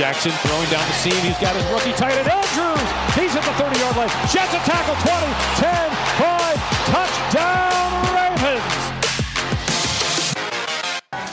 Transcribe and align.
Jackson 0.00 0.32
throwing 0.32 0.70
down 0.70 0.80
the 0.86 0.94
seam. 0.94 1.12
He's 1.20 1.38
got 1.38 1.54
his 1.54 1.62
rookie 1.70 1.92
tight 1.92 2.16
end 2.16 2.26
Andrews. 2.26 2.80
He's 3.14 3.36
at 3.36 3.44
the 3.44 3.52
30-yard 3.62 3.96
line. 3.98 4.08
Jets 4.32 4.54
a 4.54 4.58
tackle 4.64 4.94
20, 4.96 5.28
10, 5.60 5.68
5, 6.16 6.56
touchdown 6.88 7.92
Ravens. 8.16 8.64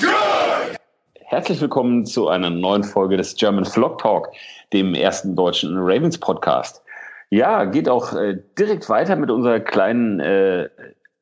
Good. 0.02 0.78
Herzlich 1.28 1.62
willkommen 1.62 2.06
zu 2.06 2.28
einer 2.28 2.50
neuen 2.50 2.84
Folge 2.84 3.16
des 3.16 3.36
German 3.36 3.64
Flock 3.64 4.00
Talk, 4.00 4.28
dem 4.74 4.96
ersten 4.96 5.38
deutschen 5.38 5.78
Ravens 5.78 6.18
Podcast. 6.18 6.84
Ja, 7.30 7.64
geht 7.64 7.88
auch 7.88 8.12
äh, 8.12 8.38
direkt 8.60 8.90
weiter 8.90 9.16
mit 9.16 9.32
unserer 9.32 9.62
kleinen 9.62 10.20
äh, 10.20 10.68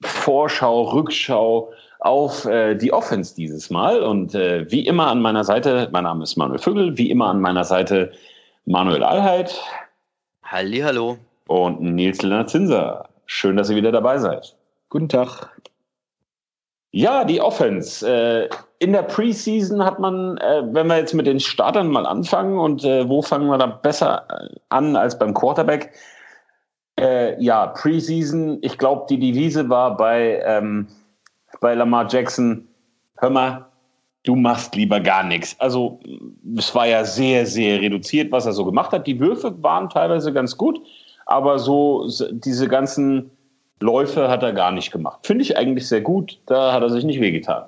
Vorschau, 0.02 0.82
Rückschau 0.82 1.72
auf 2.06 2.46
äh, 2.46 2.76
die 2.76 2.94
Offense 2.94 3.36
dieses 3.36 3.70
Mal. 3.70 4.02
Und 4.02 4.36
äh, 4.36 4.70
wie 4.72 4.86
immer 4.86 5.08
an 5.08 5.22
meiner 5.22 5.44
Seite, 5.44 5.90
mein 5.92 6.04
Name 6.04 6.24
ist 6.24 6.38
Manuel 6.38 6.60
Vögel, 6.60 6.98
wie 6.98 7.10
immer 7.10 7.28
an 7.28 7.42
meiner 7.42 7.64
Seite 7.64 8.12
Manuel 8.66 9.04
Allheit. 9.04 9.60
Halli, 10.44 10.80
hallo. 10.80 11.18
Und 11.48 11.82
Nils 11.82 12.22
Lennart 12.22 12.50
Zinser. 12.50 13.10
Schön, 13.26 13.58
dass 13.58 13.72
ihr 13.72 13.76
wieder 13.76 13.92
dabei 13.92 14.20
seid. 14.20 14.56
Guten 14.90 15.10
Tag. 15.10 15.50
Ja, 16.92 17.26
die 17.26 17.42
Offense. 17.42 18.08
Äh, 18.08 18.50
in 18.78 18.94
der 18.94 19.04
Preseason 19.04 19.84
hat 19.84 20.00
man, 20.00 20.38
äh, 20.38 20.62
wenn 20.72 20.88
wir 20.88 20.98
jetzt 20.98 21.14
mit 21.16 21.26
den 21.26 21.40
Startern 21.40 21.90
mal 21.90 22.06
anfangen 22.06 22.60
und 22.60 22.84
äh, 22.84 23.10
wo 23.10 23.24
fangen 23.24 23.48
wir 23.48 23.58
da 23.58 23.66
besser 23.66 24.28
äh, 24.30 24.56
an 24.70 24.96
als 24.96 25.18
beim 25.18 25.34
Quarterback? 25.34 25.92
Äh, 27.00 27.42
ja, 27.44 27.68
Preseason, 27.68 28.60
ich 28.62 28.78
glaube, 28.78 29.08
die 29.10 29.20
Devise 29.20 29.68
war 29.70 29.98
bei 29.98 30.42
ähm, 30.46 30.88
bei 31.60 31.74
Lamar 31.74 32.08
Jackson, 32.10 32.68
hör 33.18 33.30
mal, 33.30 33.66
du 34.24 34.36
machst 34.36 34.76
lieber 34.76 35.00
gar 35.00 35.24
nichts. 35.24 35.56
Also 35.60 36.00
es 36.58 36.74
war 36.76 36.88
ja 36.88 37.06
sehr, 37.06 37.46
sehr 37.46 37.82
reduziert, 37.82 38.32
was 38.32 38.46
er 38.46 38.54
so 38.54 38.66
gemacht 38.66 38.92
hat. 38.92 39.08
Die 39.08 39.20
Würfe 39.20 39.62
waren 39.64 39.90
teilweise 39.90 40.34
ganz 40.34 40.58
gut, 40.58 40.80
aber 41.26 41.60
so 41.60 42.10
diese 42.32 42.68
ganzen 42.68 43.32
Läufe 43.80 44.30
hat 44.30 44.44
er 44.44 44.54
gar 44.54 44.72
nicht 44.72 44.92
gemacht. 44.92 45.26
Finde 45.26 45.44
ich 45.44 45.58
eigentlich 45.58 45.88
sehr 45.88 46.02
gut. 46.02 46.40
Da 46.46 46.74
hat 46.74 46.82
er 46.82 46.90
sich 46.90 47.04
nicht 47.04 47.22
wehgetan. 47.22 47.66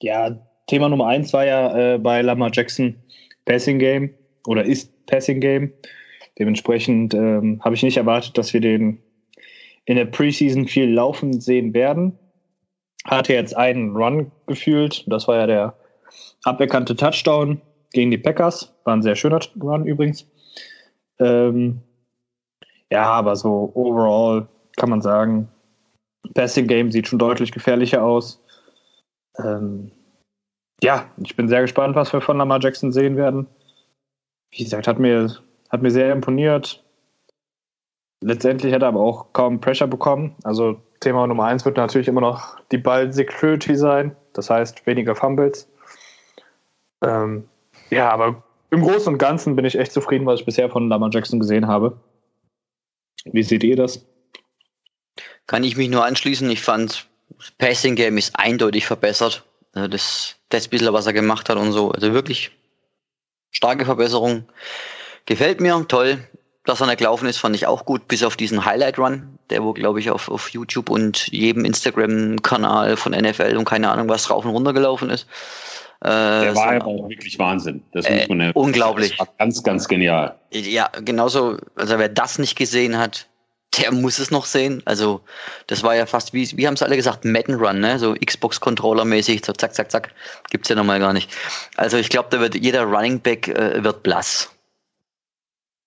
Ja, 0.00 0.36
Thema 0.66 0.88
Nummer 0.88 1.06
eins 1.06 1.32
war 1.32 1.44
ja 1.44 1.94
äh, 1.94 1.98
bei 1.98 2.22
Lamar 2.22 2.50
Jackson 2.52 2.96
Passing 3.44 3.78
Game 3.78 4.10
oder 4.46 4.64
ist 4.64 4.90
Passing 5.06 5.40
Game. 5.40 5.72
Dementsprechend 6.38 7.14
ähm, 7.14 7.60
habe 7.64 7.74
ich 7.74 7.82
nicht 7.82 7.96
erwartet, 7.96 8.38
dass 8.38 8.52
wir 8.52 8.60
den 8.60 8.98
in 9.84 9.96
der 9.96 10.04
Preseason 10.04 10.66
viel 10.66 10.90
laufen 10.90 11.40
sehen 11.40 11.74
werden 11.74 12.16
hatte 13.04 13.32
jetzt 13.32 13.56
einen 13.56 13.96
Run 13.96 14.30
gefühlt. 14.46 15.04
Das 15.06 15.28
war 15.28 15.36
ja 15.36 15.46
der 15.46 15.74
aberkannte 16.44 16.96
Touchdown 16.96 17.60
gegen 17.92 18.10
die 18.10 18.18
Packers. 18.18 18.72
War 18.84 18.94
ein 18.94 19.02
sehr 19.02 19.16
schöner 19.16 19.40
Run 19.60 19.86
übrigens. 19.86 20.26
Ähm, 21.18 21.80
ja, 22.90 23.04
aber 23.04 23.36
so 23.36 23.70
overall 23.74 24.46
kann 24.76 24.90
man 24.90 25.02
sagen, 25.02 25.48
Passing 26.34 26.66
Game 26.66 26.90
sieht 26.90 27.08
schon 27.08 27.18
deutlich 27.18 27.52
gefährlicher 27.52 28.02
aus. 28.02 28.42
Ähm, 29.38 29.90
ja, 30.82 31.10
ich 31.22 31.36
bin 31.36 31.48
sehr 31.48 31.62
gespannt, 31.62 31.94
was 31.94 32.12
wir 32.12 32.20
von 32.20 32.38
Lamar 32.38 32.60
Jackson 32.60 32.92
sehen 32.92 33.16
werden. 33.16 33.46
Wie 34.50 34.64
gesagt, 34.64 34.86
hat 34.86 34.98
mir, 34.98 35.34
hat 35.70 35.82
mir 35.82 35.90
sehr 35.90 36.12
imponiert. 36.12 36.84
Letztendlich 38.22 38.72
hat 38.72 38.82
er 38.82 38.88
aber 38.88 39.00
auch 39.00 39.32
kaum 39.32 39.60
Pressure 39.60 39.86
bekommen. 39.86 40.36
Also 40.44 40.80
Thema 41.02 41.26
Nummer 41.26 41.44
eins 41.44 41.64
wird 41.64 41.76
natürlich 41.76 42.08
immer 42.08 42.20
noch 42.20 42.58
die 42.70 42.78
Ball-Security 42.78 43.76
sein. 43.76 44.16
Das 44.32 44.48
heißt, 44.48 44.86
weniger 44.86 45.14
Fumbles. 45.14 45.68
Ähm, 47.02 47.48
ja, 47.90 48.10
aber 48.10 48.42
im 48.70 48.82
Großen 48.82 49.12
und 49.12 49.18
Ganzen 49.18 49.54
bin 49.56 49.64
ich 49.64 49.78
echt 49.78 49.92
zufrieden, 49.92 50.24
was 50.26 50.40
ich 50.40 50.46
bisher 50.46 50.70
von 50.70 50.88
Lamar 50.88 51.10
Jackson 51.12 51.40
gesehen 51.40 51.66
habe. 51.66 52.00
Wie 53.24 53.42
seht 53.42 53.64
ihr 53.64 53.76
das? 53.76 54.06
Kann 55.46 55.64
ich 55.64 55.76
mich 55.76 55.90
nur 55.90 56.04
anschließen. 56.04 56.48
Ich 56.50 56.62
fand, 56.62 57.06
das 57.36 57.50
Passing 57.52 57.96
Game 57.96 58.16
ist 58.16 58.38
eindeutig 58.38 58.86
verbessert. 58.86 59.44
Das, 59.72 60.36
das 60.48 60.68
bisschen, 60.68 60.92
was 60.92 61.06
er 61.06 61.12
gemacht 61.12 61.48
hat 61.48 61.58
und 61.58 61.72
so. 61.72 61.90
Also 61.90 62.12
wirklich 62.12 62.52
starke 63.50 63.84
Verbesserung. 63.84 64.48
Gefällt 65.26 65.60
mir, 65.60 65.84
toll 65.88 66.18
dass 66.64 66.80
er 66.80 66.86
nicht 66.86 66.98
gelaufen 66.98 67.26
ist, 67.26 67.38
fand 67.38 67.56
ich 67.56 67.66
auch 67.66 67.84
gut, 67.84 68.06
bis 68.08 68.22
auf 68.22 68.36
diesen 68.36 68.64
Highlight-Run, 68.64 69.38
der 69.50 69.64
wo, 69.64 69.72
glaube 69.72 70.00
ich, 70.00 70.10
auf, 70.10 70.28
auf 70.28 70.50
YouTube 70.50 70.90
und 70.90 71.26
jedem 71.28 71.64
Instagram-Kanal 71.64 72.96
von 72.96 73.12
NFL 73.12 73.56
und 73.56 73.64
keine 73.64 73.90
Ahnung 73.90 74.08
was 74.08 74.30
rauf 74.30 74.44
und 74.44 74.52
runter 74.52 74.72
gelaufen 74.72 75.10
ist. 75.10 75.26
Äh, 76.00 76.08
der 76.08 76.56
war 76.56 76.74
ja 76.74 76.84
auch 76.84 77.08
wirklich 77.08 77.38
Wahnsinn. 77.38 77.82
Das 77.92 78.06
äh, 78.06 78.16
muss 78.16 78.28
man 78.28 78.40
ja, 78.40 78.50
unglaublich. 78.54 79.10
Das 79.10 79.20
war 79.20 79.34
ganz, 79.38 79.62
ganz 79.62 79.88
genial. 79.88 80.34
Ja, 80.50 80.88
genauso, 81.04 81.58
also 81.76 81.98
wer 81.98 82.08
das 82.08 82.38
nicht 82.38 82.56
gesehen 82.56 82.98
hat, 82.98 83.26
der 83.78 83.92
muss 83.92 84.18
es 84.18 84.30
noch 84.30 84.44
sehen. 84.44 84.82
Also, 84.84 85.22
das 85.66 85.82
war 85.82 85.96
ja 85.96 86.06
fast, 86.06 86.34
wie, 86.34 86.48
wie 86.56 86.66
haben 86.66 86.74
es 86.74 86.82
alle 86.82 86.96
gesagt, 86.96 87.24
Madden 87.24 87.54
Run, 87.54 87.80
ne? 87.80 87.98
So 87.98 88.14
Xbox-Controller-mäßig, 88.14 89.44
so 89.44 89.52
zack, 89.52 89.74
zack, 89.74 89.90
zack. 89.90 90.10
Gibt's 90.50 90.68
ja 90.68 90.74
nochmal 90.74 91.00
gar 91.00 91.12
nicht. 91.12 91.30
Also, 91.76 91.96
ich 91.96 92.10
glaube, 92.10 92.28
da 92.30 92.40
wird 92.40 92.54
jeder 92.54 92.82
Running 92.82 93.20
Back 93.20 93.48
äh, 93.48 93.82
wird 93.82 94.02
blass 94.02 94.50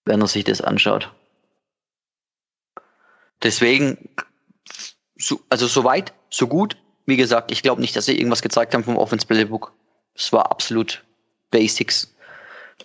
wenn 0.05 0.21
er 0.21 0.27
sich 0.27 0.43
das 0.43 0.61
anschaut. 0.61 1.11
Deswegen, 3.43 4.09
so, 5.17 5.39
also 5.49 5.67
so 5.67 5.83
weit, 5.83 6.13
so 6.29 6.47
gut. 6.47 6.77
Wie 7.05 7.17
gesagt, 7.17 7.51
ich 7.51 7.61
glaube 7.61 7.81
nicht, 7.81 7.95
dass 7.95 8.05
sie 8.05 8.17
irgendwas 8.17 8.41
gezeigt 8.41 8.73
haben 8.73 8.83
vom 8.83 8.97
Offense 8.97 9.27
Playbook. 9.27 9.73
Es 10.15 10.31
war 10.31 10.49
absolut 10.51 11.03
Basics. 11.51 12.15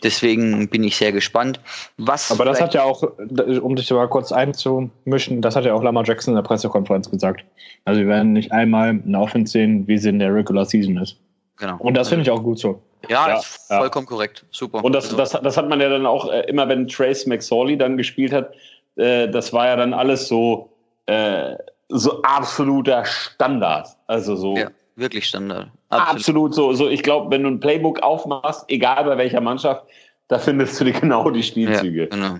Deswegen 0.03 0.69
bin 0.69 0.84
ich 0.84 0.97
sehr 0.97 1.12
gespannt. 1.12 1.60
Was 1.97 2.30
Aber 2.30 2.44
das 2.44 2.60
hat 2.60 2.75
ja 2.75 2.84
auch, 2.84 3.03
um 3.03 3.76
dich 3.76 3.91
mal 3.91 4.09
kurz 4.09 4.32
einzumischen, 4.32 5.42
das 5.42 5.56
hat 5.56 5.64
ja 5.64 5.75
auch 5.75 5.82
Lamar 5.82 6.04
Jackson 6.04 6.32
in 6.32 6.36
der 6.36 6.42
Pressekonferenz 6.42 7.10
gesagt. 7.10 7.44
Also 7.84 8.00
wir 8.00 8.09
werden 8.09 8.32
nicht 8.32 8.53
einmal 8.53 8.91
eine 8.91 9.19
Offense 9.19 9.53
sehen, 9.53 9.86
wie 9.88 9.98
sie 9.98 10.10
in 10.10 10.19
der 10.19 10.34
Regular 10.34 10.64
Season 10.64 10.97
ist. 10.97 11.16
Genau. 11.60 11.76
Und 11.76 11.94
das 11.94 12.09
finde 12.09 12.22
ich 12.22 12.31
auch 12.31 12.43
gut 12.43 12.59
so. 12.59 12.82
Ja, 13.09 13.28
ja 13.28 13.38
ist 13.38 13.66
vollkommen 13.69 14.06
ja. 14.06 14.10
korrekt. 14.10 14.44
Super. 14.50 14.82
Und 14.82 14.93
das, 14.93 15.04
also 15.04 15.16
das, 15.16 15.31
das 15.31 15.56
hat 15.56 15.69
man 15.69 15.81
ja 15.81 15.91
dann 15.91 16.06
auch 16.06 16.31
äh, 16.31 16.41
immer, 16.48 16.69
wenn 16.69 16.88
Trace 16.88 17.26
McSorley 17.26 17.76
dann 17.76 17.97
gespielt 17.97 18.32
hat, 18.32 18.54
äh, 18.97 19.28
das 19.28 19.53
war 19.53 19.66
ja 19.66 19.76
dann 19.76 19.93
alles 19.93 20.26
so, 20.26 20.71
äh, 21.06 21.54
so 21.88 22.22
absoluter 22.22 23.04
Standard. 23.04 23.88
Also 24.06 24.37
so. 24.37 24.56
Ja, 24.56 24.71
wirklich 24.97 25.26
Standard. 25.26 25.71
Absolut, 25.91 26.16
absolut 26.16 26.54
so, 26.54 26.72
so. 26.72 26.88
Ich 26.88 27.03
glaube, 27.03 27.31
wenn 27.31 27.43
du 27.43 27.50
ein 27.50 27.60
Playbook 27.60 28.03
aufmachst, 28.03 28.65
egal 28.69 29.04
bei 29.04 29.19
welcher 29.19 29.42
Mannschaft, 29.42 29.84
da 30.28 30.38
findest 30.38 30.81
du 30.81 30.91
genau 30.92 31.31
die 31.31 31.42
Spielzüge. 31.42 32.03
Ja, 32.04 32.06
genau. 32.06 32.38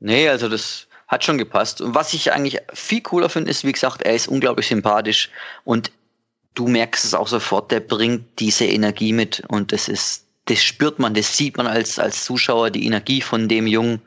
Nee, 0.00 0.28
also 0.28 0.48
das 0.48 0.88
hat 1.06 1.22
schon 1.22 1.38
gepasst. 1.38 1.80
Und 1.80 1.94
was 1.94 2.12
ich 2.12 2.32
eigentlich 2.32 2.58
viel 2.72 3.02
cooler 3.02 3.28
finde, 3.28 3.50
ist, 3.50 3.64
wie 3.64 3.72
gesagt, 3.72 4.02
er 4.02 4.14
ist 4.14 4.26
unglaublich 4.26 4.66
sympathisch 4.66 5.30
und 5.64 5.92
du 6.54 6.68
merkst 6.68 7.04
es 7.04 7.14
auch 7.14 7.28
sofort, 7.28 7.70
der 7.70 7.80
bringt 7.80 8.24
diese 8.38 8.64
Energie 8.64 9.12
mit 9.12 9.42
und 9.48 9.72
das 9.72 9.88
ist, 9.88 10.26
das 10.46 10.62
spürt 10.62 10.98
man, 10.98 11.14
das 11.14 11.36
sieht 11.36 11.56
man 11.56 11.66
als, 11.66 11.98
als 11.98 12.24
Zuschauer, 12.24 12.70
die 12.70 12.86
Energie 12.86 13.20
von 13.20 13.48
dem 13.48 13.66
Jungen, 13.66 14.00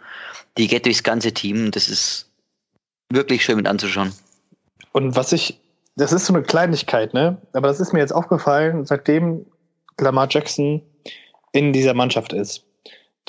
die 0.58 0.68
geht 0.68 0.86
durchs 0.86 1.04
ganze 1.04 1.32
Team. 1.32 1.72
Das 1.72 1.90
ist 1.90 2.30
wirklich 3.10 3.44
schön 3.44 3.58
mit 3.58 3.68
anzuschauen. 3.68 4.14
Und 4.92 5.16
was 5.16 5.32
ich, 5.32 5.60
das 5.96 6.14
ist 6.14 6.26
so 6.26 6.34
eine 6.34 6.44
Kleinigkeit, 6.44 7.14
ne? 7.14 7.38
Aber 7.54 7.68
das 7.68 7.80
ist 7.80 7.94
mir 7.94 8.00
jetzt 8.00 8.14
aufgefallen, 8.14 8.86
seitdem 8.86 9.46
Lamar 10.00 10.28
Jackson 10.30 10.82
in 11.52 11.74
dieser 11.74 11.94
Mannschaft 11.94 12.34
ist. 12.34 12.64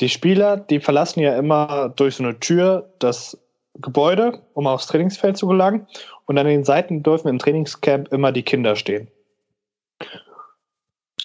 Die 0.01 0.09
Spieler, 0.09 0.57
die 0.57 0.81
verlassen 0.81 1.21
ja 1.21 1.37
immer 1.37 1.89
durch 1.97 2.17
so 2.17 2.23
eine 2.23 2.39
Tür 2.39 2.93
das 2.99 3.37
Gebäude, 3.81 4.41
um 4.55 4.67
aufs 4.67 4.87
Trainingsfeld 4.87 5.37
zu 5.37 5.47
gelangen. 5.47 5.87
Und 6.27 6.39
an 6.39 6.47
den 6.47 6.65
Seiten 6.65 7.03
dürfen 7.03 7.29
im 7.29 7.39
Trainingscamp 7.39 8.13
immer 8.13 8.33
die 8.33 8.43
Kinder 8.43 8.77
stehen. 8.77 9.09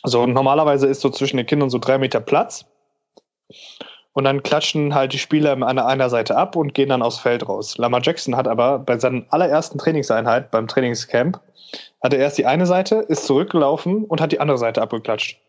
So, 0.04 0.26
normalerweise 0.26 0.88
ist 0.88 1.02
so 1.02 1.10
zwischen 1.10 1.38
den 1.38 1.46
Kindern 1.46 1.70
so 1.70 1.78
drei 1.80 1.98
Meter 1.98 2.20
Platz. 2.20 2.66
Und 4.14 4.26
dann 4.26 4.44
klatschen 4.44 4.94
halt 4.94 5.14
die 5.14 5.20
Spieler 5.20 5.54
an 5.54 5.80
einer 5.80 6.10
Seite 6.10 6.38
ab 6.38 6.56
und 6.56 6.74
gehen 6.74 6.90
dann 6.90 7.02
aufs 7.02 7.18
Feld 7.18 7.48
raus. 7.48 7.78
Lamar 7.78 8.02
Jackson 8.04 8.36
hat 8.36 8.48
aber 8.48 8.80
bei 8.80 9.00
seiner 9.00 9.24
allerersten 9.30 9.80
Trainingseinheit 9.80 10.52
beim 10.52 10.68
Trainingscamp, 10.68 11.40
hat 12.04 12.14
er 12.14 12.20
erst 12.20 12.38
die 12.38 12.46
eine 12.46 12.68
Seite, 12.68 12.98
ist 13.08 13.26
zurückgelaufen 13.26 14.06
und 14.06 14.22
hat 14.22 14.32
die 14.32 14.40
andere 14.40 14.60
Seite 14.60 14.82
abgeklatscht. 14.82 15.40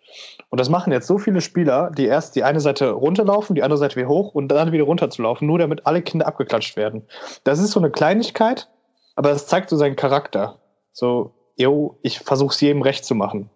Und 0.48 0.60
das 0.60 0.70
machen 0.70 0.92
jetzt 0.92 1.08
so 1.08 1.18
viele 1.18 1.40
Spieler, 1.40 1.90
die 1.90 2.06
erst 2.06 2.36
die 2.36 2.44
eine 2.44 2.60
Seite 2.60 2.90
runterlaufen, 2.90 3.56
die 3.56 3.62
andere 3.62 3.78
Seite 3.78 3.96
wieder 3.96 4.08
hoch 4.08 4.34
und 4.34 4.48
dann 4.48 4.72
wieder 4.72 4.84
runterzulaufen, 4.84 5.46
nur 5.46 5.58
damit 5.58 5.86
alle 5.86 6.00
Kinder 6.00 6.26
abgeklatscht 6.26 6.76
werden. 6.76 7.06
Das 7.42 7.58
ist 7.58 7.72
so 7.72 7.80
eine 7.80 7.90
Kleinigkeit, 7.90 8.68
aber 9.16 9.30
es 9.32 9.46
zeigt 9.46 9.68
so 9.68 9.76
seinen 9.76 9.96
Charakter. 9.96 10.58
So, 10.92 11.34
yo, 11.56 11.98
ich 12.02 12.18
versuche 12.18 12.54
es 12.54 12.60
jedem 12.60 12.82
recht 12.82 13.04
zu 13.04 13.14
machen. 13.14 13.50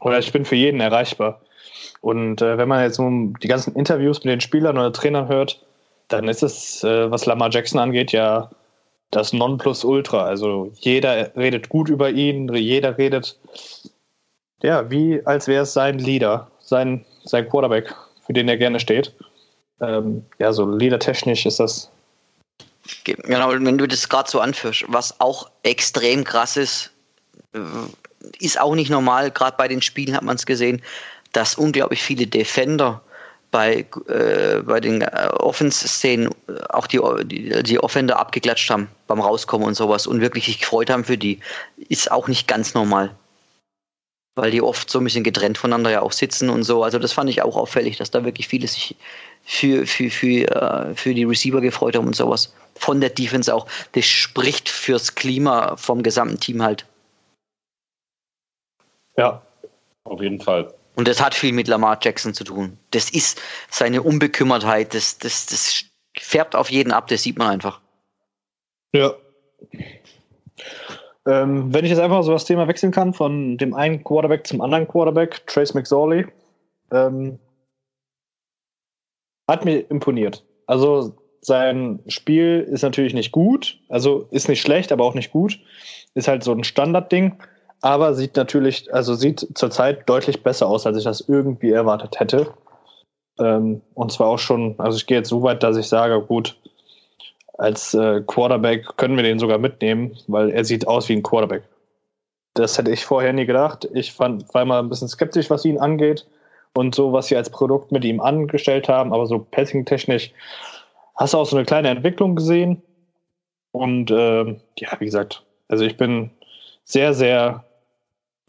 Oder 0.00 0.18
ich 0.18 0.32
bin 0.32 0.44
für 0.44 0.56
jeden 0.56 0.80
erreichbar. 0.80 1.40
Und 2.00 2.40
äh, 2.40 2.56
wenn 2.56 2.68
man 2.68 2.82
jetzt 2.82 2.96
so 2.96 3.08
die 3.42 3.48
ganzen 3.48 3.74
Interviews 3.74 4.24
mit 4.24 4.32
den 4.32 4.40
Spielern 4.40 4.78
oder 4.78 4.92
Trainern 4.92 5.28
hört, 5.28 5.64
dann 6.08 6.28
ist 6.28 6.42
es, 6.42 6.82
äh, 6.82 7.10
was 7.10 7.26
Lamar 7.26 7.50
Jackson 7.50 7.78
angeht, 7.78 8.12
ja 8.12 8.50
das 9.10 9.32
Nonplusultra. 9.32 10.24
Also 10.24 10.72
jeder 10.74 11.34
redet 11.36 11.68
gut 11.68 11.88
über 11.88 12.10
ihn, 12.10 12.52
jeder 12.54 12.96
redet, 12.96 13.38
ja, 14.62 14.90
wie 14.90 15.24
als 15.26 15.48
wäre 15.48 15.64
es 15.64 15.72
sein 15.72 15.98
Leader, 15.98 16.50
sein, 16.60 17.04
sein 17.24 17.48
Quarterback, 17.48 17.94
für 18.26 18.32
den 18.32 18.48
er 18.48 18.56
gerne 18.56 18.80
steht. 18.80 19.12
Ähm, 19.80 20.24
ja, 20.38 20.52
so 20.52 20.66
leadertechnisch 20.70 21.46
ist 21.46 21.60
das. 21.60 21.90
Genau, 23.04 23.50
wenn 23.50 23.78
du 23.78 23.86
das 23.86 24.08
gerade 24.08 24.30
so 24.30 24.40
anführst, 24.40 24.84
was 24.88 25.20
auch 25.20 25.50
extrem 25.62 26.24
krass 26.24 26.56
ist, 26.56 26.90
ist 28.38 28.60
auch 28.60 28.74
nicht 28.74 28.90
normal, 28.90 29.30
gerade 29.30 29.56
bei 29.56 29.68
den 29.68 29.82
Spielen 29.82 30.14
hat 30.14 30.22
man 30.22 30.36
es 30.36 30.46
gesehen, 30.46 30.82
dass 31.32 31.54
unglaublich 31.54 32.02
viele 32.02 32.26
Defender 32.26 33.02
bei, 33.50 33.84
äh, 34.08 34.62
bei 34.62 34.80
den 34.80 35.02
äh, 35.02 35.28
Offense-Szenen 35.32 36.28
äh, 36.48 36.52
auch 36.68 36.86
die, 36.86 37.00
die, 37.24 37.62
die 37.62 37.80
Offender 37.80 38.18
abgeklatscht 38.18 38.70
haben 38.70 38.88
beim 39.06 39.20
Rauskommen 39.20 39.66
und 39.66 39.74
sowas 39.74 40.06
und 40.06 40.20
wirklich 40.20 40.46
sich 40.46 40.60
gefreut 40.60 40.90
haben 40.90 41.04
für 41.04 41.18
die, 41.18 41.40
ist 41.88 42.10
auch 42.10 42.28
nicht 42.28 42.46
ganz 42.46 42.74
normal. 42.74 43.10
Weil 44.36 44.52
die 44.52 44.62
oft 44.62 44.88
so 44.88 45.00
ein 45.00 45.04
bisschen 45.04 45.24
getrennt 45.24 45.58
voneinander 45.58 45.90
ja 45.90 46.02
auch 46.02 46.12
sitzen 46.12 46.48
und 46.48 46.62
so. 46.62 46.84
Also 46.84 46.98
das 47.00 47.12
fand 47.12 47.28
ich 47.28 47.42
auch 47.42 47.56
auffällig, 47.56 47.96
dass 47.96 48.12
da 48.12 48.24
wirklich 48.24 48.46
viele 48.46 48.68
sich 48.68 48.94
für, 49.42 49.86
für, 49.86 50.10
für, 50.10 50.46
äh, 50.46 50.94
für 50.94 51.12
die 51.12 51.24
Receiver 51.24 51.60
gefreut 51.60 51.96
haben 51.96 52.06
und 52.06 52.16
sowas. 52.16 52.54
Von 52.76 53.00
der 53.00 53.10
Defense 53.10 53.52
auch. 53.52 53.66
Das 53.92 54.06
spricht 54.06 54.68
fürs 54.68 55.14
Klima 55.16 55.76
vom 55.76 56.02
gesamten 56.02 56.38
Team 56.38 56.62
halt. 56.62 56.86
Ja, 59.20 59.42
auf 60.04 60.22
jeden 60.22 60.40
Fall. 60.40 60.72
Und 60.96 61.06
das 61.06 61.22
hat 61.22 61.34
viel 61.34 61.52
mit 61.52 61.68
Lamar 61.68 61.98
Jackson 62.00 62.32
zu 62.32 62.42
tun. 62.42 62.78
Das 62.90 63.10
ist 63.10 63.38
seine 63.68 64.02
Unbekümmertheit, 64.02 64.94
das, 64.94 65.18
das, 65.18 65.44
das 65.44 65.84
färbt 66.18 66.56
auf 66.56 66.70
jeden 66.70 66.90
ab, 66.90 67.06
das 67.08 67.22
sieht 67.22 67.38
man 67.38 67.48
einfach. 67.48 67.82
Ja. 68.94 69.12
Ähm, 71.26 71.72
wenn 71.72 71.84
ich 71.84 71.90
jetzt 71.90 72.00
einfach 72.00 72.22
so 72.22 72.32
das 72.32 72.46
Thema 72.46 72.66
wechseln 72.66 72.92
kann, 72.92 73.12
von 73.12 73.58
dem 73.58 73.74
einen 73.74 74.02
Quarterback 74.02 74.46
zum 74.46 74.62
anderen 74.62 74.88
Quarterback, 74.88 75.46
Trace 75.46 75.74
McSorley, 75.74 76.26
ähm, 76.90 77.38
hat 79.46 79.66
mir 79.66 79.80
imponiert. 79.90 80.46
Also 80.66 81.14
sein 81.42 82.00
Spiel 82.06 82.66
ist 82.70 82.82
natürlich 82.82 83.12
nicht 83.12 83.32
gut, 83.32 83.78
also 83.90 84.28
ist 84.30 84.48
nicht 84.48 84.62
schlecht, 84.62 84.92
aber 84.92 85.04
auch 85.04 85.14
nicht 85.14 85.30
gut. 85.30 85.60
Ist 86.14 86.26
halt 86.26 86.42
so 86.42 86.52
ein 86.52 86.64
Standardding 86.64 87.36
aber 87.80 88.14
sieht 88.14 88.36
natürlich, 88.36 88.92
also 88.92 89.14
sieht 89.14 89.46
zurzeit 89.54 90.08
deutlich 90.08 90.42
besser 90.42 90.66
aus, 90.66 90.86
als 90.86 90.98
ich 90.98 91.04
das 91.04 91.22
irgendwie 91.22 91.70
erwartet 91.70 92.20
hätte. 92.20 92.52
Ähm, 93.38 93.80
und 93.94 94.12
zwar 94.12 94.28
auch 94.28 94.38
schon, 94.38 94.74
also 94.78 94.96
ich 94.98 95.06
gehe 95.06 95.18
jetzt 95.18 95.30
so 95.30 95.42
weit, 95.42 95.62
dass 95.62 95.76
ich 95.76 95.88
sage, 95.88 96.20
gut, 96.20 96.56
als 97.56 97.94
äh, 97.94 98.22
Quarterback 98.26 98.96
können 98.96 99.16
wir 99.16 99.22
den 99.22 99.38
sogar 99.38 99.58
mitnehmen, 99.58 100.16
weil 100.28 100.50
er 100.50 100.64
sieht 100.64 100.86
aus 100.86 101.08
wie 101.08 101.14
ein 101.14 101.22
Quarterback. 101.22 101.62
Das 102.54 102.76
hätte 102.76 102.90
ich 102.90 103.04
vorher 103.04 103.32
nie 103.32 103.46
gedacht. 103.46 103.88
Ich 103.92 104.12
fand, 104.12 104.52
war 104.54 104.64
mal 104.64 104.80
ein 104.80 104.88
bisschen 104.88 105.08
skeptisch, 105.08 105.50
was 105.50 105.64
ihn 105.64 105.78
angeht 105.78 106.26
und 106.74 106.94
so, 106.94 107.12
was 107.12 107.26
sie 107.26 107.36
als 107.36 107.50
Produkt 107.50 107.92
mit 107.92 108.04
ihm 108.04 108.20
angestellt 108.20 108.88
haben, 108.88 109.12
aber 109.12 109.26
so 109.26 109.38
passing-technisch 109.38 110.32
hast 111.16 111.34
du 111.34 111.38
auch 111.38 111.46
so 111.46 111.56
eine 111.56 111.66
kleine 111.66 111.90
Entwicklung 111.90 112.34
gesehen. 112.34 112.82
Und 113.72 114.10
ähm, 114.10 114.60
ja, 114.78 114.88
wie 114.98 115.04
gesagt, 115.04 115.44
also 115.68 115.84
ich 115.84 115.96
bin 115.96 116.30
sehr, 116.84 117.14
sehr 117.14 117.64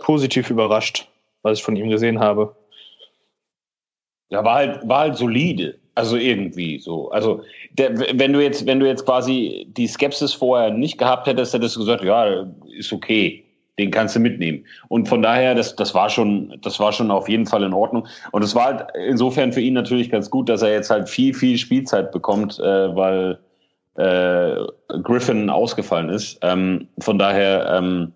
positiv 0.01 0.49
überrascht, 0.49 1.07
was 1.43 1.59
ich 1.59 1.63
von 1.63 1.75
ihm 1.75 1.89
gesehen 1.89 2.19
habe. 2.19 2.55
Ja, 4.29 4.43
war 4.43 4.55
halt, 4.55 4.87
war 4.87 4.99
halt 4.99 5.17
solide. 5.17 5.79
Also 5.93 6.15
irgendwie 6.15 6.79
so. 6.79 7.11
Also 7.11 7.43
der, 7.73 7.97
wenn 8.17 8.31
du 8.31 8.41
jetzt, 8.41 8.65
wenn 8.65 8.79
du 8.79 8.87
jetzt 8.87 9.05
quasi 9.05 9.67
die 9.69 9.87
Skepsis 9.87 10.33
vorher 10.33 10.71
nicht 10.71 10.97
gehabt 10.97 11.27
hättest, 11.27 11.53
hättest 11.53 11.75
du 11.75 11.81
gesagt, 11.81 12.03
ja, 12.03 12.47
ist 12.77 12.93
okay. 12.93 13.43
Den 13.77 13.91
kannst 13.91 14.15
du 14.15 14.19
mitnehmen. 14.19 14.65
Und 14.89 15.07
von 15.07 15.21
daher, 15.21 15.55
das, 15.55 15.75
das 15.75 15.93
war 15.93 16.09
schon, 16.09 16.57
das 16.61 16.79
war 16.79 16.91
schon 16.91 17.09
auf 17.09 17.27
jeden 17.27 17.45
Fall 17.45 17.63
in 17.63 17.73
Ordnung. 17.73 18.07
Und 18.31 18.43
es 18.43 18.53
war 18.53 18.65
halt 18.65 18.85
insofern 19.07 19.53
für 19.53 19.61
ihn 19.61 19.73
natürlich 19.73 20.09
ganz 20.09 20.29
gut, 20.29 20.49
dass 20.49 20.61
er 20.61 20.71
jetzt 20.71 20.89
halt 20.89 21.09
viel, 21.09 21.33
viel 21.33 21.57
Spielzeit 21.57 22.11
bekommt, 22.11 22.59
äh, 22.59 22.95
weil 22.95 23.39
äh, 23.95 24.55
Griffin 25.03 25.49
ausgefallen 25.49 26.09
ist. 26.09 26.37
Ähm, 26.41 26.87
von 26.99 27.17
daher 27.17 27.77
ähm, 27.77 28.13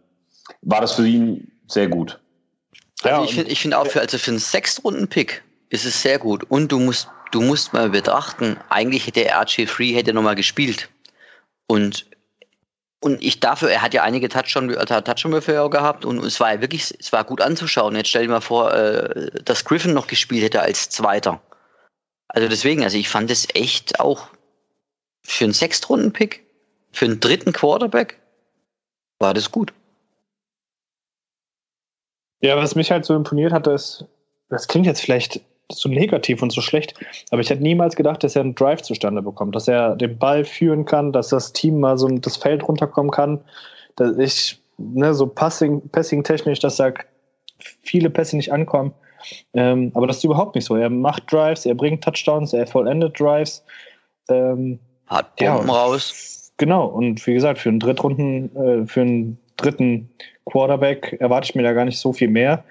war 0.61 0.81
das 0.81 0.93
für 0.93 1.07
ihn 1.07 1.51
sehr 1.67 1.87
gut. 1.87 2.19
Also 3.03 3.17
ja, 3.17 3.23
ich 3.23 3.35
finde 3.35 3.55
find 3.55 3.73
auch 3.75 3.87
für, 3.87 4.01
also 4.01 4.17
für 4.17 4.31
einen 4.31 4.39
Sechstrunden-Pick 4.39 5.43
ist 5.69 5.85
es 5.85 6.01
sehr 6.01 6.19
gut. 6.19 6.43
Und 6.49 6.71
du 6.71 6.79
musst, 6.79 7.09
du 7.31 7.41
musst 7.41 7.73
mal 7.73 7.89
betrachten, 7.89 8.57
eigentlich 8.69 9.07
hätte 9.07 9.31
RG3 9.31 9.95
hätte 9.95 10.13
nochmal 10.13 10.35
gespielt. 10.35 10.89
Und, 11.67 12.07
und 13.01 13.21
ich 13.23 13.39
dafür, 13.39 13.69
er 13.69 13.81
hat 13.81 13.93
ja 13.93 14.03
einige 14.03 14.29
Touchdown-Würfe 14.29 15.03
Touchdown 15.03 15.69
gehabt 15.69 16.05
und 16.05 16.23
es 16.23 16.39
war 16.39 16.53
ja 16.53 16.61
wirklich, 16.61 16.93
es 16.99 17.11
war 17.11 17.23
gut 17.23 17.41
anzuschauen. 17.41 17.95
Jetzt 17.95 18.09
stell 18.09 18.23
dir 18.23 18.31
mal 18.31 18.41
vor, 18.41 18.73
äh, 18.73 19.31
dass 19.43 19.65
Griffin 19.65 19.93
noch 19.93 20.07
gespielt 20.07 20.43
hätte 20.43 20.61
als 20.61 20.89
Zweiter. 20.89 21.41
Also 22.27 22.47
deswegen, 22.47 22.83
also 22.83 22.97
ich 22.97 23.09
fand 23.09 23.29
es 23.31 23.47
echt 23.53 23.99
auch 23.99 24.27
für 25.23 25.45
einen 25.45 25.53
Sechstrunden-Pick, 25.53 26.45
für 26.91 27.05
einen 27.05 27.19
dritten 27.19 27.53
Quarterback, 27.53 28.19
war 29.19 29.33
das 29.33 29.51
gut. 29.51 29.73
Ja, 32.45 32.57
was 32.57 32.75
mich 32.75 32.91
halt 32.91 33.05
so 33.05 33.15
imponiert 33.15 33.51
hat, 33.51 33.65
ist, 33.65 34.05
das 34.49 34.67
klingt 34.67 34.85
jetzt 34.85 35.01
vielleicht 35.01 35.41
so 35.71 35.89
negativ 35.89 36.43
und 36.43 36.51
so 36.51 36.61
schlecht, 36.61 36.93
aber 37.31 37.41
ich 37.41 37.49
hätte 37.49 37.63
niemals 37.63 37.95
gedacht, 37.95 38.23
dass 38.23 38.35
er 38.35 38.43
einen 38.43 38.53
Drive 38.53 38.83
zustande 38.83 39.23
bekommt, 39.23 39.55
dass 39.55 39.67
er 39.67 39.95
den 39.95 40.19
Ball 40.19 40.45
führen 40.45 40.85
kann, 40.85 41.11
dass 41.11 41.29
das 41.29 41.53
Team 41.53 41.79
mal 41.79 41.97
so 41.97 42.07
das 42.07 42.37
Feld 42.37 42.67
runterkommen 42.67 43.09
kann, 43.09 43.41
dass 43.95 44.15
ich, 44.19 44.61
ne, 44.77 45.15
so 45.15 45.25
Passing, 45.25 45.89
Passing-technisch, 45.89 46.59
dass 46.59 46.75
da 46.75 46.93
viele 47.81 48.11
Pässe 48.11 48.37
nicht 48.37 48.53
ankommen. 48.53 48.93
Ähm, 49.55 49.91
aber 49.95 50.05
das 50.05 50.17
ist 50.17 50.23
überhaupt 50.23 50.53
nicht 50.53 50.65
so. 50.65 50.75
Er 50.75 50.91
macht 50.91 51.31
Drives, 51.31 51.65
er 51.65 51.73
bringt 51.73 52.03
Touchdowns, 52.03 52.53
er 52.53 52.67
vollendet 52.67 53.19
Drives. 53.19 53.65
Ähm, 54.29 54.77
Hat 55.07 55.35
Bomben 55.37 55.67
ja, 55.67 55.73
raus. 55.73 56.51
Genau, 56.57 56.85
und 56.85 57.25
wie 57.25 57.33
gesagt, 57.33 57.57
für 57.57 57.69
einen 57.69 57.79
Drittrunden, 57.79 58.55
äh, 58.55 58.85
für 58.85 59.01
einen 59.01 59.39
dritten 59.57 60.09
Quarterback 60.45 61.17
erwarte 61.19 61.49
ich 61.49 61.55
mir 61.55 61.63
da 61.63 61.73
gar 61.73 61.85
nicht 61.85 61.99
so 61.99 62.13
viel 62.13 62.27
mehr. 62.27 62.63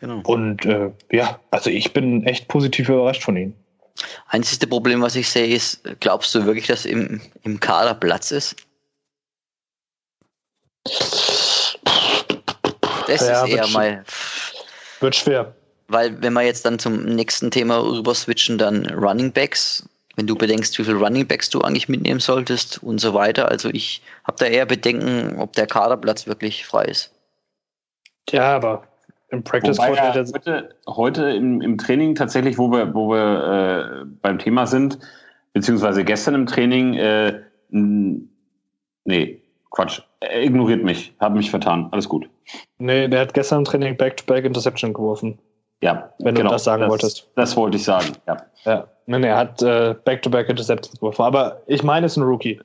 Genau. 0.00 0.20
Und 0.24 0.64
äh, 0.64 0.90
ja, 1.10 1.40
also 1.50 1.70
ich 1.70 1.92
bin 1.92 2.24
echt 2.24 2.48
positiv 2.48 2.88
überrascht 2.88 3.22
von 3.22 3.36
ihm. 3.36 3.54
Einzige 4.28 4.66
Problem, 4.66 5.02
was 5.02 5.16
ich 5.16 5.28
sehe, 5.28 5.46
ist, 5.46 5.82
glaubst 6.00 6.34
du 6.34 6.44
wirklich, 6.44 6.66
dass 6.66 6.84
im, 6.84 7.20
im 7.42 7.58
Kader 7.58 7.94
Platz 7.94 8.30
ist? 8.30 8.56
Das 13.06 13.26
ja, 13.26 13.44
ist 13.44 13.52
eher 13.52 13.66
mal. 13.68 14.04
Wird 15.00 15.16
schwer. 15.16 15.54
Weil, 15.88 16.20
wenn 16.22 16.34
wir 16.34 16.42
jetzt 16.42 16.64
dann 16.64 16.78
zum 16.78 17.04
nächsten 17.04 17.50
Thema 17.50 17.78
rüber 17.78 18.14
switchen, 18.14 18.58
dann 18.58 18.86
Running 18.90 19.32
Backs 19.32 19.88
wenn 20.18 20.26
du 20.26 20.34
bedenkst, 20.34 20.76
wie 20.80 20.84
viele 20.84 20.96
Running 20.96 21.28
Backs 21.28 21.48
du 21.48 21.60
eigentlich 21.60 21.88
mitnehmen 21.88 22.18
solltest 22.18 22.82
und 22.82 23.00
so 23.00 23.14
weiter. 23.14 23.48
Also 23.48 23.70
ich 23.72 24.02
habe 24.24 24.36
da 24.36 24.46
eher 24.46 24.66
Bedenken, 24.66 25.38
ob 25.38 25.52
der 25.52 25.68
Kaderplatz 25.68 26.26
wirklich 26.26 26.66
frei 26.66 26.86
ist. 26.86 27.14
Ja, 28.30 28.56
aber 28.56 28.82
im 29.28 29.44
Practice 29.44 29.78
Wobei 29.78 29.94
ja 29.94 30.12
heute, 30.12 30.74
heute 30.88 31.30
im, 31.30 31.60
im 31.60 31.78
Training 31.78 32.16
tatsächlich, 32.16 32.58
wo 32.58 32.68
wir, 32.68 32.92
wo 32.94 33.10
wir 33.10 34.02
äh, 34.02 34.04
beim 34.20 34.40
Thema 34.40 34.66
sind, 34.66 34.98
beziehungsweise 35.52 36.02
gestern 36.04 36.34
im 36.34 36.46
Training, 36.46 36.94
äh, 36.94 37.40
nee, 37.70 39.40
Quatsch, 39.70 40.00
er 40.18 40.42
ignoriert 40.42 40.82
mich, 40.82 41.14
habe 41.20 41.36
mich 41.36 41.50
vertan, 41.50 41.88
alles 41.92 42.08
gut. 42.08 42.28
Nee, 42.78 43.06
der 43.06 43.20
hat 43.20 43.34
gestern 43.34 43.60
im 43.60 43.64
Training 43.66 43.96
Back-to-Back 43.96 44.42
-back 44.42 44.46
Interception 44.48 44.92
geworfen. 44.92 45.38
Ja, 45.80 46.12
wenn 46.18 46.34
genau, 46.34 46.48
du 46.48 46.54
das 46.54 46.64
sagen 46.64 46.82
das, 46.82 46.90
wolltest. 46.90 47.28
Das 47.36 47.56
wollte 47.56 47.76
ich 47.76 47.84
sagen, 47.84 48.12
ja. 48.26 48.36
Ja, 48.64 48.88
nee, 49.06 49.26
er 49.26 49.36
hat 49.36 49.62
äh, 49.62 49.94
Back-to-Back 50.04 50.48
Interceptions 50.48 50.98
geworfen. 50.98 51.22
Aber 51.22 51.62
ich 51.66 51.82
meine, 51.82 52.06
es 52.06 52.12
ist 52.12 52.16
ein 52.16 52.24
Rookie. 52.24 52.60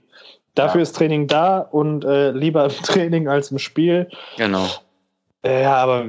Dafür 0.56 0.80
ja. 0.80 0.84
ist 0.84 0.96
Training 0.96 1.28
da 1.28 1.60
und 1.60 2.06
äh, 2.06 2.32
lieber 2.32 2.66
im 2.66 2.72
Training 2.84 3.28
als 3.28 3.52
im 3.52 3.60
Spiel. 3.60 4.10
Genau. 4.38 4.68
Äh, 5.44 5.64
ja, 5.64 5.76
aber 5.76 6.08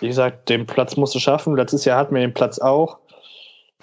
wie 0.00 0.08
gesagt, 0.08 0.48
den 0.48 0.66
Platz 0.66 0.96
musst 0.96 1.14
du 1.14 1.20
schaffen. 1.20 1.56
Letztes 1.56 1.84
Jahr 1.84 1.98
hatten 1.98 2.14
wir 2.14 2.22
den 2.22 2.34
Platz 2.34 2.58
auch. 2.58 2.98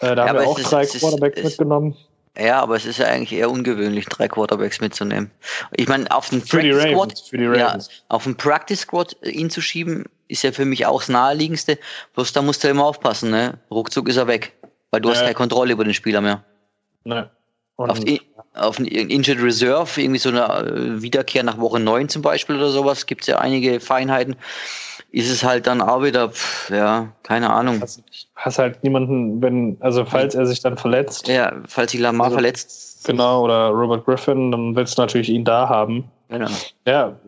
Äh, 0.01 0.15
da 0.15 0.25
ja, 0.25 0.29
haben 0.29 0.39
wir 0.39 0.47
auch 0.47 0.59
drei 0.59 0.85
Quarterbacks 0.85 1.43
mitgenommen. 1.43 1.95
Ja, 2.37 2.61
aber 2.61 2.75
es 2.75 2.85
ist 2.85 2.99
ja 2.99 3.07
eigentlich 3.07 3.37
eher 3.37 3.49
ungewöhnlich, 3.49 4.05
drei 4.05 4.27
Quarterbacks 4.27 4.79
mitzunehmen. 4.79 5.31
Ich 5.75 5.87
meine, 5.87 6.09
auf 6.11 6.29
den 6.29 6.41
Für 6.41 6.61
die 6.61 6.69
Practice 6.71 6.93
Ravens, 6.93 7.19
Squad, 7.19 7.29
für 7.29 7.37
die 7.37 7.59
ja, 7.59 7.77
auf 8.07 8.23
den 8.23 8.35
Practice 8.37 8.79
Squad 8.81 9.15
ihn 9.23 9.49
zu 9.49 9.61
schieben, 9.61 10.05
ist 10.27 10.43
ja 10.43 10.51
für 10.51 10.65
mich 10.65 10.85
auch 10.85 11.01
das 11.01 11.09
naheliegendste. 11.09 11.77
Bloß 12.13 12.31
da 12.33 12.41
musst 12.41 12.63
du 12.63 12.69
immer 12.69 12.85
aufpassen, 12.85 13.31
ne? 13.31 13.57
Ruckzuck 13.71 14.07
ist 14.07 14.17
er 14.17 14.27
weg. 14.27 14.53
Weil 14.91 15.01
du 15.01 15.09
hast 15.09 15.17
Ja. 15.17 15.23
keine 15.23 15.35
Kontrolle 15.35 15.73
über 15.73 15.83
den 15.83 15.93
Spieler 15.93 16.21
mehr. 16.21 16.43
Ne. 17.03 17.29
Und 17.75 17.89
Auf, 17.89 17.99
die, 17.99 18.21
auf 18.53 18.77
den 18.77 18.85
Injured 18.87 19.41
Reserve, 19.41 20.01
irgendwie 20.01 20.19
so 20.19 20.29
eine 20.29 20.41
äh, 20.41 21.01
Wiederkehr 21.01 21.43
nach 21.43 21.57
Woche 21.59 21.79
9 21.79 22.09
zum 22.09 22.21
Beispiel 22.21 22.57
oder 22.57 22.69
sowas, 22.69 23.05
gibt 23.05 23.21
es 23.21 23.27
ja 23.27 23.39
einige 23.39 23.79
Feinheiten. 23.79 24.35
Ist 25.11 25.29
es 25.31 25.43
halt 25.43 25.65
dann 25.65 25.81
auch 25.81 26.03
wieder, 26.03 26.29
pff, 26.29 26.69
ja, 26.69 27.11
keine 27.23 27.49
Ahnung. 27.51 27.81
hast, 27.81 28.03
hast 28.35 28.59
halt 28.59 28.83
niemanden, 28.83 29.41
wenn, 29.41 29.77
also 29.79 30.05
falls 30.05 30.35
er 30.35 30.45
sich 30.45 30.59
dann 30.61 30.77
verletzt, 30.77 31.27
Ja, 31.27 31.51
falls 31.67 31.91
sich 31.91 31.99
Lamar 31.99 32.25
Also- 32.25 32.35
verletzt. 32.35 33.05
genau, 33.07 33.43
oder 33.43 33.69
Robert 33.69 34.05
Griffin, 34.05 34.51
dann 34.51 34.75
willst 34.75 34.97
du 34.97 35.01
natürlich 35.01 35.29
ihn 35.29 35.43
da 35.43 35.67
haben. 35.67 36.11
Genau. 36.27 36.49
Ja, 36.85 37.19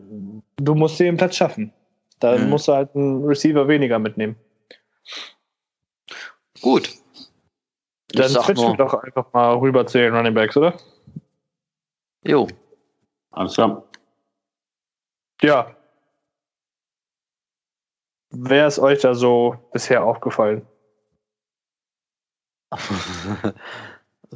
du 0.58 0.74
musst 0.76 1.00
dir 1.00 1.04
den 1.06 1.16
Platz 1.16 1.34
schaffen. 1.36 1.72
Da 2.20 2.38
Mhm. 2.38 2.50
musst 2.50 2.68
du 2.68 2.72
halt 2.72 2.94
einen 2.94 3.24
Receiver 3.24 3.66
weniger 3.66 3.98
mitnehmen. 3.98 4.36
Gut. 6.60 6.86
Ich 6.86 8.20
Dann 8.20 8.28
switchen 8.28 8.68
wir 8.68 8.76
doch 8.76 8.94
einfach 8.94 9.32
mal 9.32 9.54
rüber 9.56 9.84
zu 9.86 9.98
den 9.98 10.14
Running 10.14 10.34
Backs, 10.34 10.56
oder? 10.56 10.74
jo, 12.24 12.46
Alles 13.32 13.54
klar. 13.54 13.82
Ja. 15.42 15.74
Wer 18.32 18.66
ist 18.66 18.78
euch 18.78 19.00
da 19.00 19.14
so 19.14 19.56
bisher 19.72 20.04
aufgefallen? 20.04 20.66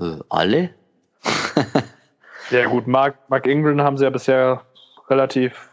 äh, 0.00 0.16
alle? 0.28 0.70
Ja 2.50 2.64
gut, 2.68 2.86
Mark, 2.86 3.16
Mark 3.28 3.44
Ingram 3.48 3.80
haben 3.80 3.98
sie 3.98 4.04
ja 4.04 4.10
bisher 4.10 4.62
relativ 5.10 5.68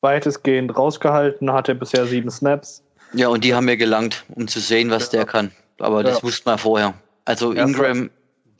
weitestgehend 0.00 0.74
rausgehalten, 0.74 1.52
hatte 1.52 1.74
bisher 1.74 2.06
sieben 2.06 2.30
Snaps. 2.30 2.82
Ja, 3.12 3.28
und 3.28 3.44
die 3.44 3.54
haben 3.54 3.66
mir 3.66 3.76
gelangt, 3.76 4.24
um 4.34 4.48
zu 4.48 4.58
sehen, 4.58 4.90
was 4.90 5.12
Ja. 5.12 5.18
der 5.18 5.26
kann. 5.26 5.52
Aber 5.78 6.02
das 6.02 6.16
Ja. 6.18 6.22
wusste 6.22 6.48
man 6.48 6.56
vorher. 6.56 6.94
Also 7.26 7.52
Erster- 7.52 7.90
Ingram, 7.90 8.10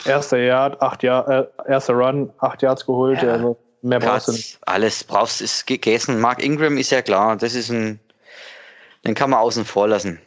Erster 0.04 0.36
Yard, 0.36 0.82
acht 0.82 1.02
Jahr, 1.02 1.26
äh, 1.26 1.46
erster 1.66 1.94
Run, 1.94 2.30
acht 2.36 2.60
Yards 2.60 2.84
geholt. 2.84 3.22
Ja. 3.22 3.32
Also 3.32 3.56
mehr 3.80 4.00
brauchst 4.00 4.28
du 4.28 4.32
nicht. 4.32 4.58
Alles 4.66 5.02
brauchst, 5.02 5.40
ist 5.40 5.66
gegessen. 5.66 6.20
Mark 6.20 6.44
Ingram 6.44 6.76
ist 6.76 6.90
ja 6.90 7.00
klar, 7.00 7.34
das 7.36 7.54
ist 7.54 7.70
ein, 7.70 7.98
den 9.06 9.14
kann 9.14 9.30
man 9.30 9.40
außen 9.40 9.64
vor 9.64 9.88
lassen. 9.88 10.20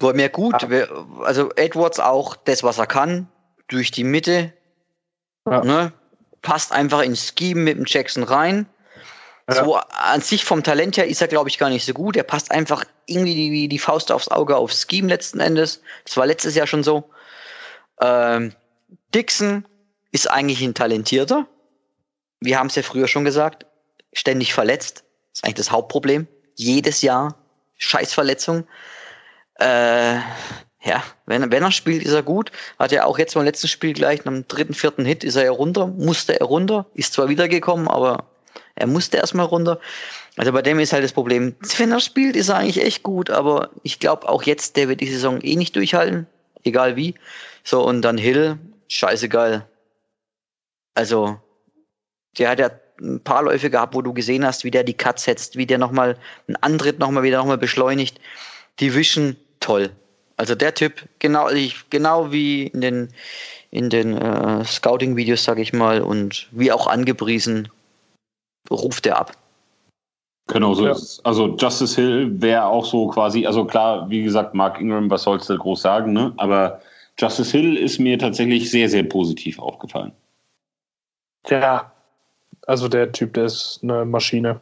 War 0.00 0.14
mir 0.14 0.28
gut, 0.28 0.54
Ah. 0.64 1.22
also 1.22 1.50
Edwards 1.54 2.00
auch 2.00 2.34
das, 2.34 2.62
was 2.64 2.78
er 2.78 2.86
kann, 2.86 3.28
durch 3.68 3.90
die 3.92 4.04
Mitte, 4.04 4.52
Ja. 5.48 5.62
ne, 5.64 5.92
passt 6.42 6.72
einfach 6.72 7.02
ins 7.02 7.32
Scheme 7.38 7.60
mit 7.60 7.76
dem 7.76 7.84
Jackson 7.86 8.24
rein. 8.24 8.66
Ja. 9.48 9.64
So 9.64 9.76
an 9.76 10.20
sich 10.20 10.44
vom 10.44 10.62
Talent 10.64 10.96
her 10.96 11.06
ist 11.06 11.20
er, 11.20 11.28
glaube 11.28 11.48
ich, 11.48 11.58
gar 11.58 11.68
nicht 11.68 11.84
so 11.84 11.92
gut. 11.92 12.16
Er 12.16 12.22
passt 12.24 12.50
einfach 12.50 12.84
irgendwie 13.06 13.34
die, 13.34 13.68
die 13.68 13.78
Faust 13.78 14.10
aufs 14.10 14.28
Auge 14.28 14.56
aufs 14.56 14.86
Scheme 14.88 15.08
letzten 15.08 15.40
Endes. 15.40 15.82
Das 16.04 16.16
war 16.16 16.26
letztes 16.26 16.54
Jahr 16.54 16.66
schon 16.66 16.82
so. 16.82 17.10
Ähm, 18.00 18.52
Dixon 19.14 19.66
ist 20.10 20.30
eigentlich 20.30 20.62
ein 20.62 20.74
Talentierter. 20.74 21.46
Wir 22.40 22.58
haben 22.58 22.68
es 22.68 22.74
ja 22.76 22.82
früher 22.82 23.08
schon 23.08 23.24
gesagt. 23.24 23.66
Ständig 24.12 24.52
verletzt. 24.54 25.04
Das 25.30 25.38
ist 25.40 25.44
eigentlich 25.44 25.54
das 25.54 25.70
Hauptproblem. 25.70 26.26
Jedes 26.54 27.02
Jahr 27.02 27.36
Scheißverletzung. 27.76 28.64
Äh, 29.58 30.16
ja, 30.84 31.02
wenn, 31.26 31.50
wenn 31.50 31.62
er 31.62 31.70
spielt, 31.70 32.02
ist 32.02 32.12
er 32.12 32.22
gut. 32.22 32.50
Hat 32.78 32.92
er 32.92 33.06
auch 33.06 33.18
jetzt 33.18 33.34
beim 33.34 33.44
letzten 33.44 33.68
Spiel 33.68 33.92
gleich, 33.92 34.22
dem 34.22 34.46
dritten, 34.48 34.74
vierten 34.74 35.04
Hit 35.04 35.24
ist 35.24 35.36
er 35.36 35.44
ja 35.44 35.50
runter. 35.50 35.86
Musste 35.86 36.38
er 36.38 36.46
runter. 36.46 36.86
Ist 36.94 37.12
zwar 37.12 37.28
wiedergekommen, 37.28 37.88
aber 37.88 38.26
er 38.74 38.86
musste 38.86 39.18
erstmal 39.18 39.46
runter. 39.46 39.80
Also 40.36 40.52
bei 40.52 40.62
dem 40.62 40.80
ist 40.80 40.92
halt 40.92 41.04
das 41.04 41.12
Problem, 41.12 41.54
wenn 41.76 41.92
er 41.92 42.00
spielt, 42.00 42.36
ist 42.36 42.48
er 42.48 42.56
eigentlich 42.56 42.82
echt 42.82 43.02
gut, 43.02 43.28
aber 43.28 43.70
ich 43.82 43.98
glaube 43.98 44.28
auch 44.28 44.42
jetzt, 44.44 44.76
der 44.76 44.88
wird 44.88 45.00
die 45.00 45.12
Saison 45.12 45.40
eh 45.42 45.56
nicht 45.56 45.76
durchhalten, 45.76 46.26
egal 46.64 46.96
wie. 46.96 47.14
So, 47.64 47.84
und 47.84 48.02
dann 48.02 48.16
Hill, 48.16 48.58
scheißegal. 48.88 49.68
Also, 50.94 51.38
der 52.38 52.48
hat 52.48 52.58
ja 52.60 52.70
ein 53.02 53.20
paar 53.20 53.42
Läufe 53.42 53.70
gehabt, 53.70 53.94
wo 53.94 54.02
du 54.02 54.12
gesehen 54.12 54.44
hast, 54.46 54.64
wie 54.64 54.70
der 54.70 54.84
die 54.84 54.94
Cuts 54.94 55.24
setzt, 55.24 55.56
wie 55.56 55.66
der 55.66 55.78
nochmal 55.78 56.16
einen 56.46 56.56
Antritt 56.56 56.98
nochmal 56.98 57.22
wieder 57.22 57.38
nochmal 57.38 57.58
beschleunigt. 57.58 58.20
Die 58.80 58.94
Vision, 58.94 59.36
toll. 59.60 59.90
Also 60.36 60.54
der 60.54 60.74
Typ, 60.74 61.08
genau, 61.18 61.50
ich, 61.50 61.88
genau 61.90 62.32
wie 62.32 62.66
in 62.68 62.80
den, 62.80 63.08
in 63.70 63.90
den 63.90 64.16
äh, 64.16 64.64
Scouting-Videos, 64.64 65.44
sag 65.44 65.58
ich 65.58 65.72
mal, 65.72 66.00
und 66.00 66.48
wie 66.52 66.72
auch 66.72 66.86
angepriesen, 66.86 67.68
ruft 68.70 69.06
er 69.06 69.18
ab. 69.18 69.32
Genau, 70.48 70.74
so 70.74 70.86
Ja. 70.86 70.92
ist 70.92 71.02
es. 71.02 71.24
Also 71.24 71.56
Justice 71.56 71.94
Hill 71.94 72.40
wäre 72.40 72.64
auch 72.64 72.84
so 72.84 73.08
quasi, 73.08 73.46
also 73.46 73.64
klar, 73.64 74.08
wie 74.10 74.22
gesagt, 74.22 74.54
Mark 74.54 74.80
Ingram, 74.80 75.10
was 75.10 75.22
sollst 75.22 75.48
du 75.48 75.56
groß 75.56 75.80
sagen, 75.80 76.12
ne? 76.12 76.32
Aber 76.36 76.80
Justice 77.18 77.50
Hill 77.56 77.76
ist 77.76 77.98
mir 77.98 78.18
tatsächlich 78.18 78.70
sehr, 78.70 78.88
sehr 78.88 79.04
positiv 79.04 79.58
aufgefallen. 79.58 80.12
Ja, 81.48 81.91
also 82.66 82.88
der 82.88 83.12
Typ, 83.12 83.34
der 83.34 83.44
ist 83.44 83.80
eine 83.82 84.04
Maschine. 84.04 84.60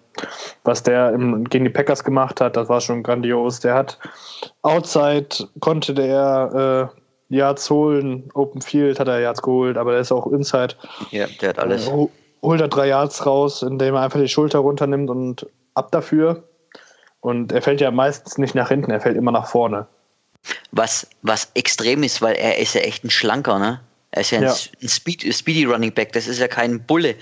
Was 0.64 0.83
der 0.83 1.12
im, 1.12 1.45
gegen 1.45 1.64
die 1.64 1.71
Packers 1.71 2.04
gemacht 2.04 2.40
hat, 2.40 2.57
das 2.57 2.69
war 2.69 2.80
schon 2.80 3.02
grandios. 3.02 3.61
Der 3.61 3.75
hat 3.75 3.99
Outside, 4.62 5.28
konnte 5.61 5.95
der 5.95 6.90
äh, 7.30 7.35
Yards 7.37 7.71
holen, 7.71 8.28
Open 8.35 8.61
Field 8.61 8.99
hat 8.99 9.09
er 9.09 9.21
Yards 9.21 9.42
geholt, 9.42 9.76
aber 9.76 9.92
der 9.92 10.00
ist 10.00 10.12
auch 10.12 10.26
Inside. 10.26 10.75
Ja, 11.11 11.26
der 11.40 11.50
hat 11.50 11.59
alles. 11.59 11.87
Äh, 11.87 11.90
ho- 11.92 12.11
holt 12.42 12.61
er 12.61 12.69
drei 12.69 12.88
Yards 12.88 13.26
raus, 13.26 13.62
indem 13.62 13.95
er 13.95 14.00
einfach 14.02 14.21
die 14.21 14.28
Schulter 14.28 14.61
runternimmt 14.61 15.11
und 15.11 15.47
ab 15.75 15.92
dafür. 15.92 16.45
Und 17.21 17.52
er 17.52 17.61
fällt 17.61 17.83
ja 17.83 17.90
meistens 17.90 18.38
nicht 18.38 18.54
nach 18.54 18.69
hinten, 18.69 18.90
er 18.90 19.00
fällt 19.00 19.16
immer 19.16 19.30
nach 19.33 19.47
vorne. 19.47 19.87
Was, 20.73 21.07
was 21.21 21.50
extrem 21.54 22.02
ist, 22.02 22.23
weil 22.23 22.35
er 22.35 22.59
ist 22.59 22.75
ja 22.75 22.80
echt 22.80 23.04
ein 23.04 23.11
Schlanker, 23.11 23.59
ne? 23.59 23.80
Er 24.12 24.23
ist 24.23 24.31
ja 24.31 24.38
ein, 24.38 24.45
Ja. 24.45 24.55
ein 24.83 24.88
Speed, 24.88 25.35
Speedy 25.35 25.64
Running 25.64 25.93
Back, 25.93 26.12
das 26.12 26.26
ist 26.26 26.38
ja 26.38 26.49
kein 26.49 26.85
Bulle. 26.85 27.14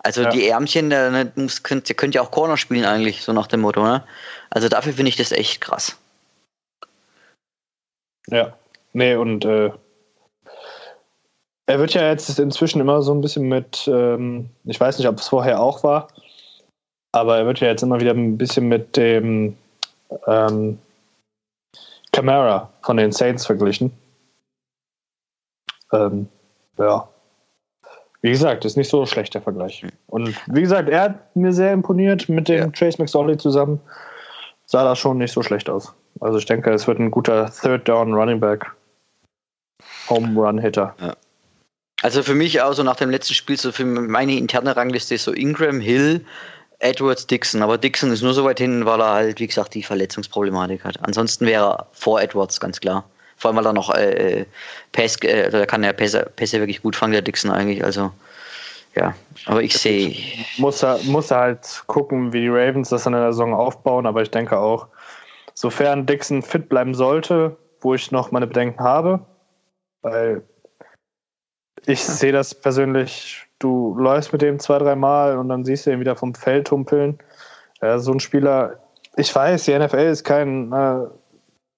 Also 0.00 0.22
Ja. 0.22 0.28
die 0.28 0.46
Ärmchen, 0.46 0.90
der, 0.90 1.10
ne, 1.10 1.32
könnt, 1.62 1.88
der 1.88 1.96
könnte 1.96 2.16
ja 2.16 2.22
auch 2.22 2.30
Corner 2.30 2.56
spielen 2.56 2.84
eigentlich, 2.84 3.22
so 3.22 3.32
nach 3.32 3.46
dem 3.46 3.60
Motto, 3.60 3.82
ne? 3.82 4.04
Also 4.50 4.68
dafür 4.68 4.92
finde 4.92 5.08
ich 5.08 5.16
das 5.16 5.32
echt 5.32 5.60
krass. 5.60 5.96
Ja. 8.28 8.56
Nee, 8.92 9.16
und 9.16 9.44
äh, 9.44 9.70
er 11.66 11.78
wird 11.78 11.94
ja 11.94 12.08
jetzt 12.10 12.38
inzwischen 12.38 12.80
immer 12.80 13.02
so 13.02 13.14
ein 13.14 13.22
bisschen 13.22 13.48
mit, 13.48 13.88
ähm, 13.88 14.50
ich 14.64 14.78
weiß 14.78 14.98
nicht, 14.98 15.08
ob 15.08 15.18
es 15.18 15.28
vorher 15.28 15.60
auch 15.60 15.82
war, 15.82 16.08
aber 17.12 17.38
er 17.38 17.46
wird 17.46 17.60
ja 17.60 17.68
jetzt 17.68 17.82
immer 17.82 18.00
wieder 18.00 18.12
ein 18.12 18.36
bisschen 18.36 18.68
mit 18.68 18.96
dem 18.96 19.56
ähm, 20.26 20.78
Camara 22.12 22.70
von 22.82 22.98
den 22.98 23.12
Saints 23.12 23.46
verglichen. 23.46 23.90
Ähm, 25.94 26.28
ja. 26.78 27.08
Wie 28.22 28.30
gesagt, 28.30 28.64
ist 28.64 28.76
nicht 28.76 28.88
so 28.88 29.04
schlecht 29.04 29.34
der 29.34 29.42
Vergleich. 29.42 29.84
Und 30.06 30.34
wie 30.46 30.62
gesagt, 30.62 30.88
er 30.88 31.02
hat 31.02 31.36
mir 31.36 31.52
sehr 31.52 31.72
imponiert 31.72 32.28
mit 32.28 32.48
dem 32.48 32.58
Ja. 32.58 32.66
Trace 32.68 32.98
McSorley 32.98 33.36
zusammen. 33.36 33.80
Sah 34.66 34.82
das 34.82 34.98
schon 34.98 35.18
nicht 35.18 35.32
so 35.32 35.42
schlecht 35.42 35.68
aus. 35.68 35.92
Also 36.20 36.38
ich 36.38 36.46
denke, 36.46 36.72
es 36.72 36.86
wird 36.86 36.98
ein 36.98 37.10
guter 37.10 37.50
Third 37.50 37.86
Down 37.86 38.14
Running 38.14 38.40
Back. 38.40 38.66
Home 40.08 40.40
Run 40.40 40.58
Hitter. 40.58 40.94
Also 42.02 42.22
für 42.22 42.34
mich 42.34 42.60
auch 42.62 42.72
so 42.72 42.82
nach 42.82 42.96
dem 42.96 43.10
letzten 43.10 43.34
Spiel, 43.34 43.58
so 43.58 43.72
für 43.72 43.84
meine 43.84 44.36
interne 44.36 44.76
Rangliste 44.76 45.14
ist 45.14 45.24
so 45.24 45.32
Ingram, 45.32 45.80
Hill, 45.80 46.24
Edwards, 46.78 47.26
Dixon. 47.26 47.62
Aber 47.62 47.78
Dixon 47.78 48.10
ist 48.12 48.22
nur 48.22 48.34
so 48.34 48.44
weit 48.44 48.58
hinten, 48.58 48.86
weil 48.86 49.00
er 49.00 49.12
halt, 49.12 49.40
wie 49.40 49.46
gesagt, 49.46 49.74
die 49.74 49.82
Verletzungsproblematik 49.82 50.84
hat. 50.84 50.98
Ansonsten 51.02 51.46
wäre 51.46 51.64
er 51.64 51.86
vor 51.92 52.20
Edwards, 52.20 52.60
ganz 52.60 52.80
klar. 52.80 53.04
Vor 53.44 53.50
allem, 53.50 53.58
weil 53.58 53.66
er 53.66 53.72
noch 53.74 53.94
äh, 53.94 54.46
Pass, 54.92 55.16
äh, 55.16 55.50
da 55.50 55.66
kann 55.66 55.84
er 55.84 55.92
Pässe, 55.92 56.32
Pässe 56.34 56.60
wirklich 56.60 56.80
gut 56.80 56.96
fangen, 56.96 57.12
der 57.12 57.20
Dixon 57.20 57.50
eigentlich. 57.50 57.84
Also, 57.84 58.10
ja. 58.94 59.14
Aber 59.44 59.62
ich 59.62 59.76
sehe, 59.76 60.16
Muss 60.56 60.82
er, 60.82 60.98
muss 61.04 61.30
er 61.30 61.40
halt 61.40 61.84
gucken, 61.86 62.32
wie 62.32 62.40
die 62.40 62.48
Ravens 62.48 62.88
das 62.88 63.04
in 63.04 63.12
der 63.12 63.34
Saison 63.34 63.52
aufbauen, 63.52 64.06
aber 64.06 64.22
ich 64.22 64.30
denke 64.30 64.58
auch, 64.58 64.86
sofern 65.52 66.06
Dixon 66.06 66.40
fit 66.40 66.70
bleiben 66.70 66.94
sollte, 66.94 67.54
wo 67.82 67.92
ich 67.92 68.10
noch 68.10 68.30
meine 68.30 68.46
Bedenken 68.46 68.82
habe, 68.82 69.20
weil 70.00 70.42
ich 71.84 72.02
sehe 72.02 72.32
das 72.32 72.54
persönlich, 72.54 73.46
du 73.58 73.94
läufst 73.98 74.32
mit 74.32 74.40
dem 74.40 74.58
zwei, 74.58 74.78
dreimal 74.78 75.36
und 75.36 75.50
dann 75.50 75.66
siehst 75.66 75.84
du 75.84 75.90
ihn 75.90 76.00
wieder 76.00 76.16
vom 76.16 76.34
Feld 76.34 76.70
humpeln. 76.70 77.18
Ja, 77.82 77.98
so 77.98 78.10
ein 78.10 78.20
Spieler, 78.20 78.78
ich 79.18 79.34
weiß, 79.34 79.66
die 79.66 79.78
NFL 79.78 79.96
ist 79.98 80.24
kein 80.24 80.72
äh, 80.72 81.08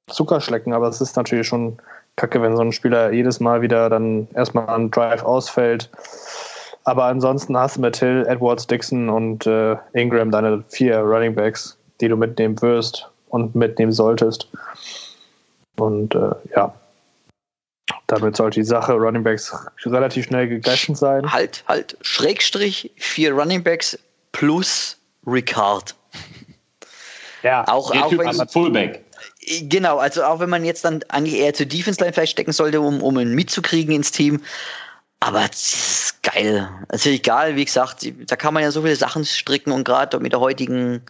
Zuckerschlecken, 0.08 0.72
aber 0.72 0.88
es 0.88 1.00
ist 1.00 1.16
natürlich 1.16 1.46
schon 1.46 1.78
kacke, 2.16 2.40
wenn 2.40 2.56
so 2.56 2.62
ein 2.62 2.72
Spieler 2.72 3.12
jedes 3.12 3.40
Mal 3.40 3.62
wieder 3.62 3.90
dann 3.90 4.28
erstmal 4.34 4.68
an 4.68 4.90
Drive 4.90 5.22
ausfällt. 5.22 5.90
Aber 6.84 7.04
ansonsten 7.04 7.56
hast 7.58 7.76
du 7.76 7.80
mit 7.80 7.96
Hill, 7.96 8.25
Edwards, 8.28 8.66
Dixon 8.66 9.08
und 9.08 9.46
äh, 9.46 9.76
Ingram 9.92 10.30
deine 10.30 10.62
vier 10.68 11.00
Running 11.00 11.34
Backs, 11.34 11.76
die 12.00 12.08
du 12.08 12.16
mitnehmen 12.16 12.60
wirst 12.62 13.10
und 13.28 13.54
mitnehmen 13.54 13.92
solltest. 13.92 14.48
Und 15.76 16.14
äh, 16.14 16.30
ja. 16.54 16.72
damit 18.06 18.36
sollte 18.36 18.60
die 18.60 18.64
Sache 18.64 18.92
Running 18.94 19.25
Backs 19.25 19.52
relativ 19.84 20.26
schnell 20.26 20.48
gegessen 20.48 20.94
sein. 20.94 21.30
Halt, 21.32 21.64
halt. 21.66 21.98
Schrägstrich 22.02 22.92
vier 22.96 23.32
Running 23.32 23.62
Backs 23.64 23.98
plus 24.30 24.96
Ricard. 25.26 25.96
Ja, 27.42 27.64
Auch, 27.68 27.90
auch 27.90 28.08
Typ 28.08 28.20
wenn, 28.20 28.28
ist 28.28 28.40
ein 28.40 28.48
Fullback. 28.48 29.04
Genau, 29.62 29.99
also 29.99 30.25
auch 30.25 30.41
wenn 30.41 30.50
man 30.50 30.65
jetzt 30.65 30.85
dann 30.85 31.03
eigentlich 31.09 31.37
eher 31.37 31.55
zur 31.55 31.67
Defense 31.67 32.00
Line 32.00 32.12
vielleicht 32.12 32.33
stecken 32.33 32.53
sollte, 32.53 32.81
um, 32.81 33.03
um 33.03 33.19
ihn 33.19 33.35
mitzukriegen 33.35 33.95
ins 33.95 34.12
Team. 34.12 34.43
Aber 35.21 35.45
es 35.45 35.73
ist 35.73 36.23
geil. 36.23 36.69
Also 36.88 37.11
egal, 37.11 37.57
wie 37.57 37.65
gesagt, 37.65 38.07
da 38.26 38.37
kann 38.37 38.55
man 38.55 38.62
ja 38.62 38.71
so 38.71 38.83
viele 38.83 38.97
Sachen 38.97 39.25
stricken 39.25 39.73
und 39.73 39.85
gerade 39.85 40.21
mit 40.21 40.33
der 40.33 40.41
heutigen 40.41 41.03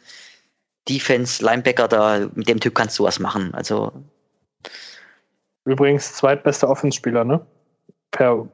Defense 0.88 1.45
Linebacker 1.45 1.88
da, 1.88 2.28
mit 2.35 2.49
dem 2.49 2.61
Typ 2.61 2.75
kannst 2.75 2.99
du 2.99 3.05
was 3.05 3.19
machen. 3.19 3.52
Also 3.55 3.93
Übrigens 5.66 6.14
zweitbester 6.14 6.71
Offenspieler, 6.71 7.25
ne? 7.25 7.45
Per 8.12 8.49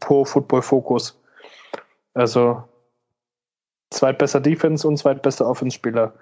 Pro 0.00 0.24
Football 0.24 0.62
Focus. 0.62 1.20
Also 2.14 2.64
zweitbester 3.90 4.40
Defense 4.40 4.88
und 4.88 4.96
zweitbester 4.96 5.46
Offenspieler. 5.46 6.14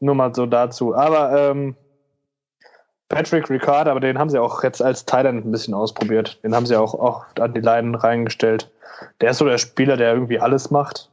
Nur 0.00 0.14
mal 0.14 0.34
so 0.34 0.44
dazu. 0.44 0.94
Aber 0.94 1.32
ähm, 1.50 1.74
Patrick 3.08 3.48
Ricard, 3.48 3.88
aber 3.88 4.00
den 4.00 4.18
haben 4.18 4.28
sie 4.30 4.38
auch 4.38 4.62
jetzt 4.62 4.82
als 4.82 5.04
Thailand 5.06 5.44
ein 5.44 5.50
bisschen 5.50 5.74
ausprobiert. 5.74 6.38
Den 6.42 6.54
haben 6.54 6.66
sie 6.66 6.76
auch, 6.76 6.94
auch 6.94 7.24
an 7.38 7.54
die 7.54 7.60
Leinen 7.60 7.94
reingestellt. 7.94 8.70
Der 9.20 9.30
ist 9.30 9.38
so 9.38 9.46
der 9.46 9.58
Spieler, 9.58 9.96
der 9.96 10.12
irgendwie 10.12 10.38
alles 10.38 10.70
macht. 10.70 11.10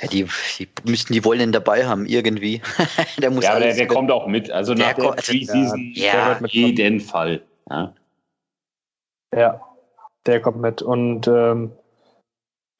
ja, 0.00 0.08
die, 0.08 0.28
die 0.58 0.68
müssten 0.84 1.12
die 1.12 1.24
Wollen 1.24 1.52
dabei 1.52 1.86
haben, 1.86 2.06
irgendwie. 2.06 2.62
der 3.18 3.30
muss 3.30 3.44
Ja, 3.44 3.52
aber 3.52 3.60
der, 3.60 3.74
der 3.74 3.86
kommt 3.86 4.10
auch 4.10 4.26
mit. 4.26 4.50
Also 4.50 4.74
Der 4.74 4.88
nach 4.88 4.94
der 4.94 5.10
Preseason 5.10 5.92
ja, 5.94 6.38
der 6.38 6.40
ja. 6.40 6.46
jeden 6.48 7.00
Fall. 7.00 7.42
Ja. 7.68 7.92
Ja, 9.34 9.60
der 10.24 10.40
kommt 10.40 10.60
mit. 10.60 10.80
Und 10.80 11.28
ähm, 11.28 11.72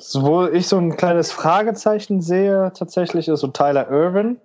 so, 0.00 0.22
wo 0.22 0.46
ich 0.46 0.66
so 0.66 0.78
ein 0.78 0.96
kleines 0.96 1.32
Fragezeichen 1.32 2.22
sehe, 2.22 2.72
tatsächlich 2.74 3.28
ist 3.28 3.40
so 3.40 3.48
Tyler 3.48 3.90
Irvin. 3.90 4.40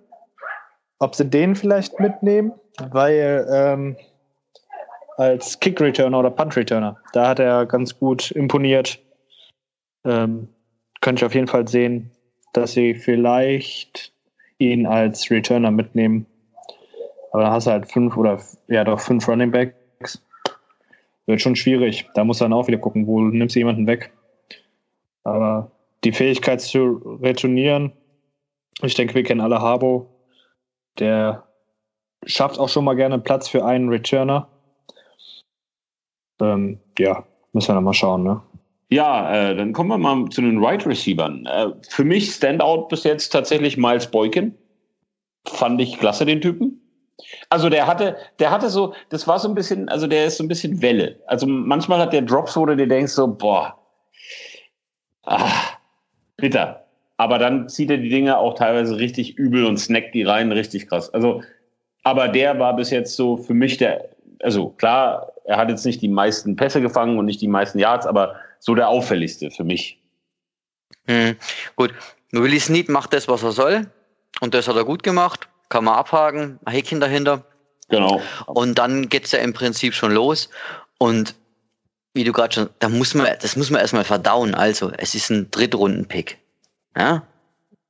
Ob 0.98 1.14
sie 1.14 1.24
den 1.24 1.56
vielleicht 1.56 1.98
mitnehmen, 2.00 2.52
weil 2.90 3.46
ähm, 3.50 3.96
als 5.16 5.58
Kick-Returner 5.60 6.18
oder 6.18 6.30
Punt-Returner, 6.30 6.96
da 7.12 7.28
hat 7.28 7.38
er 7.38 7.66
ganz 7.66 7.98
gut 7.98 8.30
imponiert. 8.32 8.98
Ähm, 10.04 10.48
könnte 11.00 11.20
ich 11.20 11.26
auf 11.26 11.34
jeden 11.34 11.48
Fall 11.48 11.68
sehen, 11.68 12.10
dass 12.52 12.72
sie 12.72 12.94
vielleicht 12.94 14.12
ihn 14.58 14.86
als 14.86 15.30
Returner 15.30 15.70
mitnehmen. 15.70 16.26
Aber 17.32 17.42
dann 17.42 17.52
hast 17.52 17.66
du 17.66 17.72
halt 17.72 17.90
fünf 17.90 18.16
oder 18.16 18.40
ja 18.68 18.84
doch 18.84 19.00
fünf 19.00 19.28
Running 19.28 19.50
Backs 19.50 20.22
wird 21.26 21.40
schon 21.40 21.56
schwierig. 21.56 22.06
Da 22.14 22.24
muss 22.24 22.38
dann 22.38 22.52
auch 22.52 22.66
wieder 22.66 22.78
gucken, 22.78 23.06
wo 23.06 23.20
nimmst 23.20 23.54
du 23.54 23.60
jemanden 23.60 23.86
weg. 23.86 24.12
Aber 25.24 25.70
die 26.04 26.12
Fähigkeit 26.12 26.60
zu 26.60 27.18
retournieren, 27.22 27.92
ich 28.82 28.94
denke, 28.94 29.14
wir 29.14 29.22
kennen 29.22 29.40
alle 29.40 29.60
Harbo. 29.60 30.10
Der 30.98 31.43
schafft 32.26 32.58
auch 32.58 32.68
schon 32.68 32.84
mal 32.84 32.94
gerne 32.94 33.18
Platz 33.18 33.48
für 33.48 33.64
einen 33.64 33.88
Returner. 33.88 34.48
Ähm, 36.40 36.80
ja, 36.98 37.24
müssen 37.52 37.68
wir 37.68 37.74
dann 37.74 37.84
mal 37.84 37.94
schauen, 37.94 38.22
ne? 38.22 38.40
Ja, 38.90 39.50
äh, 39.50 39.56
dann 39.56 39.72
kommen 39.72 39.88
wir 39.88 39.98
mal 39.98 40.28
zu 40.28 40.40
den 40.40 40.62
Right 40.62 40.86
Receivern. 40.86 41.46
Äh, 41.46 41.68
für 41.88 42.04
mich 42.04 42.32
Standout 42.32 42.88
bis 42.88 43.04
jetzt 43.04 43.30
tatsächlich 43.30 43.76
Miles 43.76 44.10
Boykin. 44.10 44.54
Fand 45.46 45.80
ich 45.80 45.98
klasse, 45.98 46.26
den 46.26 46.40
Typen. 46.40 46.80
Also 47.48 47.68
der 47.68 47.86
hatte, 47.86 48.16
der 48.38 48.50
hatte 48.50 48.68
so, 48.68 48.94
das 49.08 49.26
war 49.26 49.38
so 49.38 49.48
ein 49.48 49.54
bisschen, 49.54 49.88
also 49.88 50.06
der 50.06 50.26
ist 50.26 50.36
so 50.36 50.44
ein 50.44 50.48
bisschen 50.48 50.82
Welle. 50.82 51.20
Also 51.26 51.46
manchmal 51.46 51.98
hat 52.00 52.12
der 52.12 52.22
Drops, 52.22 52.56
wo 52.56 52.66
du 52.66 52.76
dir 52.76 52.88
denkst 52.88 53.12
so, 53.12 53.28
boah, 53.28 53.78
ah, 55.24 55.50
bitter. 56.36 56.84
Aber 57.16 57.38
dann 57.38 57.68
zieht 57.68 57.90
er 57.90 57.98
die 57.98 58.08
Dinge 58.08 58.38
auch 58.38 58.54
teilweise 58.54 58.96
richtig 58.96 59.38
übel 59.38 59.64
und 59.64 59.78
snackt 59.78 60.14
die 60.14 60.24
rein 60.24 60.50
richtig 60.50 60.88
krass. 60.88 61.12
Also, 61.14 61.42
aber 62.04 62.28
der 62.28 62.58
war 62.58 62.76
bis 62.76 62.90
jetzt 62.90 63.16
so 63.16 63.36
für 63.36 63.54
mich 63.54 63.78
der, 63.78 64.08
also 64.42 64.68
klar, 64.70 65.32
er 65.44 65.56
hat 65.56 65.68
jetzt 65.68 65.84
nicht 65.84 66.00
die 66.00 66.08
meisten 66.08 66.56
Pässe 66.56 66.80
gefangen 66.80 67.18
und 67.18 67.24
nicht 67.24 67.40
die 67.40 67.48
meisten 67.48 67.78
Yards, 67.78 68.06
aber 68.06 68.36
so 68.60 68.74
der 68.74 68.88
auffälligste 68.88 69.50
für 69.50 69.64
mich. 69.64 69.98
Hm, 71.06 71.36
gut. 71.76 71.92
Willie 72.32 72.60
Snead 72.60 72.88
macht 72.88 73.12
das, 73.12 73.28
was 73.28 73.42
er 73.42 73.52
soll. 73.52 73.86
Und 74.40 74.54
das 74.54 74.68
hat 74.68 74.76
er 74.76 74.84
gut 74.84 75.02
gemacht. 75.02 75.48
Kann 75.68 75.84
man 75.84 75.94
abhaken. 75.94 76.58
Ein 76.64 76.74
Häkchen 76.74 77.00
dahinter. 77.00 77.44
Genau. 77.88 78.22
Und 78.46 78.78
dann 78.78 79.08
geht's 79.08 79.32
ja 79.32 79.38
im 79.40 79.52
Prinzip 79.52 79.94
schon 79.94 80.12
los. 80.12 80.48
Und 80.98 81.34
wie 82.14 82.24
du 82.24 82.32
gerade 82.32 82.54
schon, 82.54 82.70
da 82.78 82.88
muss 82.88 83.14
man, 83.14 83.28
das 83.40 83.56
muss 83.56 83.70
man 83.70 83.80
erstmal 83.80 84.04
verdauen. 84.04 84.54
Also, 84.54 84.90
es 84.96 85.14
ist 85.14 85.30
ein 85.30 85.50
Drittrunden-Pick. 85.50 86.38
Ja? 86.96 87.22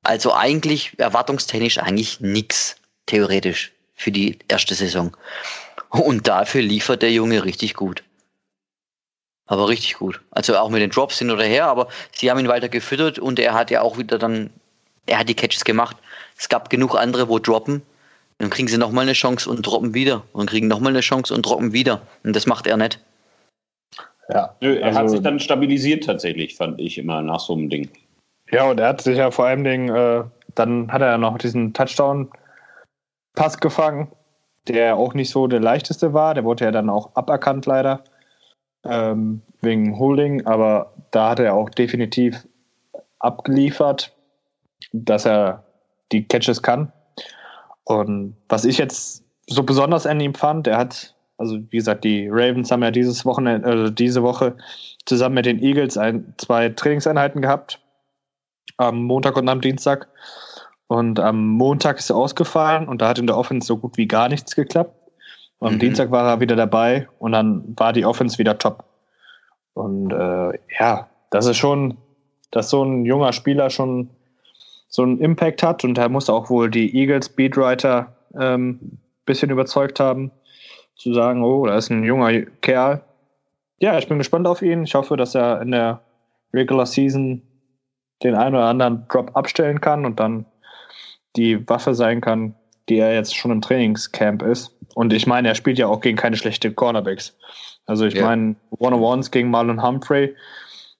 Also 0.03 0.35
eigentlich 0.35 0.99
erwartungstechnisch 0.99 1.79
eigentlich 1.79 2.21
nix, 2.21 2.77
theoretisch, 3.07 3.73
für 3.95 4.13
die 4.13 4.39
erste 4.49 4.75
Saison. 4.75 5.17
Und 5.91 6.27
dafür 6.27 6.63
liefert 6.63 7.03
der 7.03 7.13
Junge 7.13 7.45
richtig 7.45 7.75
gut. 7.75 8.03
Aber 9.47 9.69
richtig 9.69 9.95
gut. 9.95 10.21
Also 10.31 10.57
auch 10.57 10.71
mit 10.71 10.81
den 10.81 10.91
Drops 10.91 11.19
hin 11.19 11.31
oder 11.31 11.45
her, 11.45 11.67
aber 11.67 11.89
sie 12.13 12.31
haben 12.31 12.41
ihn 12.41 12.49
weiter 12.49 12.69
gefüttert 12.69 13.19
und 13.19 13.39
er 13.39 13.53
hat 13.55 13.71
ja 13.71 13.83
auch 13.83 13.99
wieder 13.99 14.19
dann, 14.19 14.51
er 15.07 15.19
hat 15.19 15.29
die 15.29 15.35
Catches 15.35 15.65
gemacht. 15.65 15.97
Es 16.39 16.49
gab 16.49 16.71
genug 16.71 16.97
andere, 16.97 17.29
wo 17.29 17.39
droppen. 17.39 17.83
Dann 18.39 18.51
kriegen 18.51 18.67
sie 18.69 18.79
nochmal 18.79 19.03
eine 19.03 19.13
Chance 19.13 19.49
und 19.49 19.63
droppen 19.65 19.95
wieder. 19.95 20.23
Und 20.33 20.51
kriegen 20.51 20.67
nochmal 20.67 20.93
eine 20.93 21.01
Chance 21.01 21.33
und 21.35 21.47
droppen 21.47 21.73
wieder. 21.73 22.03
Und 22.25 22.35
das 22.35 22.47
macht 22.47 22.67
er 22.67 22.77
nicht. 22.77 22.99
Ja. 24.31 24.57
Nö, 24.61 24.77
er 24.77 24.87
Also- 24.89 24.99
hat 24.99 25.11
sich 25.11 25.21
dann 25.21 25.39
stabilisiert 25.39 26.05
tatsächlich, 26.05 26.57
fand 26.57 26.81
ich 26.81 26.99
immer 26.99 27.23
nach 27.23 27.41
so 27.41 27.53
einem 27.53 27.69
Ding. 27.69 27.89
Ja, 28.51 28.65
und 28.71 28.81
er 28.81 28.89
hat 28.89 29.03
sich 29.03 29.19
ja 29.19 29.31
vor 29.31 29.45
allem 29.47 29.63
Dingen, 29.63 29.95
äh, 29.95 30.25
dann 30.55 30.91
hat 30.91 31.03
er 31.03 31.09
ja 31.13 31.19
noch 31.19 31.39
diesen 31.39 31.73
Touchdown-Pass 33.35 33.59
gefangen, 33.59 34.09
der 34.69 34.97
auch 34.97 35.15
nicht 35.15 35.31
so 35.31 35.47
der 35.47 35.61
leichteste 35.61 36.13
war. 36.13 36.35
Der 36.35 36.45
wurde 36.45 36.65
ja 36.65 36.71
dann 36.71 36.91
auch 36.91 37.15
aberkannt 37.15 37.67
leider 37.67 38.05
ähm, 38.85 39.43
wegen 39.61 39.99
Holding, 39.99 40.47
aber 40.47 40.95
da 41.11 41.31
hat 41.31 41.41
er 41.41 41.55
auch 41.55 41.71
definitiv 41.71 42.47
abgeliefert, 43.19 44.13
dass 44.93 45.27
er 45.27 45.65
die 46.13 46.27
Catches 46.27 46.63
kann. 46.63 46.93
Und 47.85 48.37
was 48.49 48.65
ich 48.65 48.79
jetzt 48.79 49.25
so 49.47 49.63
besonders 49.63 50.07
an 50.07 50.21
ihm 50.21 50.35
fand, 50.35 50.67
er 50.67 50.79
hat, 50.79 51.15
also 51.39 51.59
wie 51.71 51.77
gesagt, 51.77 52.05
die 52.05 52.29
Ravens 52.31 52.71
haben 52.71 52.83
ja 52.83 52.91
dieses 52.91 53.25
Wochenende, 53.25 53.67
also 53.69 53.91
diese 53.91 54.23
Woche 54.23 54.57
zusammen 55.07 55.37
mit 55.37 55.47
den 55.47 55.63
Eagles 55.63 55.99
ein, 55.99 56.35
zwei 56.39 56.71
Trainingseinheiten 56.71 57.43
gehabt 57.43 57.81
am 58.77 59.05
Montag 59.05 59.37
und 59.37 59.49
am 59.49 59.61
Dienstag. 59.61 60.09
Und 60.87 61.19
am 61.19 61.49
Montag 61.49 61.99
ist 61.99 62.11
er 62.11 62.17
ausgefallen 62.17 62.89
und 62.89 63.01
da 63.01 63.09
hat 63.09 63.19
in 63.19 63.27
der 63.27 63.37
Offense 63.37 63.67
so 63.67 63.79
gut 63.79 63.97
wie 63.97 64.07
gar 64.07 64.29
nichts 64.29 64.55
geklappt. 64.55 64.95
Und 65.59 65.69
am 65.69 65.75
Mhm. 65.75 65.79
Dienstag 65.79 66.11
war 66.11 66.29
er 66.29 66.41
wieder 66.41 66.57
dabei 66.57 67.09
und 67.19 67.33
dann 67.33 67.65
war 67.77 67.93
die 67.93 68.05
Offense 68.05 68.39
wieder 68.39 68.59
top. 68.59 68.85
Und 69.73 70.13
äh, 70.13 70.59
ja, 70.79 71.09
das 71.31 71.47
ist 71.47 71.57
schon, 71.57 71.97
dass 72.51 72.71
so 72.71 72.85
ein 72.85 73.05
junger 73.05 73.33
Spieler 73.33 73.71
schon 73.71 74.11
so 74.89 75.03
einen 75.03 75.19
Impact 75.19 75.63
hat 75.63 75.85
und 75.85 75.99
er 75.99 76.09
muss 76.09 76.31
auch 76.31 76.51
wohl 76.51 76.71
die 76.71 76.95
Eagles 76.97 77.29
Beatwriter 77.29 78.15
ähm, 78.39 78.99
bisschen 79.27 79.51
überzeugt 79.51 79.99
haben, 79.99 80.31
zu 80.95 81.13
sagen, 81.15 81.43
oh, 81.43 81.67
da 81.67 81.77
ist 81.77 81.91
ein 81.91 82.05
junger 82.05 82.43
Kerl. 82.61 83.03
Ja, 83.81 83.99
ich 83.99 84.07
bin 84.07 84.19
gespannt 84.19 84.47
auf 84.47 84.63
ihn. 84.63 84.85
Ich 84.85 84.95
hoffe, 84.95 85.17
dass 85.17 85.35
er 85.35 85.61
in 85.63 85.73
der 85.73 86.01
Regular 86.53 86.87
Season 86.87 87.43
den 88.23 88.35
einen 88.37 88.55
oder 88.55 88.67
anderen 88.67 89.07
Drop 89.09 89.37
abstellen 89.37 89.81
kann 89.81 90.07
und 90.07 90.21
dann 90.21 90.47
die 91.37 91.69
Waffe 91.69 91.95
sein 91.95 92.21
kann, 92.21 92.55
die 92.89 92.99
er 92.99 93.15
jetzt 93.15 93.35
schon 93.37 93.51
im 93.51 93.61
Trainingscamp 93.61 94.43
ist. 94.43 94.75
Und 94.95 95.13
ich 95.13 95.27
meine, 95.27 95.49
er 95.49 95.55
spielt 95.55 95.79
ja 95.79 95.87
auch 95.89 96.01
gegen 96.01 96.17
keine 96.17 96.37
schlechte 96.37 96.73
Cornerbacks. 96.73 97.37
Also 97.87 98.07
ich 98.07 98.15
Ja. 98.15 98.27
meine, 98.27 98.57
One-on-Ones 98.71 99.31
gegen 99.31 99.51
Marlon 99.51 99.83
Humphrey 99.83 100.35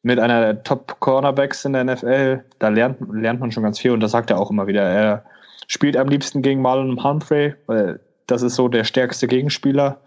mit 0.03 0.19
einer 0.19 0.41
der 0.41 0.63
Top-Cornerbacks 0.63 1.65
in 1.65 1.73
der 1.73 1.85
NFL, 1.85 2.45
da 2.59 2.69
lernt, 2.69 2.99
lernt 3.13 3.41
man 3.41 3.53
schon 3.53 3.63
ganz 3.63 3.79
viel 3.79 3.93
und 3.93 4.01
das 4.01 4.11
sagt 4.11 4.31
er 4.31 4.39
auch 4.39 4.51
immer 4.51 4.67
wieder. 4.67 4.83
Er 4.83 5.25
spielt 5.67 5.97
am 5.97 6.09
liebsten 6.09 6.43
gegen 6.43 6.61
Marlon 6.61 7.03
Humphrey, 7.03 7.55
weil 7.67 8.01
das 8.27 8.43
ist 8.43 8.55
so 8.55 8.69
der 8.69 8.85
stärkste 8.85 9.27
Gegenspieler 9.29 10.01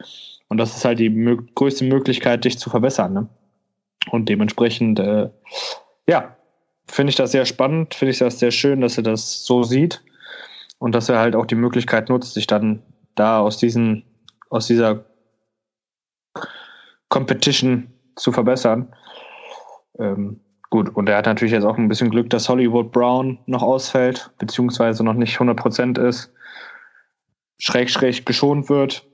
und 0.50 0.58
das 0.58 0.76
ist 0.76 0.86
halt 0.86 1.00
die 1.00 1.10
mö 1.10 1.38
größte 1.56 1.86
Möglichkeit, 1.86 2.46
dich 2.46 2.60
zu 2.60 2.70
verbessern. 2.70 3.14
Ne? 3.14 3.28
Und 4.12 4.30
dementsprechend, 4.30 5.00
äh, 5.00 5.30
ja, 6.08 6.36
finde 6.88 7.10
ich 7.10 7.16
das 7.16 7.32
sehr 7.32 7.46
spannend, 7.46 7.96
finde 7.96 8.12
ich 8.12 8.20
das 8.20 8.40
sehr 8.40 8.52
schön, 8.52 8.82
dass 8.82 8.98
er 8.98 9.04
das 9.04 9.46
so 9.46 9.64
sieht 9.64 10.02
und 10.80 10.94
dass 10.94 11.10
er 11.10 11.20
halt 11.20 11.36
auch 11.36 11.46
die 11.46 11.56
Möglichkeit 11.56 12.10
nutzt, 12.10 12.34
sich 12.34 12.48
dann 12.48 12.84
da 13.16 13.40
aus 13.40 13.58
diesen, 13.58 14.04
aus 14.50 14.68
dieser 14.68 15.06
Competition 17.10 17.92
zu 18.16 18.32
verbessern. 18.32 18.94
Ähm, 20.00 20.42
gut, 20.70 20.90
und 20.90 21.10
er 21.10 21.18
hat 21.18 21.26
natürlich 21.26 21.54
jetzt 21.54 21.64
auch 21.64 21.78
ein 21.78 21.88
bisschen 21.88 22.10
Glück, 22.10 22.30
dass 22.30 22.50
Hollywood 22.50 22.92
Brown 22.92 23.40
noch 23.46 23.64
ausfällt, 23.64 24.32
beziehungsweise 24.38 25.04
noch 25.04 25.14
nicht 25.14 25.38
100% 25.38 26.00
ist, 26.00 26.32
schräg, 27.58 27.90
schräg 27.90 28.26
geschont 28.26 28.70
wird. 28.70 29.06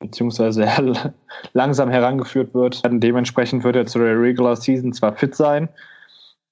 beziehungsweise 0.00 0.66
langsam 1.52 1.90
herangeführt 1.90 2.54
wird. 2.54 2.82
Dementsprechend 2.84 3.64
wird 3.64 3.76
er 3.76 3.86
zu 3.86 3.98
der 3.98 4.20
Regular 4.20 4.56
Season 4.56 4.92
zwar 4.92 5.14
fit 5.16 5.34
sein, 5.34 5.68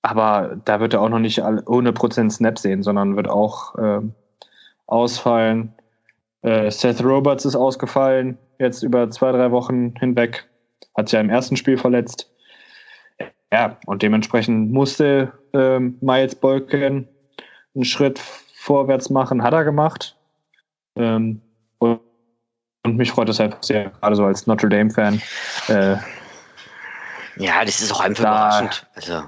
aber 0.03 0.61
da 0.65 0.81
wird 0.81 0.95
er 0.95 1.01
auch 1.01 1.09
noch 1.09 1.19
nicht 1.19 1.43
100% 1.43 2.31
Snap 2.31 2.59
sehen, 2.59 2.83
sondern 2.83 3.17
wird 3.17 3.29
auch 3.29 3.75
äh, 3.77 4.01
ausfallen. 4.87 5.73
Äh, 6.43 6.71
Seth 6.71 7.03
Roberts 7.03 7.45
ist 7.45 7.57
ausgefallen, 7.57 8.39
jetzt 8.59 8.83
über 8.83 9.11
zwei, 9.11 9.33
drei 9.33 9.51
Wochen 9.51 9.95
hinweg. 9.99 10.49
Hat 10.97 11.09
sich 11.09 11.15
ja 11.15 11.21
im 11.21 11.31
ersten 11.31 11.57
Spiel 11.57 11.77
verletzt. 11.77 12.31
Ja, 13.53 13.79
und 13.87 14.03
dementsprechend 14.03 14.73
musste 14.73 15.33
äh, 15.53 15.79
Miles 15.79 16.35
Bolken 16.35 17.09
einen 17.75 17.85
Schritt 17.85 18.19
vorwärts 18.19 19.11
machen, 19.11 19.43
hat 19.43 19.53
er 19.53 19.65
gemacht. 19.65 20.17
Ähm, 20.97 21.41
und, 21.79 22.01
und, 22.85 22.97
mich 22.97 23.13
freut 23.13 23.29
es 23.29 23.41
einfach 23.41 23.63
sehr, 23.63 23.91
gerade 23.91 24.17
so 24.17 24.25
als 24.25 24.47
Notre 24.47 24.69
Dame-Fan. 24.69 25.23
Äh, 25.69 25.97
ja, 27.37 27.65
das 27.65 27.81
ist 27.81 27.93
auch 27.93 28.01
einfach 28.01 28.25
da, 28.25 28.31
überraschend. 28.31 28.87
Also, 28.95 29.23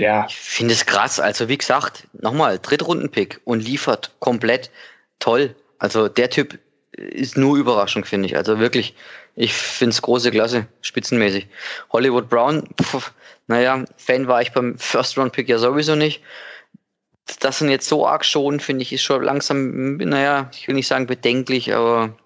ja. 0.00 0.26
Ich 0.28 0.36
finde 0.36 0.74
es 0.74 0.86
krass. 0.86 1.20
Also, 1.20 1.48
wie 1.48 1.58
gesagt, 1.58 2.06
nochmal, 2.12 2.58
Drittrunden-Pick 2.58 3.40
und 3.44 3.60
liefert 3.60 4.12
komplett 4.18 4.70
toll. 5.18 5.54
Also, 5.78 6.08
der 6.08 6.30
Typ 6.30 6.58
ist 6.92 7.36
nur 7.36 7.56
Überraschung, 7.56 8.04
finde 8.04 8.26
ich. 8.26 8.36
Also 8.36 8.58
wirklich, 8.58 8.94
ich 9.36 9.54
finde 9.54 9.92
es 9.92 10.02
große 10.02 10.30
Klasse, 10.30 10.66
spitzenmäßig. 10.82 11.46
Hollywood 11.92 12.28
Brown, 12.28 12.68
pf, 12.80 13.12
naja, 13.46 13.84
Fan 13.96 14.26
war 14.26 14.42
ich 14.42 14.52
beim 14.52 14.76
First-Round-Pick 14.76 15.48
ja 15.48 15.58
sowieso 15.58 15.94
nicht 15.94 16.20
das 17.38 17.58
sind 17.58 17.70
jetzt 17.70 17.88
so 17.88 18.06
arg 18.06 18.24
schon, 18.24 18.60
finde 18.60 18.82
ich, 18.82 18.92
ist 18.92 19.02
schon 19.02 19.22
langsam, 19.22 19.96
naja, 19.96 20.50
ich 20.52 20.66
will 20.66 20.74
nicht 20.74 20.88
sagen 20.88 21.06
bedenklich, 21.06 21.72
aber 21.74 22.16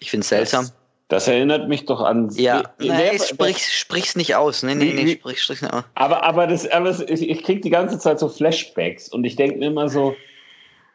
ich 0.00 0.10
finde 0.10 0.22
es 0.22 0.28
seltsam. 0.28 0.66
Das, 0.66 0.74
das, 1.12 1.28
erinnert 1.28 1.68
mich 1.68 1.84
doch 1.84 2.00
an. 2.00 2.30
Ja, 2.36 2.62
nein, 2.78 3.18
sprich, 3.18 3.58
sprich's 3.58 4.16
nicht 4.16 4.34
aus. 4.34 4.62
Nee, 4.62 4.74
nee, 4.74 4.92
nee, 4.94 5.12
sprich, 5.12 5.42
sprich 5.42 5.60
nicht 5.60 5.72
aus. 5.72 5.84
Aber, 5.94 6.22
aber, 6.22 6.46
das, 6.46 6.66
aber 6.70 6.88
ich, 6.88 7.28
ich 7.28 7.42
kriege 7.42 7.60
die 7.60 7.68
ganze 7.68 7.98
Zeit 7.98 8.18
so 8.18 8.30
Flashbacks 8.30 9.10
und 9.10 9.24
ich 9.24 9.36
denke 9.36 9.58
mir 9.58 9.66
immer 9.66 9.90
so. 9.90 10.16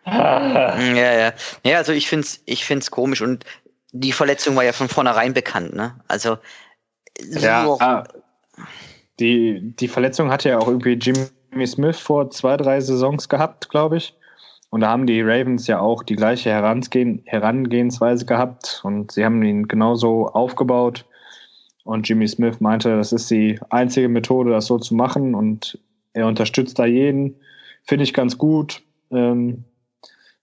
Ah. 0.05 0.75
Ja, 0.79 1.13
ja. 1.13 1.33
Ja, 1.63 1.77
also 1.77 1.91
ich 1.91 2.07
finde 2.07 2.25
es 2.25 2.41
ich 2.45 2.65
find's 2.65 2.89
komisch 2.89 3.21
und 3.21 3.45
die 3.91 4.11
Verletzung 4.11 4.55
war 4.55 4.63
ja 4.63 4.73
von 4.73 4.89
vornherein 4.89 5.33
bekannt, 5.33 5.75
ne? 5.75 5.99
Also. 6.07 6.39
Ja, 7.29 7.65
so 7.65 7.77
ah, 7.79 8.03
die, 9.19 9.59
die 9.61 9.87
Verletzung 9.87 10.31
hatte 10.31 10.49
ja 10.49 10.57
auch 10.57 10.67
irgendwie 10.67 10.93
Jim 10.93 11.29
Jimmy 11.51 11.67
Smith 11.67 11.99
vor 11.99 12.31
zwei, 12.31 12.57
drei 12.57 12.81
Saisons 12.81 13.29
gehabt, 13.29 13.69
glaube 13.69 13.97
ich. 13.97 14.16
Und 14.77 14.81
da 14.81 14.89
haben 14.89 15.07
die 15.07 15.23
Ravens 15.23 15.65
ja 15.65 15.79
auch 15.79 16.03
die 16.03 16.15
gleiche 16.15 16.51
Herangehen, 16.51 17.23
Herangehensweise 17.25 18.27
gehabt 18.27 18.81
und 18.83 19.11
sie 19.11 19.25
haben 19.25 19.41
ihn 19.41 19.67
genauso 19.67 20.27
aufgebaut. 20.27 21.03
Und 21.83 22.07
Jimmy 22.07 22.27
Smith 22.27 22.59
meinte, 22.59 22.95
das 22.95 23.11
ist 23.11 23.31
die 23.31 23.59
einzige 23.71 24.07
Methode, 24.07 24.51
das 24.51 24.67
so 24.67 24.77
zu 24.77 24.93
machen 24.93 25.33
und 25.33 25.79
er 26.13 26.27
unterstützt 26.27 26.77
da 26.77 26.85
jeden. 26.85 27.37
Finde 27.85 28.03
ich 28.03 28.13
ganz 28.13 28.37
gut, 28.37 28.83
ähm, 29.09 29.63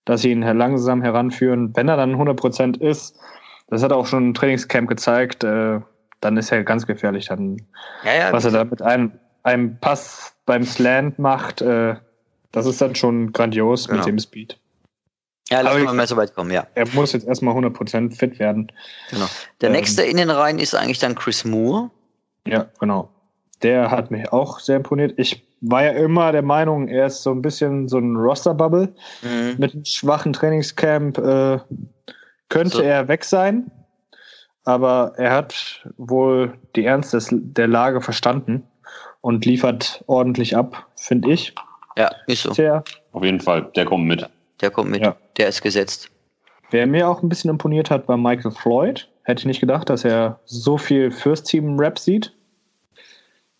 dass 0.04 0.22
sie 0.22 0.32
ihn 0.32 0.42
langsam 0.42 1.00
heranführen. 1.00 1.70
Wenn 1.76 1.86
er 1.86 1.96
dann 1.96 2.16
100% 2.16 2.80
ist, 2.80 3.16
das 3.68 3.84
hat 3.84 3.92
auch 3.92 4.06
schon 4.06 4.30
ein 4.30 4.34
Trainingscamp 4.34 4.88
gezeigt, 4.88 5.44
äh, 5.44 5.78
dann 6.20 6.36
ist 6.36 6.50
er 6.50 6.64
ganz 6.64 6.88
gefährlich. 6.88 7.28
Dann, 7.28 7.58
ja, 8.04 8.14
ja, 8.14 8.32
was 8.32 8.44
er 8.44 8.50
da 8.50 8.64
mit 8.64 8.82
einem, 8.82 9.12
einem 9.44 9.78
Pass 9.78 10.34
beim 10.44 10.64
Slant 10.64 11.20
macht, 11.20 11.62
äh, 11.62 11.94
das 12.54 12.66
ist 12.66 12.80
dann 12.80 12.94
schon 12.94 13.32
grandios 13.32 13.88
genau. 13.88 13.98
mit 13.98 14.06
dem 14.06 14.18
Speed. 14.20 14.56
Ja, 15.50 15.60
lass 15.60 15.82
mal 15.82 15.92
mehr 15.92 16.06
so 16.06 16.16
weit 16.16 16.34
kommen, 16.34 16.52
ja. 16.52 16.66
Er 16.74 16.86
muss 16.94 17.12
jetzt 17.12 17.26
erstmal 17.26 17.54
100% 17.54 18.16
fit 18.16 18.38
werden. 18.38 18.70
Genau. 19.10 19.26
Der 19.60 19.70
ähm, 19.70 19.74
nächste 19.74 20.04
Innenreihen 20.04 20.60
ist 20.60 20.74
eigentlich 20.74 21.00
dann 21.00 21.16
Chris 21.16 21.44
Moore. 21.44 21.90
Ja, 22.46 22.66
genau. 22.78 23.10
Der 23.62 23.90
hat 23.90 24.12
mich 24.12 24.32
auch 24.32 24.60
sehr 24.60 24.76
imponiert. 24.76 25.14
Ich 25.16 25.44
war 25.62 25.82
ja 25.82 25.90
immer 25.90 26.30
der 26.30 26.42
Meinung, 26.42 26.86
er 26.86 27.06
ist 27.06 27.24
so 27.24 27.32
ein 27.32 27.42
bisschen 27.42 27.88
so 27.88 27.98
ein 27.98 28.14
Roster-Bubble. 28.14 28.94
Mhm. 29.22 29.56
Mit 29.58 29.74
einem 29.74 29.84
schwachen 29.84 30.32
Trainingscamp 30.32 31.18
äh, 31.18 31.58
könnte 32.48 32.76
so. 32.76 32.82
er 32.82 33.08
weg 33.08 33.24
sein. 33.24 33.70
Aber 34.62 35.14
er 35.16 35.32
hat 35.32 35.84
wohl 35.96 36.56
die 36.76 36.84
Ernst 36.84 37.12
des, 37.14 37.28
der 37.32 37.66
Lage 37.66 38.00
verstanden 38.00 38.62
und 39.22 39.44
liefert 39.44 40.04
ordentlich 40.06 40.56
ab, 40.56 40.86
finde 40.94 41.32
ich. 41.32 41.52
Ja, 41.96 42.10
ist 42.26 42.42
so. 42.42 42.52
Sehr. 42.52 42.82
Auf 43.12 43.24
jeden 43.24 43.40
Fall, 43.40 43.70
der 43.76 43.84
kommt 43.84 44.06
mit. 44.06 44.28
Der 44.60 44.70
kommt 44.70 44.90
mit, 44.90 45.02
ja. 45.02 45.16
der 45.36 45.48
ist 45.48 45.62
gesetzt. 45.62 46.10
Wer 46.70 46.86
mir 46.86 47.08
auch 47.08 47.22
ein 47.22 47.28
bisschen 47.28 47.50
imponiert 47.50 47.90
hat, 47.90 48.08
war 48.08 48.16
Michael 48.16 48.50
Floyd. 48.50 49.08
Hätte 49.22 49.40
ich 49.40 49.46
nicht 49.46 49.60
gedacht, 49.60 49.88
dass 49.90 50.04
er 50.04 50.40
so 50.44 50.76
viel 50.76 51.10
First 51.10 51.46
Team 51.46 51.78
Rap 51.78 51.98
sieht. 51.98 52.32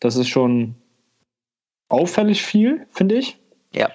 Das 0.01 0.17
ist 0.17 0.29
schon 0.29 0.75
auffällig 1.89 2.43
viel, 2.43 2.87
finde 2.91 3.17
ich. 3.17 3.39
Ja, 3.73 3.89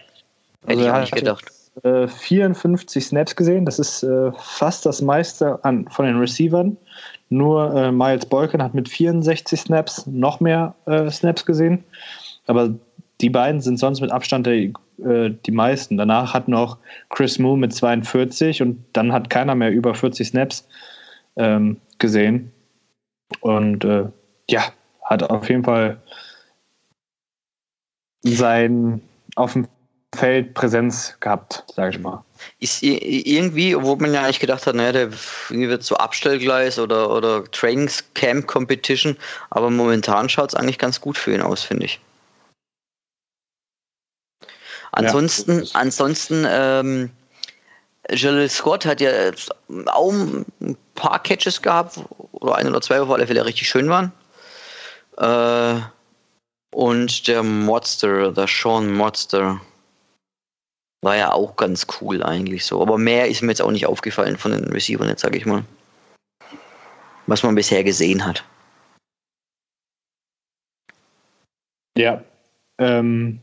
hätte 0.66 0.68
also 0.68 0.86
ich 0.86 0.92
auch 0.92 1.00
nicht 1.02 1.16
gedacht. 1.16 1.46
Jetzt, 1.46 1.86
äh, 1.86 2.08
54 2.08 3.06
Snaps 3.06 3.36
gesehen, 3.36 3.66
das 3.66 3.80
ist 3.80 4.04
äh, 4.04 4.32
fast 4.38 4.86
das 4.86 5.02
meiste 5.02 5.64
an, 5.64 5.88
von 5.90 6.06
den 6.06 6.18
Receivern. 6.18 6.78
Nur 7.30 7.74
äh, 7.76 7.92
Miles 7.92 8.26
Boykin 8.26 8.64
hat 8.64 8.74
mit 8.74 8.90
64 8.90 9.60
Snaps 9.60 10.08
noch 10.08 10.40
mehr 10.40 10.76
äh, 10.86 11.10
Snaps 11.10 11.46
gesehen. 11.46 11.84
Aber 12.48 12.74
die 13.22 13.30
beiden 13.30 13.62
sind 13.62 13.78
sonst 13.78 14.02
mit 14.02 14.12
Abstand 14.12 14.46
der, 14.46 14.56
äh, 14.56 15.34
die 15.46 15.52
meisten. 15.52 15.98
Danach 15.98 16.34
hat 16.34 16.48
noch 16.48 16.78
Chris 17.10 17.40
Moon 17.40 17.60
mit 17.60 17.74
42 17.74 18.62
und 18.62 18.84
dann 18.94 19.12
hat 19.12 19.30
keiner 19.30 19.56
mehr 19.56 19.72
über 19.72 19.94
40 19.94 20.28
Snaps 20.28 20.68
ähm, 21.36 21.78
gesehen. 21.98 22.52
Und 23.42 23.86
äh, 23.86 24.06
ja, 24.50 24.64
hat 25.04 25.24
auf 25.24 25.50
jeden 25.50 25.64
Fall 25.64 25.98
sein 28.22 29.02
auf 29.36 29.54
dem 29.54 29.68
Feld 30.16 30.54
Präsenz 30.54 31.18
gehabt, 31.20 31.64
sage 31.76 31.92
ich 31.92 32.00
mal 32.00 32.24
ist 32.60 32.84
irgendwie, 32.84 33.76
wo 33.76 33.96
man 33.96 34.14
ja 34.14 34.24
eigentlich 34.24 34.40
gedacht 34.40 34.66
hat, 34.66 34.76
naja, 34.76 34.92
der 34.92 35.12
wird 35.50 35.84
so 35.84 35.96
Abstellgleis 35.96 36.80
oder, 36.80 37.12
oder 37.12 37.44
Trainingscamp 37.46 38.48
Competition, 38.48 39.18
aber 39.50 39.70
momentan 39.70 40.30
schaut 40.30 40.50
es 40.50 40.56
eigentlich 40.56 40.78
ganz 40.78 41.02
gut 41.02 41.18
für 41.18 41.34
ihn 41.34 41.42
aus, 41.42 41.64
finde 41.64 41.86
ich. 41.86 42.00
Ansonsten, 44.92 45.64
ja, 45.64 45.70
ansonsten, 45.74 46.46
ähm, 46.48 47.12
Jalil 48.10 48.50
Scott 48.50 48.86
hat 48.86 49.02
ja 49.02 49.12
auch 49.86 50.12
ein 50.12 50.78
paar 50.96 51.22
Catches 51.22 51.62
gehabt, 51.62 52.00
oder 52.32 52.56
ein 52.56 52.68
oder 52.68 52.82
zwei, 52.82 53.02
auf 53.02 53.10
alle 53.10 53.28
Fälle 53.28 53.46
richtig 53.46 53.70
schön 53.70 53.90
waren. 53.90 54.12
Äh, 55.18 55.82
und 56.72 57.28
der 57.28 57.44
Monster, 57.44 58.32
der 58.32 58.48
Sean 58.48 58.92
Monster, 58.92 59.60
war 61.02 61.16
ja 61.16 61.32
auch 61.32 61.56
ganz 61.56 61.88
cool 62.02 62.24
eigentlich 62.24 62.66
so. 62.66 62.82
Aber 62.82 62.98
mehr 62.98 63.28
ist 63.28 63.42
mir 63.42 63.50
jetzt 63.52 63.62
auch 63.62 63.72
nicht 63.72 63.86
aufgefallen 63.86 64.38
von 64.38 64.52
den 64.52 64.66
Receivern, 64.66 65.08
jetzt 65.08 65.22
sage 65.22 65.38
ich 65.38 65.46
mal. 65.46 65.64
Was 67.28 67.44
man 67.44 67.56
bisher 67.56 67.84
gesehen 67.84 68.26
hat. 68.26 68.44
Ja. 71.98 72.24
Ähm, 72.80 73.42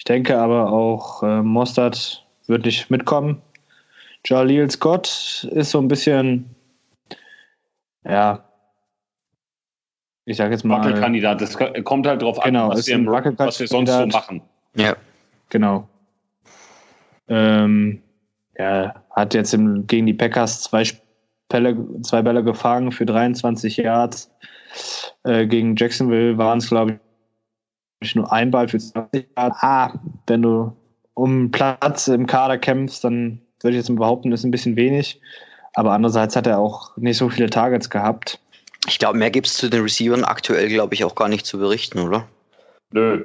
ich 0.00 0.04
denke 0.04 0.38
aber 0.38 0.72
auch, 0.72 1.22
äh, 1.22 1.42
Mostert 1.42 2.26
wird 2.46 2.64
nicht 2.64 2.90
mitkommen. 2.90 3.42
Jaleel 4.24 4.70
Scott 4.70 5.46
ist 5.52 5.72
so 5.72 5.78
ein 5.78 5.88
bisschen, 5.88 6.54
ja, 8.06 8.42
ich 10.24 10.38
sage 10.38 10.52
jetzt 10.52 10.64
mal. 10.64 10.78
Wackelkandidat, 10.78 11.42
das 11.42 11.54
kommt 11.84 12.06
halt 12.06 12.22
drauf 12.22 12.40
genau, 12.42 12.70
an, 12.70 12.78
was, 12.78 12.86
wir, 12.86 13.06
was 13.06 13.60
wir 13.60 13.68
sonst 13.68 13.90
so 13.90 14.06
machen. 14.06 14.40
Ja. 14.74 14.96
Genau. 15.50 15.86
Ähm, 17.28 18.02
er 18.54 19.04
hat 19.10 19.34
jetzt 19.34 19.52
im, 19.52 19.86
gegen 19.86 20.06
die 20.06 20.14
Packers 20.14 20.62
zwei, 20.62 20.84
Bälle, 21.50 21.76
zwei 22.00 22.22
Bälle 22.22 22.42
gefangen 22.42 22.90
für 22.90 23.04
23 23.04 23.76
Yards. 23.76 24.30
Äh, 25.24 25.46
gegen 25.46 25.76
Jacksonville 25.76 26.38
waren 26.38 26.56
es, 26.56 26.70
glaube 26.70 27.00
ich, 28.00 28.14
nur 28.14 28.32
ein 28.32 28.50
Ball 28.50 28.68
für 28.68 28.78
20 28.78 29.28
Yards. 29.36 29.56
Ah, 29.60 29.92
wenn 30.26 30.42
du 30.42 30.72
um 31.14 31.50
Platz 31.50 32.08
im 32.08 32.26
Kader 32.26 32.58
kämpfst, 32.58 33.04
dann 33.04 33.40
würde 33.60 33.76
ich 33.76 33.82
jetzt 33.82 33.90
mal 33.90 33.98
behaupten, 33.98 34.32
ist 34.32 34.44
ein 34.44 34.50
bisschen 34.50 34.76
wenig. 34.76 35.20
Aber 35.74 35.92
andererseits 35.92 36.34
hat 36.34 36.46
er 36.46 36.58
auch 36.58 36.96
nicht 36.96 37.18
so 37.18 37.28
viele 37.28 37.50
Targets 37.50 37.90
gehabt. 37.90 38.40
Ich 38.88 38.98
glaube, 38.98 39.18
mehr 39.18 39.30
gibt 39.30 39.46
es 39.46 39.54
zu 39.54 39.68
den 39.68 39.82
Receivern 39.82 40.24
aktuell, 40.24 40.68
glaube 40.68 40.94
ich, 40.94 41.04
auch 41.04 41.14
gar 41.14 41.28
nicht 41.28 41.46
zu 41.46 41.58
berichten, 41.58 42.00
oder? 42.00 42.26
Nö. 42.92 43.24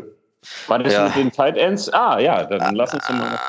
War 0.68 0.80
das 0.80 0.94
ja. 0.94 1.06
mit 1.06 1.16
den 1.16 1.32
Tight 1.32 1.58
Ends? 1.58 1.92
Ah, 1.92 2.20
ja, 2.20 2.44
dann 2.44 2.62
ah, 2.62 2.72
lass 2.72 2.94
uns 2.94 3.10
mal. 3.10 3.40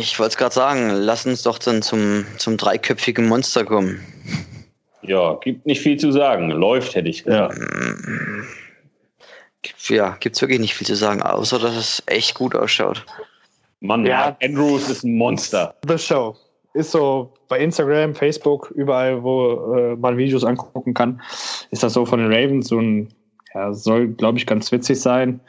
Ich 0.00 0.18
wollte 0.18 0.30
es 0.30 0.36
gerade 0.36 0.54
sagen, 0.54 0.90
lass 0.90 1.26
uns 1.26 1.42
doch 1.42 1.58
dann 1.58 1.82
zum, 1.82 2.24
zum 2.38 2.56
dreiköpfigen 2.56 3.28
Monster 3.28 3.64
kommen. 3.64 4.04
Ja, 5.02 5.34
gibt 5.34 5.66
nicht 5.66 5.80
viel 5.80 5.98
zu 5.98 6.10
sagen. 6.10 6.50
Läuft, 6.50 6.94
hätte 6.94 7.08
ich 7.08 7.24
gesagt. 7.24 7.56
Ja, 7.56 7.64
ja 9.88 10.16
gibt 10.20 10.36
es 10.36 10.42
wirklich 10.42 10.60
nicht 10.60 10.74
viel 10.74 10.86
zu 10.86 10.96
sagen, 10.96 11.22
außer 11.22 11.58
dass 11.58 11.76
es 11.76 12.02
echt 12.06 12.34
gut 12.34 12.54
ausschaut. 12.54 13.04
Mann, 13.80 14.06
ja. 14.06 14.36
Andrews 14.42 14.88
ist 14.88 15.04
ein 15.04 15.16
Monster. 15.16 15.74
The 15.86 15.98
Show. 15.98 16.36
ist 16.74 16.92
so 16.92 17.34
bei 17.48 17.58
Instagram, 17.58 18.14
Facebook, 18.14 18.70
überall, 18.74 19.22
wo 19.22 19.74
äh, 19.74 19.96
man 19.96 20.16
Videos 20.16 20.44
angucken 20.44 20.94
kann, 20.94 21.20
ist 21.70 21.82
das 21.82 21.92
so 21.92 22.06
von 22.06 22.20
den 22.20 22.32
Ravens 22.32 22.68
so 22.68 22.78
ein, 22.78 23.12
ja, 23.54 23.72
soll, 23.72 24.08
glaube 24.08 24.38
ich, 24.38 24.46
ganz 24.46 24.70
witzig 24.70 25.00
sein. 25.00 25.40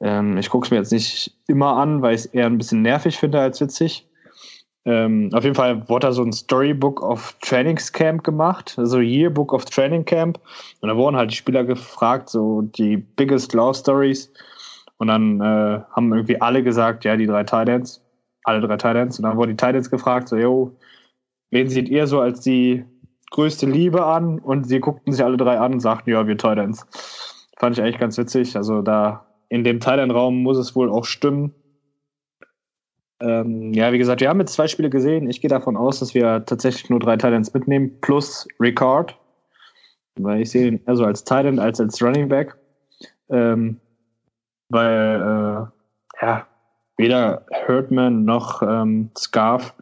Ähm, 0.00 0.36
ich 0.38 0.50
gucke 0.50 0.66
es 0.66 0.70
mir 0.70 0.78
jetzt 0.78 0.92
nicht 0.92 1.36
immer 1.46 1.76
an, 1.76 2.02
weil 2.02 2.14
ich 2.14 2.22
es 2.22 2.26
eher 2.26 2.46
ein 2.46 2.58
bisschen 2.58 2.82
nervig 2.82 3.16
finde 3.16 3.40
als 3.40 3.60
witzig. 3.60 4.07
Ähm, 4.84 5.30
auf 5.34 5.44
jeden 5.44 5.56
Fall 5.56 5.88
wurde 5.88 6.06
da 6.06 6.12
so 6.12 6.22
ein 6.22 6.32
Storybook 6.32 7.02
of 7.02 7.36
Trainingscamp 7.42 8.24
gemacht, 8.24 8.74
also 8.78 9.00
Yearbook 9.00 9.52
of 9.52 9.64
Training 9.66 10.04
Camp. 10.04 10.40
Und 10.80 10.88
da 10.88 10.96
wurden 10.96 11.16
halt 11.16 11.30
die 11.30 11.36
Spieler 11.36 11.64
gefragt, 11.64 12.30
so 12.30 12.62
die 12.62 12.96
biggest 12.96 13.52
love 13.52 13.74
stories. 13.74 14.32
Und 14.98 15.08
dann 15.08 15.40
äh, 15.40 15.80
haben 15.92 16.12
irgendwie 16.12 16.40
alle 16.40 16.62
gesagt, 16.62 17.04
ja, 17.04 17.16
die 17.16 17.26
drei 17.26 17.44
Titans, 17.44 18.02
alle 18.44 18.60
drei 18.60 18.76
Titans. 18.76 19.18
Und 19.18 19.24
dann 19.24 19.36
wurden 19.36 19.50
die 19.50 19.56
Titans 19.56 19.90
gefragt, 19.90 20.28
so, 20.28 20.36
yo, 20.36 20.76
wen 21.50 21.68
seht 21.68 21.88
ihr 21.88 22.06
so 22.06 22.20
als 22.20 22.40
die 22.40 22.84
größte 23.30 23.66
Liebe 23.66 24.04
an? 24.04 24.38
Und 24.38 24.64
sie 24.64 24.80
guckten 24.80 25.12
sich 25.12 25.24
alle 25.24 25.36
drei 25.36 25.58
an 25.58 25.74
und 25.74 25.80
sagten, 25.80 26.10
ja, 26.10 26.26
wir 26.26 26.36
Titans. 26.36 26.86
Fand 27.58 27.76
ich 27.76 27.82
eigentlich 27.82 27.98
ganz 27.98 28.16
witzig. 28.18 28.56
Also 28.56 28.82
da 28.82 29.26
in 29.48 29.64
dem 29.64 29.80
Titan-Raum 29.80 30.42
muss 30.42 30.58
es 30.58 30.74
wohl 30.74 30.90
auch 30.90 31.04
stimmen. 31.04 31.54
Ähm, 33.20 33.72
ja, 33.72 33.92
wie 33.92 33.98
gesagt, 33.98 34.20
wir 34.20 34.28
haben 34.28 34.40
jetzt 34.40 34.54
zwei 34.54 34.68
Spiele 34.68 34.90
gesehen. 34.90 35.28
Ich 35.28 35.40
gehe 35.40 35.50
davon 35.50 35.76
aus, 35.76 36.00
dass 36.00 36.14
wir 36.14 36.44
tatsächlich 36.46 36.88
nur 36.88 37.00
drei 37.00 37.16
Titans 37.16 37.52
mitnehmen, 37.52 38.00
plus 38.00 38.46
Ricard. 38.60 39.16
Weil 40.16 40.42
ich 40.42 40.50
sehe 40.50 40.68
ihn 40.68 40.80
eher 40.86 40.96
so 40.96 41.04
als 41.04 41.24
Titan 41.24 41.58
als 41.58 41.80
als 41.80 42.02
Running 42.02 42.28
Back. 42.28 42.56
Ähm, 43.30 43.80
weil, 44.68 45.70
äh, 46.20 46.24
ja, 46.24 46.46
weder 46.96 47.46
Hurtman 47.66 48.24
noch 48.24 48.62
ähm, 48.62 49.10
Scarf 49.16 49.74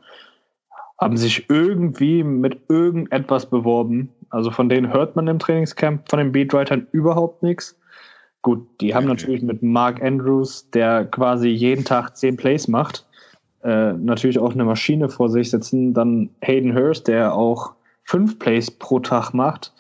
haben 1.00 1.16
sich 1.16 1.50
irgendwie 1.50 2.22
mit 2.22 2.58
irgendetwas 2.68 3.46
beworben. 3.46 4.10
Also 4.30 4.50
von 4.50 4.68
denen 4.68 4.92
hört 4.92 5.16
man 5.16 5.28
im 5.28 5.38
Trainingscamp 5.38 6.08
von 6.08 6.18
den 6.18 6.32
Beatwritern 6.32 6.86
überhaupt 6.92 7.42
nichts. 7.42 7.78
Gut, 8.42 8.66
die 8.80 8.94
haben 8.94 9.06
natürlich 9.06 9.42
mit 9.42 9.62
Mark 9.62 10.02
Andrews, 10.02 10.70
der 10.70 11.04
quasi 11.06 11.48
jeden 11.48 11.84
Tag 11.84 12.16
zehn 12.16 12.36
Plays 12.36 12.68
macht, 12.68 13.06
äh, 13.66 13.92
natürlich 13.94 14.38
auch 14.38 14.52
eine 14.52 14.64
Maschine 14.64 15.08
vor 15.08 15.28
sich 15.28 15.50
sitzen. 15.50 15.92
Dann 15.92 16.30
Hayden 16.42 16.74
Hurst, 16.74 17.08
der 17.08 17.34
auch 17.34 17.72
fünf 18.04 18.38
Plays 18.38 18.70
pro 18.70 19.00
Tag 19.00 19.32
macht. 19.34 19.72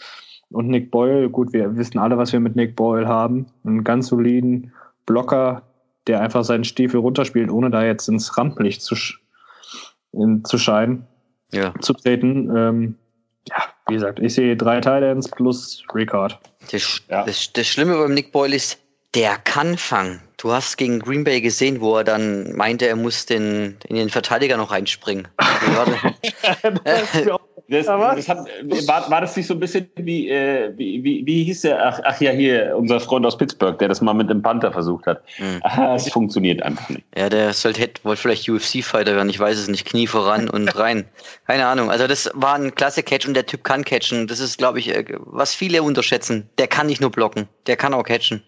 Und 0.50 0.68
Nick 0.68 0.90
Boyle, 0.90 1.30
gut, 1.30 1.52
wir 1.52 1.76
wissen 1.76 1.98
alle, 1.98 2.18
was 2.18 2.32
wir 2.32 2.40
mit 2.40 2.56
Nick 2.56 2.76
Boyle 2.76 3.06
haben. 3.06 3.46
Einen 3.64 3.84
ganz 3.84 4.08
soliden 4.08 4.72
Blocker, 5.06 5.62
der 6.06 6.20
einfach 6.20 6.44
seinen 6.44 6.64
Stiefel 6.64 7.00
runterspielt, 7.00 7.50
ohne 7.50 7.70
da 7.70 7.84
jetzt 7.84 8.08
ins 8.08 8.36
Rampenlicht 8.36 8.82
zu, 8.82 8.94
in, 10.12 10.44
zu 10.44 10.58
scheinen, 10.58 11.06
Ja. 11.52 11.74
zu 11.80 11.92
treten. 11.94 12.50
Ähm, 12.56 12.94
ja, 13.48 13.56
wie 13.88 13.94
gesagt, 13.94 14.18
ich 14.20 14.34
sehe 14.34 14.56
drei 14.56 14.76
Titans 14.80 15.28
plus 15.28 15.82
Ricard. 15.94 16.38
Das, 16.72 17.02
Ja. 17.08 17.24
das, 17.24 17.52
das 17.52 17.66
Schlimme 17.66 17.96
beim 17.98 18.14
Nick 18.14 18.32
Boyle 18.32 18.54
ist, 18.56 18.78
der 19.16 19.38
kann 19.38 19.78
fangen. 19.78 20.20
Du 20.36 20.52
hast 20.52 20.76
gegen 20.76 21.00
Green 21.00 21.24
Bay 21.24 21.40
gesehen, 21.40 21.80
wo 21.80 21.96
er 21.96 22.04
dann 22.04 22.54
meinte, 22.54 22.86
er 22.86 22.96
muss 22.96 23.24
den, 23.24 23.78
in 23.88 23.96
den 23.96 24.10
Verteidiger 24.10 24.58
noch 24.58 24.70
reinspringen. 24.70 25.26
Das, 27.68 27.86
das 27.86 28.28
hat, 28.28 28.46
war, 28.86 29.10
war 29.10 29.20
das 29.22 29.36
nicht 29.36 29.48
so 29.48 29.54
ein 29.54 29.58
bisschen 29.58 29.90
wie, 29.96 30.28
äh, 30.28 30.72
wie, 30.76 31.02
wie, 31.02 31.26
wie 31.26 31.42
hieß 31.42 31.62
der? 31.62 31.84
Ach, 31.84 31.98
ach 32.04 32.20
ja, 32.20 32.30
hier, 32.30 32.76
unser 32.76 33.00
Freund 33.00 33.26
aus 33.26 33.36
Pittsburgh, 33.36 33.76
der 33.80 33.88
das 33.88 34.00
mal 34.00 34.14
mit 34.14 34.30
dem 34.30 34.40
Panther 34.40 34.70
versucht 34.70 35.04
hat. 35.06 35.22
Hm. 35.34 35.58
Aha, 35.62 35.96
es 35.96 36.08
funktioniert 36.08 36.62
einfach 36.62 36.88
nicht. 36.90 37.02
Ja, 37.16 37.28
der 37.28 37.52
sollte, 37.52 37.80
hätte, 37.80 38.04
wollte 38.04 38.22
vielleicht 38.22 38.48
UFC-Fighter 38.48 39.16
werden, 39.16 39.30
ich 39.30 39.40
weiß 39.40 39.58
es 39.58 39.66
nicht, 39.66 39.84
Knie 39.84 40.06
voran 40.06 40.48
und 40.48 40.78
rein. 40.78 41.06
Keine 41.48 41.66
Ahnung. 41.66 41.90
Also 41.90 42.06
das 42.06 42.30
war 42.34 42.54
ein 42.54 42.72
klasse 42.72 43.02
Catch 43.02 43.26
und 43.26 43.34
der 43.34 43.46
Typ 43.46 43.64
kann 43.64 43.84
catchen. 43.84 44.28
Das 44.28 44.38
ist, 44.38 44.58
glaube 44.58 44.78
ich, 44.78 44.94
äh, 44.94 45.04
was 45.18 45.52
viele 45.52 45.82
unterschätzen. 45.82 46.48
Der 46.58 46.68
kann 46.68 46.86
nicht 46.86 47.00
nur 47.00 47.10
blocken, 47.10 47.48
der 47.66 47.76
kann 47.76 47.94
auch 47.94 48.04
catchen. 48.04 48.44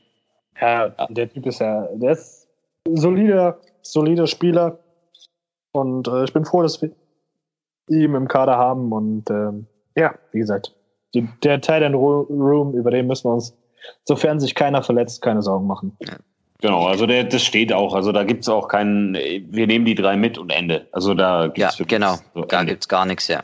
Ja, 0.61 0.88
der 1.09 1.31
Typ 1.31 1.47
ist 1.47 1.61
ja, 1.61 1.87
der 1.94 2.12
ist 2.12 2.49
solider, 2.88 3.59
solider 3.83 4.27
Spieler. 4.27 4.79
Und 5.73 6.09
äh, 6.09 6.25
ich 6.25 6.33
bin 6.33 6.44
froh, 6.44 6.62
dass 6.62 6.81
wir 6.83 6.90
ihn 7.88 8.14
im 8.14 8.29
Kader 8.29 8.57
haben. 8.57 8.92
Und 8.92 9.31
ähm, 9.31 9.66
ja, 9.97 10.14
wie 10.33 10.38
gesagt, 10.40 10.75
die, 11.14 11.29
der 11.42 11.61
Titan 11.61 11.94
Room, 11.94 12.75
über 12.75 12.90
den 12.90 13.07
müssen 13.07 13.29
wir 13.29 13.35
uns, 13.35 13.57
sofern 14.05 14.40
sich 14.40 14.55
keiner 14.55 14.83
verletzt, 14.83 15.23
keine 15.23 15.42
Sorgen 15.42 15.66
machen. 15.66 15.97
Genau, 16.61 16.87
also 16.87 17.07
der, 17.07 17.25
das 17.25 17.42
steht 17.42 17.73
auch. 17.73 17.94
Also 17.94 18.11
da 18.11 18.25
gibt's 18.25 18.49
auch 18.49 18.66
keinen, 18.66 19.14
wir 19.14 19.66
nehmen 19.68 19.85
die 19.85 19.94
drei 19.94 20.16
mit 20.16 20.38
und 20.38 20.51
Ende. 20.51 20.88
Also 20.90 21.14
da 21.14 21.47
gibt's 21.47 21.79
Ja, 21.79 21.85
genau. 21.87 22.16
so 22.35 22.42
Da 22.42 22.61
Ende. 22.61 22.73
gibt's 22.73 22.88
gar 22.88 23.07
nichts, 23.07 23.29
ja. 23.29 23.42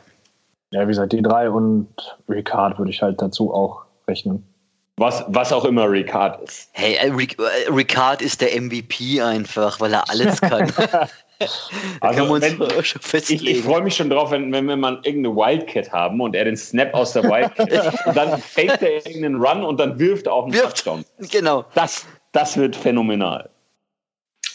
Ja, 0.73 0.83
wie 0.83 0.87
gesagt, 0.89 1.13
die 1.13 1.23
drei 1.23 1.49
und 1.49 1.89
Ricard 2.29 2.79
würde 2.79 2.91
ich 2.91 3.01
halt 3.01 3.23
dazu 3.23 3.55
auch 3.55 3.85
rechnen. 4.09 4.45
Was, 4.97 5.25
was 5.29 5.53
auch 5.53 5.65
immer 5.65 5.91
Ricard 5.91 6.41
ist. 6.43 6.69
Hey, 6.73 6.95
äh, 6.95 7.11
Ric 7.11 7.37
äh, 7.39 7.69
Ricard 7.71 8.23
ist 8.23 8.41
der 8.41 8.61
MVP 8.61 9.21
einfach, 9.21 9.81
weil 9.81 9.93
er 9.93 10.09
alles 10.09 10.41
kann. 10.41 10.73
da 10.79 11.09
Also 12.01 12.19
kann 12.21 12.29
man 12.29 12.43
uns 12.43 12.43
wenn- 12.61 12.85
schon 12.85 13.01
Ich, 13.29 13.45
ich 13.45 13.63
freue 13.63 13.83
mich 13.83 13.97
schon 13.97 14.09
drauf, 14.09 14.31
wenn, 14.31 14.53
wenn 14.53 14.67
wir 14.67 14.77
mal 14.77 15.01
irgendeine 15.03 15.35
Wildcat 15.35 15.91
haben 15.91 16.21
und 16.21 16.37
er 16.37 16.45
den 16.45 16.57
Snap 16.57 16.95
aus 16.95 17.13
der 17.13 17.25
Wildcat 17.25 17.69
und 18.07 18.17
dann 18.17 18.41
faked 18.41 18.83
er 18.83 19.05
irgendeinen 19.05 19.35
Run 19.43 19.65
und 19.65 19.81
dann 19.81 19.99
wirft 19.99 20.27
er 20.27 20.35
auf 20.35 20.45
den 20.45 20.55
Wirft. 20.55 20.85
Touchdown. 20.85 21.05
Genau. 21.31 21.65
Das, 21.75 22.07
das 22.31 22.57
wird 22.57 22.77
phänomenal. 22.77 23.51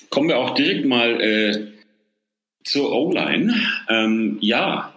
Kommen 0.10 0.30
wir 0.30 0.38
auch 0.38 0.52
direkt 0.52 0.86
mal 0.86 1.19
äh, 1.21 1.67
zur 2.63 2.91
O-Line. 2.93 3.54
Ähm, 3.89 4.38
ja, 4.39 4.93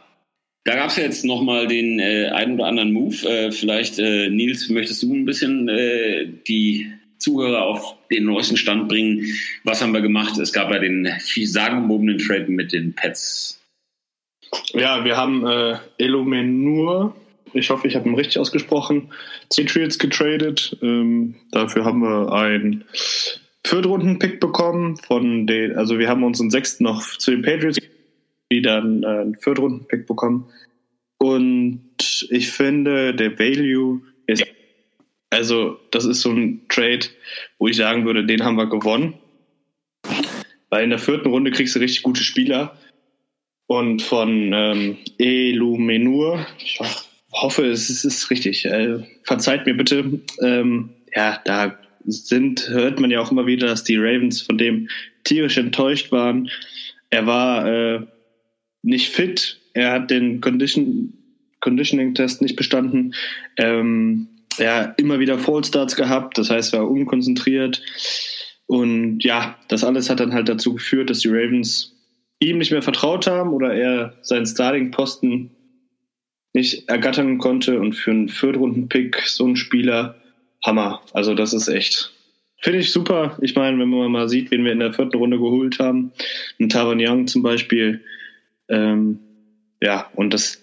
da 0.65 0.77
gab 0.77 0.91
es 0.91 0.97
ja 0.97 1.03
jetzt 1.03 1.25
nochmal 1.25 1.67
den 1.67 1.99
äh, 1.99 2.29
einen 2.29 2.55
oder 2.55 2.67
anderen 2.67 2.93
Move. 2.93 3.29
Äh, 3.29 3.51
vielleicht, 3.51 3.99
äh, 3.99 4.29
Nils, 4.29 4.69
möchtest 4.69 5.03
du 5.03 5.13
ein 5.13 5.25
bisschen 5.25 5.69
äh, 5.69 6.27
die 6.47 6.93
Zuhörer 7.19 7.63
auf 7.63 7.97
den 8.11 8.25
neuesten 8.25 8.57
Stand 8.57 8.89
bringen? 8.89 9.27
Was 9.65 9.83
haben 9.83 9.93
wir 9.93 10.01
gemacht? 10.01 10.39
Es 10.39 10.53
gab 10.53 10.71
ja 10.71 10.79
den 10.79 11.09
sagenumwobenen 11.19 12.19
Trade 12.19 12.47
mit 12.49 12.73
den 12.73 12.95
Pets. 12.95 13.61
Ja, 14.75 15.05
wir 15.05 15.17
haben 15.17 15.47
äh, 15.47 15.79
Elomenur, 15.99 17.17
ich 17.55 17.71
hoffe, 17.71 17.89
ich 17.89 17.97
habe 17.97 18.09
ihn 18.09 18.15
richtig 18.15 18.39
ausgesprochen, 18.39 19.11
Patriots 19.55 19.99
getradet. 19.99 20.77
Ähm, 20.83 21.35
dafür 21.51 21.85
haben 21.85 22.01
wir 22.01 22.33
einen 22.33 22.85
Viertrunden-Pick 23.65 24.41
bekommen 24.41 24.97
von 24.97 25.47
den, 25.47 25.77
also 25.77 25.99
wir 25.99 26.09
haben 26.09 26.25
unseren 26.25 26.51
sechsten 26.51 26.85
noch 26.85 27.03
zu 27.19 27.31
den 27.31 27.43
Patriots, 27.43 27.79
die 28.53 28.63
dann 28.63 29.03
äh, 29.03 29.07
einen 29.07 29.37
Viertrunden-Pick 29.37 30.07
bekommen. 30.07 30.49
Und 31.19 32.27
ich 32.31 32.51
finde, 32.51 33.15
der 33.15 33.39
Value 33.39 34.03
ist, 34.27 34.45
also 35.31 35.79
das 35.91 36.05
ist 36.05 36.21
so 36.21 36.31
ein 36.31 36.63
Trade, 36.69 37.07
wo 37.59 37.69
ich 37.69 37.77
sagen 37.77 38.05
würde, 38.05 38.27
den 38.27 38.45
haben 38.45 38.57
wir 38.57 38.69
gewonnen. 38.69 39.15
Weil 40.69 40.85
in 40.85 40.91
der 40.91 40.99
vierten 40.99 41.29
Runde 41.29 41.51
kriegst 41.51 41.75
du 41.75 41.81
richtig 41.81 42.03
gute 42.03 42.23
Spieler. 42.25 42.77
Und 43.67 44.03
von 44.03 44.53
ähm, 44.53 44.99
Elumenur, 45.19 46.47
ich 46.59 46.79
ho- 46.81 47.03
hoffe, 47.33 47.67
es 47.67 47.89
ist, 47.89 48.05
es 48.05 48.17
ist 48.17 48.31
richtig. 48.31 48.65
Äh, 48.67 48.99
verzeiht 49.23 49.65
mir 49.65 49.75
bitte. 49.75 50.21
Ähm, 50.43 50.91
ja, 51.15 51.41
da 51.45 51.79
sind, 52.05 52.69
hört 52.69 53.01
man 53.01 53.11
ja 53.11 53.21
auch 53.21 53.31
immer 53.31 53.47
wieder, 53.47 53.69
dass 53.69 53.85
die 53.85 53.97
Ravens 53.97 54.43
von 54.43 54.59
dem 54.59 54.89
tierisch 55.25 55.57
enttäuscht 55.57 56.11
waren. 56.11 56.51
Er 57.11 57.27
war 57.27 57.67
äh, 57.67 58.01
nicht 58.83 59.11
fit. 59.11 59.59
Er 59.75 59.93
hat 59.93 60.11
den 60.11 60.41
Condition, 60.41 61.15
Conditioning-Test 61.61 62.43
nicht 62.43 62.57
bestanden. 62.57 63.15
Ähm, 63.57 64.29
er 64.59 64.77
hat 64.77 65.01
immer 65.01 65.19
wieder 65.19 65.39
Fallstarts 65.39 65.97
gehabt, 65.97 66.37
das 66.37 66.51
heißt, 66.51 66.75
er 66.75 66.81
war 66.81 66.91
unkonzentriert. 66.91 67.83
Und 68.67 69.25
ja, 69.25 69.57
das 69.69 69.85
alles 69.85 70.11
hat 70.11 70.21
dann 70.21 70.35
halt 70.35 70.49
dazu 70.49 70.75
geführt, 70.75 71.11
dass 71.11 71.21
die 71.21 71.29
Ravens 71.29 71.95
ihm 72.41 72.59
nicht 72.59 72.73
mehr 72.73 72.83
vertraut 72.83 73.27
haben 73.27 73.53
oder 73.53 73.75
er 73.75 74.15
seinen 74.23 74.47
Starting-Posten 74.47 75.51
nicht 76.55 76.89
ergattern 76.89 77.39
konnte 77.39 77.81
und 77.81 77.95
für 77.95 78.11
einen 78.11 78.29
Viertrunden-Pick 78.29 79.23
so 79.27 79.45
einen 79.45 79.57
Spieler, 79.57 80.17
Hammer. 80.65 81.03
Also 81.13 81.35
das 81.35 81.53
ist 81.53 81.69
echt, 81.69 82.13
finde 82.61 82.81
ich 82.81 82.93
super. 82.93 83.37
Ich 83.41 83.55
meine, 83.55 83.79
wenn 83.79 83.89
man 83.89 84.13
mal 84.13 84.29
sieht, 84.29 84.51
wen 84.51 84.65
wir 84.65 84.73
in 84.73 84.81
der 84.81 84.93
vierten 84.93 85.17
Runde 85.17 85.39
geholt 85.39 85.79
haben, 85.79 86.13
einen 86.59 86.69
Tavan 86.69 87.01
Young 87.01 87.27
zum 87.27 87.43
Beispiel, 87.43 88.03
ähm, 88.73 89.21
ja, 89.81 90.11
und 90.15 90.33
das 90.33 90.63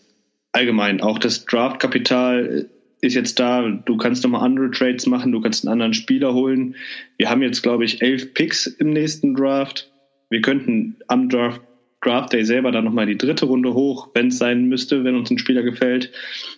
allgemein, 0.51 1.01
auch 1.01 1.19
das 1.19 1.45
Draftkapital 1.45 2.67
ist 3.01 3.15
jetzt 3.15 3.39
da, 3.39 3.61
du 3.61 3.97
kannst 3.97 4.23
nochmal 4.23 4.43
andere 4.43 4.71
Trades 4.71 5.05
machen, 5.05 5.31
du 5.31 5.39
kannst 5.39 5.63
einen 5.63 5.71
anderen 5.71 5.93
Spieler 5.93 6.33
holen. 6.33 6.75
Wir 7.17 7.29
haben 7.29 7.41
jetzt, 7.41 7.61
glaube 7.61 7.85
ich, 7.85 8.01
elf 8.01 8.33
Picks 8.33 8.67
im 8.67 8.89
nächsten 8.89 9.35
Draft. 9.35 9.89
Wir 10.29 10.41
könnten 10.41 10.97
am 11.07 11.29
Draft, 11.29 11.61
Draft 12.01 12.33
Day 12.33 12.43
selber 12.43 12.71
dann 12.71 12.85
nochmal 12.85 13.05
die 13.05 13.17
dritte 13.17 13.45
Runde 13.45 13.73
hoch, 13.73 14.09
wenn 14.13 14.27
es 14.27 14.37
sein 14.37 14.65
müsste, 14.65 15.03
wenn 15.03 15.15
uns 15.15 15.29
ein 15.29 15.37
Spieler 15.37 15.63
gefällt, 15.63 16.11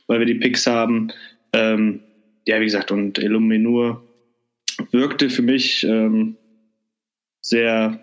weil 0.07 0.19
wir 0.19 0.25
die 0.25 0.35
Picks 0.35 0.65
haben. 0.65 1.11
Ähm, 1.53 2.01
ja, 2.47 2.59
wie 2.59 2.65
gesagt, 2.65 2.91
und 2.91 3.19
Illuminur 3.19 4.03
wirkte 4.91 5.29
für 5.29 5.41
mich 5.43 5.83
ähm, 5.83 6.37
sehr, 7.41 7.99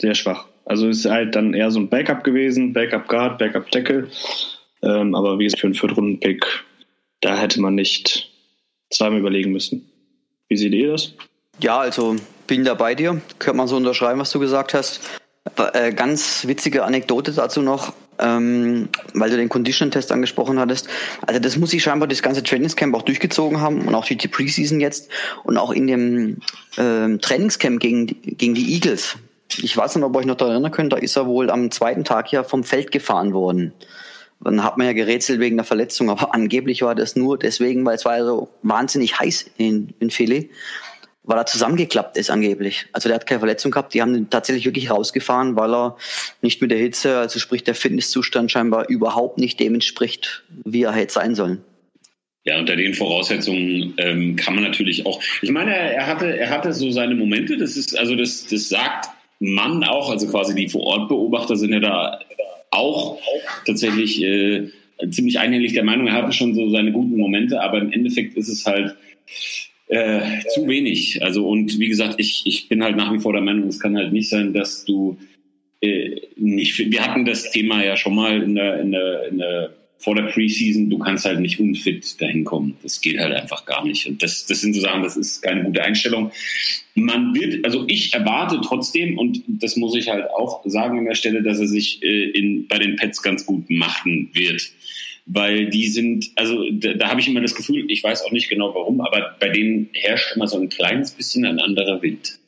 sehr 0.00 0.14
schwach. 0.14 0.47
Also 0.68 0.86
ist 0.86 1.06
halt 1.06 1.34
dann 1.34 1.54
eher 1.54 1.70
so 1.70 1.80
ein 1.80 1.88
Backup 1.88 2.22
gewesen, 2.24 2.74
Backup 2.74 3.08
Guard, 3.08 3.38
Backup 3.38 3.70
Tackle. 3.70 4.08
Ähm, 4.82 5.14
aber 5.14 5.38
wie 5.38 5.44
gesagt, 5.44 5.60
für 5.60 5.66
einen 5.66 5.74
Viertrunden-Pick, 5.74 6.44
da 7.22 7.38
hätte 7.38 7.58
man 7.62 7.74
nicht 7.74 8.30
zweimal 8.90 9.20
überlegen 9.20 9.50
müssen. 9.50 9.90
Wie 10.48 10.58
seht 10.58 10.74
ihr 10.74 10.92
das? 10.92 11.14
Ja, 11.58 11.78
also 11.78 12.16
bin 12.46 12.64
da 12.64 12.74
bei 12.74 12.94
dir. 12.94 13.18
Könnte 13.38 13.56
man 13.56 13.66
so 13.66 13.76
unterschreiben, 13.76 14.20
was 14.20 14.30
du 14.30 14.40
gesagt 14.40 14.74
hast. 14.74 15.00
Äh, 15.72 15.92
ganz 15.94 16.46
witzige 16.46 16.84
Anekdote 16.84 17.32
dazu 17.32 17.62
noch, 17.62 17.94
ähm, 18.18 18.90
weil 19.14 19.30
du 19.30 19.38
den 19.38 19.48
Condition-Test 19.48 20.12
angesprochen 20.12 20.58
hattest. 20.58 20.86
Also 21.26 21.40
das 21.40 21.56
muss 21.56 21.72
ich 21.72 21.82
scheinbar 21.82 22.08
das 22.08 22.20
ganze 22.20 22.42
Trainingscamp 22.42 22.94
auch 22.94 23.02
durchgezogen 23.02 23.62
haben 23.62 23.88
und 23.88 23.94
auch 23.94 24.04
die, 24.04 24.16
die 24.16 24.28
Preseason 24.28 24.80
jetzt 24.80 25.08
und 25.44 25.56
auch 25.56 25.72
in 25.72 25.86
dem 25.86 26.36
ähm, 26.76 27.22
Trainingscamp 27.22 27.80
gegen, 27.80 28.06
gegen 28.36 28.52
die 28.52 28.74
Eagles. 28.74 29.16
Ich 29.56 29.76
weiß 29.76 29.96
nicht, 29.96 30.04
ob 30.04 30.14
ihr 30.14 30.18
euch 30.20 30.26
noch 30.26 30.36
daran 30.36 30.52
erinnern 30.52 30.72
könnt, 30.72 30.92
da 30.92 30.96
ist 30.96 31.16
er 31.16 31.26
wohl 31.26 31.50
am 31.50 31.70
zweiten 31.70 32.04
Tag 32.04 32.30
ja 32.32 32.44
vom 32.44 32.64
Feld 32.64 32.90
gefahren 32.92 33.32
worden. 33.32 33.72
Dann 34.40 34.62
hat 34.62 34.76
man 34.78 34.86
ja 34.86 34.92
gerätselt 34.92 35.40
wegen 35.40 35.56
der 35.56 35.64
Verletzung, 35.64 36.10
aber 36.10 36.34
angeblich 36.34 36.82
war 36.82 36.94
das 36.94 37.16
nur 37.16 37.38
deswegen, 37.38 37.84
weil 37.84 37.96
es 37.96 38.04
war 38.04 38.18
ja 38.18 38.24
so 38.24 38.48
wahnsinnig 38.62 39.18
heiß 39.18 39.50
in, 39.56 39.94
in 39.98 40.10
Philly 40.10 40.50
weil 41.28 41.36
er 41.36 41.46
zusammengeklappt 41.46 42.16
ist 42.16 42.30
angeblich. 42.30 42.86
Also 42.92 43.10
der 43.10 43.16
hat 43.16 43.26
keine 43.26 43.40
Verletzung 43.40 43.70
gehabt, 43.70 43.92
die 43.92 44.00
haben 44.00 44.14
ihn 44.14 44.30
tatsächlich 44.30 44.64
wirklich 44.64 44.90
rausgefahren, 44.90 45.56
weil 45.56 45.74
er 45.74 45.98
nicht 46.40 46.62
mit 46.62 46.70
der 46.70 46.78
Hitze, 46.78 47.18
also 47.18 47.38
sprich 47.38 47.62
der 47.62 47.74
Fitnesszustand 47.74 48.50
scheinbar 48.50 48.88
überhaupt 48.88 49.36
nicht 49.36 49.60
dem 49.60 49.74
entspricht, 49.74 50.44
wie 50.64 50.84
er 50.84 50.92
hätte 50.92 51.12
sein 51.12 51.34
sollen. 51.34 51.62
Ja, 52.44 52.58
unter 52.58 52.76
den 52.76 52.94
Voraussetzungen 52.94 53.92
ähm, 53.98 54.36
kann 54.36 54.54
man 54.54 54.64
natürlich 54.64 55.04
auch. 55.04 55.20
Ich 55.42 55.50
meine, 55.50 55.76
er 55.76 56.06
hatte, 56.06 56.34
er 56.34 56.48
hatte 56.48 56.72
so 56.72 56.90
seine 56.90 57.14
Momente. 57.14 57.58
Das 57.58 57.76
ist 57.76 57.98
also 57.98 58.16
das, 58.16 58.46
das 58.46 58.70
sagt 58.70 59.10
man 59.38 59.84
auch. 59.84 60.10
Also 60.10 60.28
quasi 60.28 60.54
die 60.54 60.68
Vorortbeobachter 60.68 61.56
sind 61.56 61.72
ja 61.72 61.80
da 61.80 62.20
auch, 62.70 63.16
auch 63.16 63.42
tatsächlich 63.64 64.22
äh, 64.22 64.68
ziemlich 65.10 65.38
einhellig 65.38 65.72
der 65.72 65.84
Meinung. 65.84 66.06
Er 66.06 66.14
hatte 66.14 66.32
schon 66.32 66.54
so 66.54 66.70
seine 66.70 66.92
guten 66.92 67.16
Momente, 67.16 67.60
aber 67.60 67.78
im 67.78 67.92
Endeffekt 67.92 68.36
ist 68.36 68.48
es 68.48 68.66
halt 68.66 68.96
äh, 69.88 70.20
zu 70.54 70.66
wenig. 70.66 71.22
Also 71.22 71.48
und 71.48 71.78
wie 71.78 71.88
gesagt, 71.88 72.16
ich, 72.18 72.42
ich 72.46 72.68
bin 72.68 72.82
halt 72.82 72.96
nach 72.96 73.12
wie 73.12 73.20
vor 73.20 73.32
der 73.32 73.42
Meinung, 73.42 73.68
es 73.68 73.80
kann 73.80 73.96
halt 73.96 74.12
nicht 74.12 74.28
sein, 74.28 74.52
dass 74.52 74.84
du 74.84 75.18
äh, 75.80 76.20
nicht. 76.36 76.78
Wir 76.78 77.06
hatten 77.06 77.24
das 77.24 77.50
Thema 77.50 77.84
ja 77.84 77.96
schon 77.96 78.14
mal 78.14 78.42
in 78.42 78.54
der, 78.54 78.80
in 78.80 78.92
der, 78.92 79.28
in 79.28 79.38
der 79.38 79.70
vor 79.98 80.14
der 80.14 80.24
Preseason, 80.24 80.90
du 80.90 80.98
kannst 80.98 81.24
halt 81.24 81.40
nicht 81.40 81.58
unfit 81.58 82.20
dahin 82.20 82.44
kommen. 82.44 82.76
Das 82.82 83.00
geht 83.00 83.18
halt 83.18 83.34
einfach 83.34 83.66
gar 83.66 83.84
nicht. 83.84 84.06
Und 84.06 84.22
das, 84.22 84.46
das 84.46 84.60
sind 84.60 84.74
so 84.74 84.80
Sachen, 84.80 85.02
das 85.02 85.16
ist 85.16 85.42
keine 85.42 85.64
gute 85.64 85.82
Einstellung. 85.82 86.30
Man 86.94 87.34
wird, 87.34 87.64
also 87.64 87.84
ich 87.88 88.14
erwarte 88.14 88.60
trotzdem, 88.62 89.18
und 89.18 89.42
das 89.46 89.76
muss 89.76 89.96
ich 89.96 90.08
halt 90.08 90.30
auch 90.30 90.62
sagen 90.64 90.98
an 90.98 91.04
der 91.04 91.14
Stelle, 91.14 91.42
dass 91.42 91.58
er 91.58 91.66
sich 91.66 92.02
äh, 92.02 92.30
in, 92.30 92.68
bei 92.68 92.78
den 92.78 92.96
Pets 92.96 93.22
ganz 93.22 93.44
gut 93.44 93.68
machen 93.70 94.30
wird 94.32 94.70
weil 95.30 95.66
die 95.68 95.88
sind, 95.88 96.30
also 96.36 96.64
da, 96.72 96.94
da 96.94 97.10
habe 97.10 97.20
ich 97.20 97.28
immer 97.28 97.42
das 97.42 97.54
Gefühl, 97.54 97.84
ich 97.90 98.02
weiß 98.02 98.24
auch 98.24 98.32
nicht 98.32 98.48
genau 98.48 98.74
warum, 98.74 99.02
aber 99.02 99.36
bei 99.38 99.50
denen 99.50 99.90
herrscht 99.92 100.34
immer 100.34 100.48
so 100.48 100.58
ein 100.58 100.70
kleines 100.70 101.12
bisschen 101.12 101.44
ein 101.44 101.60
anderer 101.60 102.00
Wind. 102.00 102.38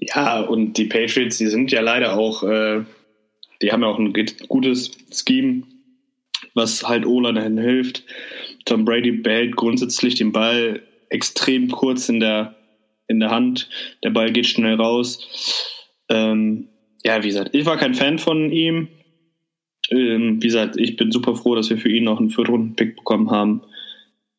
Ja, 0.00 0.40
und 0.40 0.76
die 0.76 0.86
Patriots, 0.86 1.38
die 1.38 1.46
sind 1.46 1.70
ja 1.70 1.80
leider 1.80 2.18
auch, 2.18 2.42
äh, 2.42 2.82
die 3.64 3.72
haben 3.72 3.82
ja 3.82 3.88
auch 3.88 3.98
ein 3.98 4.12
gutes 4.46 4.90
Scheme, 5.10 5.62
was 6.52 6.86
halt 6.86 7.06
Ola 7.06 7.32
dahin 7.32 7.56
hilft. 7.56 8.04
Tom 8.66 8.84
Brady 8.84 9.12
behält 9.12 9.56
grundsätzlich 9.56 10.16
den 10.16 10.32
Ball 10.32 10.82
extrem 11.08 11.70
kurz 11.70 12.10
in 12.10 12.20
der, 12.20 12.56
in 13.08 13.20
der 13.20 13.30
Hand. 13.30 13.70
Der 14.02 14.10
Ball 14.10 14.32
geht 14.32 14.46
schnell 14.46 14.74
raus. 14.74 15.72
Ähm, 16.10 16.68
ja, 17.04 17.22
wie 17.22 17.28
gesagt, 17.28 17.54
ich 17.54 17.64
war 17.64 17.78
kein 17.78 17.94
Fan 17.94 18.18
von 18.18 18.52
ihm. 18.52 18.88
Ähm, 19.90 20.42
wie 20.42 20.46
gesagt, 20.46 20.76
ich 20.76 20.96
bin 20.96 21.10
super 21.10 21.34
froh, 21.34 21.54
dass 21.54 21.70
wir 21.70 21.78
für 21.78 21.90
ihn 21.90 22.04
noch 22.04 22.20
einen 22.20 22.30
Viertrunden-Pick 22.30 22.96
bekommen 22.96 23.30
haben. 23.30 23.62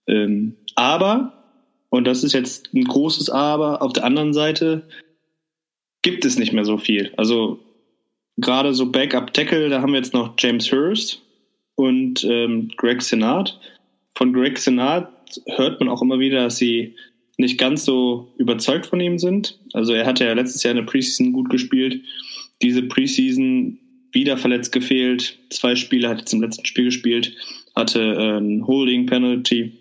Ähm, 0.07 0.55
aber, 0.75 1.33
und 1.89 2.05
das 2.05 2.23
ist 2.23 2.33
jetzt 2.33 2.75
ein 2.75 2.83
großes 2.83 3.31
Aber, 3.31 3.81
auf 3.81 3.93
der 3.93 4.03
anderen 4.03 4.33
Seite 4.33 4.88
gibt 6.03 6.25
es 6.25 6.38
nicht 6.38 6.53
mehr 6.53 6.65
so 6.65 6.77
viel. 6.77 7.11
Also 7.17 7.64
gerade 8.38 8.74
so 8.74 8.91
Backup-Tackle, 8.91 9.69
da 9.69 9.82
haben 9.82 9.93
wir 9.93 10.00
jetzt 10.00 10.13
noch 10.13 10.36
James 10.38 10.71
Hurst 10.71 11.21
und 11.76 12.24
ähm, 12.24 12.71
Greg 12.78 13.02
Senat. 13.02 13.60
Von 14.15 14.34
Greg 14.34 14.58
Senat 14.58 15.10
hört 15.48 15.80
man 15.80 15.89
auch 15.89 16.02
immer 16.02 16.19
wieder, 16.19 16.43
dass 16.43 16.58
sie 16.58 16.95
nicht 17.38 17.58
ganz 17.58 17.84
so 17.84 18.34
überzeugt 18.38 18.86
von 18.86 19.00
ihm 19.00 19.19
sind. 19.19 19.60
Also 19.74 19.93
er 19.93 20.06
hatte 20.06 20.26
ja 20.26 20.34
letztes 20.34 20.63
Jahr 20.63 20.71
in 20.71 20.78
der 20.78 20.86
Preseason 20.86 21.34
gut 21.34 21.50
gespielt. 21.50 22.02
Diese 22.62 22.84
Preseason 22.84 23.80
wieder 24.12 24.38
verletzt 24.38 24.71
gefehlt. 24.71 25.38
Zwei 25.50 25.76
Spiele 25.76 26.08
hat 26.08 26.19
er 26.19 26.26
zum 26.26 26.41
letzten 26.41 26.65
Spiel 26.65 26.86
gespielt, 26.86 27.36
hatte 27.76 28.02
äh, 28.02 28.38
ein 28.38 28.65
Holding 28.65 29.06
Penalty. 29.06 29.74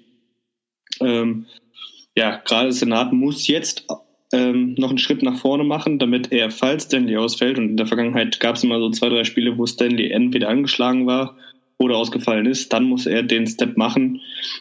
Ähm, 1.01 1.47
ja, 2.17 2.37
gerade 2.45 2.73
Senat 2.73 3.13
muss 3.13 3.47
jetzt 3.47 3.87
ähm, 4.35 4.75
noch 4.77 4.89
einen 4.89 4.99
Schritt 4.99 5.23
nach 5.23 5.37
vorne 5.37 5.63
machen, 5.65 5.99
damit 5.99 6.33
er, 6.33 6.51
falls 6.51 6.85
Stanley 6.85 7.17
ausfällt, 7.17 7.57
und 7.57 7.71
in 7.71 7.77
der 7.77 7.87
Vergangenheit 7.87 8.41
gab 8.41 8.57
es 8.57 8.65
immer 8.65 8.81
so 8.81 8.91
zwei, 8.91 9.09
drei 9.09 9.25
Spiele, 9.25 9.57
wo 9.57 9.65
Stanley 9.65 10.11
entweder 10.11 10.49
angeschlagen 10.49 11.07
war 11.07 11.37
oder 11.79 11.97
ausgefallen 11.97 12.47
ist, 12.47 12.73
dann 12.73 12.85
muss 12.85 13.07
er 13.07 13.23
den 13.23 13.47
Step 13.47 13.77
machen, 13.77 14.21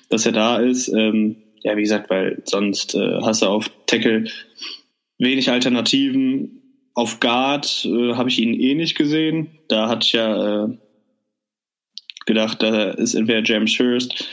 dass 0.10 0.26
er 0.26 0.32
da 0.32 0.58
ist. 0.58 0.90
Ähm, 0.90 1.38
ja, 1.64 1.76
wie 1.76 1.82
gesagt, 1.82 2.10
weil 2.10 2.42
sonst 2.46 2.94
äh, 2.94 3.20
hast 3.22 3.42
du 3.42 3.48
auf 3.48 3.72
Tackle 3.88 4.26
wenig 5.18 5.50
Alternativen 5.50 6.62
auf 6.94 7.20
Guard 7.20 7.86
äh, 7.86 8.14
habe 8.14 8.30
ich 8.30 8.40
ihn 8.40 8.54
eh 8.54 8.76
nicht 8.76 8.96
gesehen. 8.96 9.58
Da 9.70 9.90
hatte 9.90 10.06
ich 10.06 10.14
ja 10.14 10.66
äh, 10.66 10.78
gedacht, 12.26 12.62
da 12.62 12.92
ist 12.92 13.16
entweder 13.16 13.42
James 13.44 13.80
Hurst, 13.80 14.28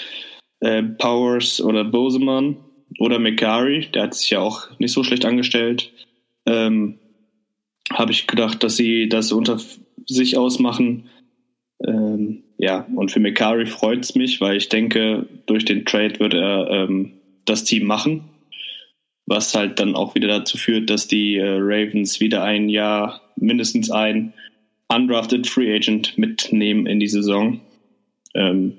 äh, 0.60 0.82
Powers 0.82 1.62
oder 1.62 1.84
Boseman 1.84 2.58
oder 2.98 3.18
McGarry. 3.18 3.88
Der 3.94 4.04
hat 4.04 4.14
sich 4.14 4.30
ja 4.30 4.40
auch 4.40 4.68
nicht 4.78 4.92
so 4.92 5.02
schlecht 5.04 5.24
angestellt. 5.24 5.92
Ähm, 6.46 6.98
habe 7.92 8.12
ich 8.12 8.26
gedacht, 8.26 8.62
dass 8.62 8.76
sie 8.76 9.08
das 9.08 9.32
unter 9.32 9.58
sich 10.06 10.36
ausmachen. 10.36 11.08
Ähm, 11.86 12.44
ja, 12.58 12.86
und 12.94 13.10
für 13.10 13.20
McCarry 13.20 13.66
freut 13.66 14.04
es 14.04 14.14
mich, 14.14 14.40
weil 14.40 14.56
ich 14.56 14.68
denke, 14.68 15.26
durch 15.46 15.64
den 15.64 15.84
Trade 15.84 16.20
wird 16.20 16.34
er 16.34 16.70
ähm, 16.70 17.12
das 17.46 17.64
Team 17.64 17.86
machen 17.86 18.30
was 19.30 19.54
halt 19.54 19.78
dann 19.78 19.94
auch 19.94 20.16
wieder 20.16 20.26
dazu 20.26 20.58
führt, 20.58 20.90
dass 20.90 21.06
die 21.06 21.36
äh, 21.36 21.56
Ravens 21.60 22.18
wieder 22.18 22.42
ein 22.42 22.68
Jahr, 22.68 23.20
mindestens 23.36 23.88
ein 23.88 24.34
undrafted 24.88 25.46
Free 25.46 25.72
Agent 25.72 26.18
mitnehmen 26.18 26.86
in 26.86 26.98
die 26.98 27.06
Saison. 27.06 27.60
Ähm, 28.34 28.78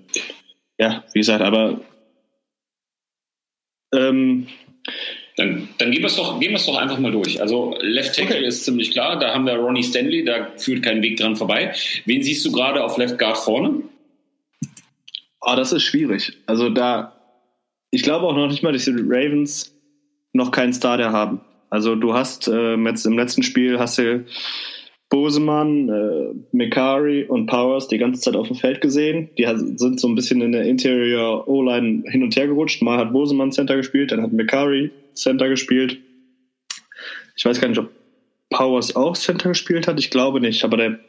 ja, 0.78 1.06
wie 1.14 1.20
gesagt, 1.20 1.42
aber 1.42 1.80
ähm, 3.94 4.48
dann, 5.38 5.70
dann 5.78 5.92
gehen 5.92 6.02
wir 6.02 6.08
es 6.08 6.16
doch, 6.16 6.40
gehen 6.40 6.52
wir 6.52 6.58
es 6.58 6.66
doch 6.66 6.78
einfach 6.78 7.00
mal 7.00 7.12
durch. 7.12 7.42
Also 7.42 7.76
Left 7.82 8.16
Tackle 8.16 8.38
okay. 8.38 8.46
ist 8.46 8.66
ziemlich 8.66 8.92
klar, 8.92 9.18
da 9.18 9.34
haben 9.34 9.46
wir 9.46 9.56
Ronnie 9.56 9.84
Stanley, 9.84 10.26
da 10.26 10.52
führt 10.58 10.84
kein 10.84 11.02
Weg 11.02 11.18
dran 11.18 11.36
vorbei. 11.36 11.74
Wen 12.06 12.22
siehst 12.22 12.46
du 12.46 12.52
gerade 12.52 12.84
auf 12.84 12.98
Left 12.98 13.18
Guard 13.18 13.38
vorne? 13.38 13.82
Oh, 15.40 15.56
das 15.56 15.72
ist 15.72 15.84
schwierig. 15.84 16.34
Also 16.46 16.70
da, 16.70 17.16
ich 17.90 18.04
glaube 18.04 18.28
auch 18.28 18.36
noch 18.36 18.48
nicht 18.48 18.62
mal, 18.62 18.74
dass 18.74 18.86
die 18.86 18.92
Ravens 18.92 19.74
noch 20.34 20.52
keinen 20.52 20.74
Starter 20.74 21.12
haben. 21.12 21.42
Also 21.70 21.96
du 21.96 22.14
hast 22.14 22.48
äh, 22.48 22.76
jetzt 22.76 23.06
im 23.06 23.18
letzten 23.18 23.44
Spiel 23.44 23.80
hast 23.80 23.98
du 23.98 24.26
Bosemann, 25.12 25.90
äh, 25.90 26.34
Mekari 26.54 27.26
und 27.26 27.46
Powers 27.46 27.90
die 27.90 27.98
ganze 27.98 28.22
Zeit 28.22 28.36
auf 28.38 28.48
dem 28.48 28.56
Feld 28.56 28.80
gesehen. 28.80 29.30
Die 29.38 29.46
sind 29.76 30.00
so 30.00 30.08
ein 30.08 30.16
bisschen 30.16 30.42
in 30.42 30.54
der 30.54 30.64
Interior 30.64 31.48
O-Line 31.50 32.04
hin 32.08 32.24
und 32.24 32.36
her 32.36 32.48
gerutscht. 32.48 32.82
Mal 32.82 32.98
hat 32.98 33.12
Bosemann 33.12 33.52
Center 33.52 33.76
gespielt, 33.76 34.14
dann 34.14 34.22
hat 34.22 34.32
Mekari 34.32 34.90
Center 35.14 35.50
gespielt. 35.50 36.00
Ich 37.36 37.44
weiß 37.44 37.60
gar 37.60 37.68
nicht, 37.68 37.78
ob 37.78 37.90
Powers 38.50 38.96
auch 38.96 39.18
Center 39.18 39.50
gespielt 39.50 39.86
hat. 39.86 40.00
Ich 40.00 40.12
glaube 40.12 40.40
nicht, 40.40 40.64
aber 40.64 40.78
der 40.78 41.00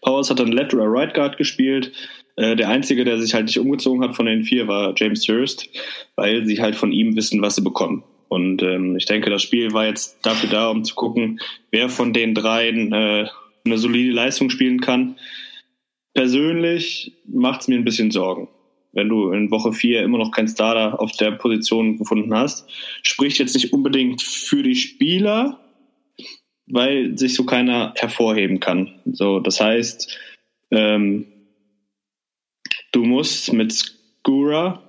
Powers 0.00 0.30
hat 0.30 0.40
dann 0.40 0.50
Left 0.50 0.72
oder 0.72 0.86
Right 0.86 1.12
Guard 1.12 1.36
gespielt. 1.36 1.92
Äh, 2.36 2.56
der 2.56 2.70
einzige, 2.70 3.04
der 3.04 3.20
sich 3.20 3.34
halt 3.34 3.44
nicht 3.46 3.58
umgezogen 3.58 4.02
hat 4.02 4.16
von 4.16 4.24
den 4.24 4.44
vier, 4.44 4.66
war 4.66 4.94
James 4.96 5.28
Hurst, 5.28 5.68
weil 6.16 6.46
sie 6.46 6.62
halt 6.62 6.74
von 6.74 6.90
ihm 6.90 7.16
wissen, 7.16 7.42
was 7.42 7.56
sie 7.56 7.62
bekommen. 7.62 8.02
Und 8.28 8.62
ähm, 8.62 8.96
ich 8.96 9.04
denke, 9.04 9.28
das 9.28 9.42
Spiel 9.42 9.74
war 9.74 9.84
jetzt 9.84 10.24
dafür 10.24 10.48
da, 10.48 10.70
um 10.70 10.84
zu 10.84 10.94
gucken, 10.94 11.38
wer 11.70 11.90
von 11.90 12.14
den 12.14 12.34
dreien 12.34 12.90
äh, 12.90 13.26
eine 13.64 13.78
solide 13.78 14.12
Leistung 14.12 14.50
spielen 14.50 14.80
kann. 14.80 15.16
Persönlich 16.14 17.12
macht 17.26 17.62
es 17.62 17.68
mir 17.68 17.76
ein 17.76 17.84
bisschen 17.84 18.10
Sorgen. 18.10 18.48
Wenn 18.92 19.08
du 19.08 19.30
in 19.30 19.50
Woche 19.50 19.72
vier 19.72 20.02
immer 20.02 20.18
noch 20.18 20.32
keinen 20.32 20.48
Starter 20.48 21.00
auf 21.00 21.12
der 21.12 21.32
Position 21.32 21.96
gefunden 21.96 22.34
hast, 22.34 22.70
spricht 23.02 23.38
jetzt 23.38 23.54
nicht 23.54 23.72
unbedingt 23.72 24.20
für 24.20 24.62
die 24.62 24.74
Spieler, 24.74 25.60
weil 26.66 27.16
sich 27.16 27.34
so 27.34 27.44
keiner 27.44 27.94
hervorheben 27.96 28.60
kann. 28.60 29.00
So, 29.06 29.40
das 29.40 29.60
heißt, 29.60 30.18
ähm, 30.70 31.26
du 32.92 33.04
musst 33.04 33.52
mit 33.54 33.72
Skura, 33.72 34.82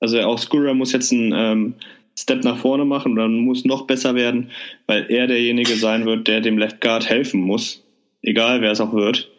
also 0.00 0.20
auch 0.20 0.38
Skura 0.38 0.72
muss 0.72 0.92
jetzt 0.92 1.12
ein 1.12 1.32
ähm, 1.34 1.74
Step 2.18 2.44
nach 2.44 2.58
vorne 2.58 2.84
machen 2.84 3.12
und 3.12 3.18
dann 3.18 3.38
muss 3.40 3.64
noch 3.64 3.86
besser 3.86 4.14
werden, 4.14 4.50
weil 4.86 5.06
er 5.10 5.26
derjenige 5.26 5.76
sein 5.76 6.06
wird, 6.06 6.26
der 6.26 6.40
dem 6.40 6.58
Left 6.58 6.80
Guard 6.80 7.08
helfen 7.08 7.40
muss. 7.40 7.84
Egal 8.28 8.60
wer 8.60 8.72
es 8.72 8.80
auch 8.82 8.92
wird. 8.92 9.30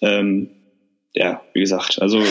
Ähm, 0.00 0.48
ja, 1.12 1.42
wie 1.52 1.60
gesagt, 1.60 2.00
also 2.00 2.24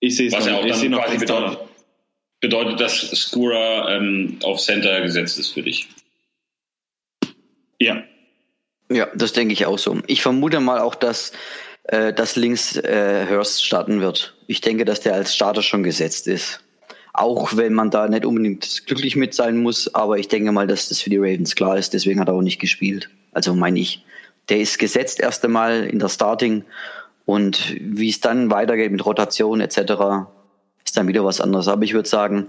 ich 0.00 0.16
sehe 0.16 0.26
es 0.26 0.32
Was 0.32 0.46
noch, 0.46 0.52
ja 0.52 0.58
auch 0.58 0.66
dann 0.66 0.90
noch 0.90 1.04
quasi 1.04 1.18
bedeutet, 1.18 1.58
bedeutet, 2.40 2.80
dass 2.80 3.10
Skura 3.12 3.94
ähm, 3.94 4.40
auf 4.42 4.58
Center 4.60 5.00
gesetzt 5.02 5.38
ist 5.38 5.52
für 5.52 5.62
dich. 5.62 5.86
Ja, 7.80 8.02
Ja, 8.90 9.06
das 9.14 9.32
denke 9.32 9.52
ich 9.52 9.64
auch 9.64 9.78
so. 9.78 9.96
Ich 10.08 10.22
vermute 10.22 10.58
mal 10.58 10.80
auch, 10.80 10.96
dass, 10.96 11.30
äh, 11.84 12.12
dass 12.12 12.34
links 12.34 12.76
äh, 12.76 13.26
Hurst 13.30 13.64
starten 13.64 14.00
wird. 14.00 14.34
Ich 14.48 14.60
denke, 14.60 14.84
dass 14.84 15.02
der 15.02 15.14
als 15.14 15.36
Starter 15.36 15.62
schon 15.62 15.84
gesetzt 15.84 16.26
ist. 16.26 16.64
Auch 17.12 17.56
wenn 17.56 17.74
man 17.74 17.92
da 17.92 18.08
nicht 18.08 18.26
unbedingt 18.26 18.86
glücklich 18.86 19.14
mit 19.14 19.34
sein 19.34 19.58
muss, 19.58 19.94
aber 19.94 20.18
ich 20.18 20.26
denke 20.26 20.50
mal, 20.50 20.66
dass 20.66 20.88
das 20.88 21.00
für 21.00 21.10
die 21.10 21.16
Ravens 21.16 21.54
klar 21.54 21.78
ist, 21.78 21.94
deswegen 21.94 22.18
hat 22.18 22.26
er 22.26 22.34
auch 22.34 22.42
nicht 22.42 22.58
gespielt. 22.58 23.08
Also 23.32 23.54
meine 23.54 23.78
ich. 23.78 24.02
Der 24.48 24.60
ist 24.60 24.78
gesetzt 24.78 25.20
erst 25.20 25.44
einmal 25.44 25.84
in 25.84 25.98
der 25.98 26.08
Starting 26.08 26.64
und 27.24 27.74
wie 27.80 28.10
es 28.10 28.20
dann 28.20 28.50
weitergeht 28.50 28.92
mit 28.92 29.04
Rotation 29.04 29.60
etc., 29.60 30.28
ist 30.84 30.96
dann 30.96 31.08
wieder 31.08 31.24
was 31.24 31.40
anderes. 31.40 31.66
Aber 31.68 31.82
ich 31.82 31.94
würde 31.94 32.08
sagen, 32.08 32.46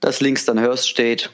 dass 0.00 0.20
links 0.20 0.44
dann 0.44 0.60
Hurst 0.60 0.88
steht 0.88 1.30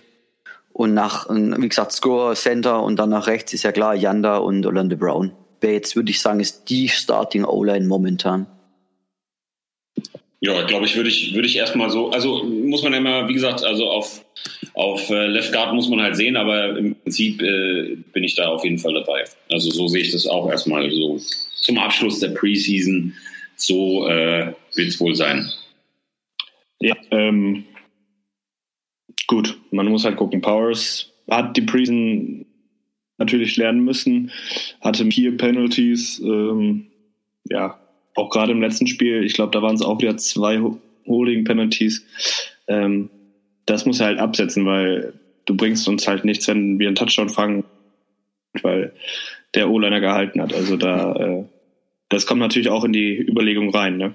und 0.73 0.95
nach, 0.95 1.29
wie 1.29 1.69
gesagt, 1.69 1.93
Score, 1.93 2.35
Center 2.35 2.83
und 2.83 2.97
dann 2.97 3.11
nach 3.11 3.27
rechts 3.27 3.53
ist 3.53 3.65
ja 3.65 3.73
klar 3.73 3.95
Yanda 3.95 4.37
und 4.37 4.65
Orlando 4.65 4.97
Brown. 4.97 5.33
Jetzt, 5.63 5.97
würde 5.97 6.11
ich 6.11 6.21
sagen, 6.21 6.39
ist 6.39 6.69
die 6.69 6.89
Starting 6.89 7.45
O-Line 7.45 7.87
momentan. 7.87 8.47
Ja, 10.41 10.63
glaube 10.67 10.85
ich, 10.85 10.97
würde 10.97 11.09
ich, 11.09 11.35
würde 11.35 11.49
ich 11.49 11.57
erstmal 11.57 11.91
so, 11.91 12.11
also 12.11 12.45
muss 12.45 12.83
man 12.83 12.93
immer, 12.93 13.27
wie 13.29 13.33
gesagt, 13.33 13.65
also 13.65 13.89
auf, 13.89 14.25
auf 14.75 15.09
äh, 15.09 15.27
Left 15.27 15.53
Guard 15.53 15.75
muss 15.75 15.89
man 15.89 16.03
halt 16.03 16.17
sehen, 16.17 16.37
aber 16.37 16.77
im 16.77 16.95
Prinzip 16.95 17.41
äh, 17.41 17.97
bin 18.13 18.23
ich 18.23 18.35
da 18.35 18.49
auf 18.49 18.63
jeden 18.63 18.79
Fall 18.79 18.93
dabei. 18.93 19.25
Also 19.51 19.71
so 19.71 19.89
sehe 19.89 20.03
ich 20.03 20.13
das 20.13 20.27
auch 20.27 20.51
erstmal 20.51 20.91
so 20.91 21.19
zum 21.63 21.79
Abschluss 21.79 22.21
der 22.21 22.29
Preseason. 22.29 23.15
So 23.57 24.07
äh, 24.09 24.53
wird 24.75 24.89
es 24.89 25.01
wohl 25.01 25.15
sein. 25.15 25.51
Ja, 26.81 26.95
ähm, 27.11 27.65
gut, 29.27 29.59
man 29.71 29.87
muss 29.87 30.05
halt 30.05 30.17
gucken. 30.17 30.43
Powers 30.43 31.11
hat 31.31 31.57
die 31.57 31.63
Preseason 31.63 32.45
natürlich 33.17 33.57
lernen 33.57 33.85
müssen, 33.85 34.31
hatte 34.83 35.07
vier 35.07 35.37
Penalties, 35.37 36.21
ähm, 36.21 36.89
ja, 37.49 37.81
auch 38.17 38.31
gerade 38.31 38.53
im 38.53 38.61
letzten 38.61 38.87
Spiel, 38.87 39.25
ich 39.25 39.35
glaube, 39.35 39.53
da 39.53 39.63
waren 39.63 39.75
es 39.75 39.83
auch 39.83 40.01
wieder 40.01 40.17
zwei 40.17 40.59
Ho- 40.61 40.81
Holding-Penalties. 41.07 42.05
Ähm, 42.69 43.11
das 43.67 43.87
muss 43.87 44.01
er 44.01 44.07
halt 44.07 44.19
absetzen, 44.19 44.67
weil 44.67 45.13
du 45.45 45.57
bringst 45.57 45.89
uns 45.89 46.09
halt 46.09 46.25
nichts, 46.25 46.49
wenn 46.49 46.79
wir 46.79 46.89
einen 46.89 46.97
Touchdown 46.97 47.29
fangen, 47.29 47.65
weil 48.63 48.93
der 49.55 49.71
O-Liner 49.71 50.01
gehalten 50.01 50.41
hat. 50.41 50.55
Also 50.55 50.77
da, 50.77 51.15
äh, 51.15 51.45
das 52.09 52.27
kommt 52.27 52.41
natürlich 52.41 52.69
auch 52.69 52.85
in 52.85 52.93
die 52.93 53.17
Überlegung 53.17 53.71
rein, 53.71 53.97
ne? 53.97 54.15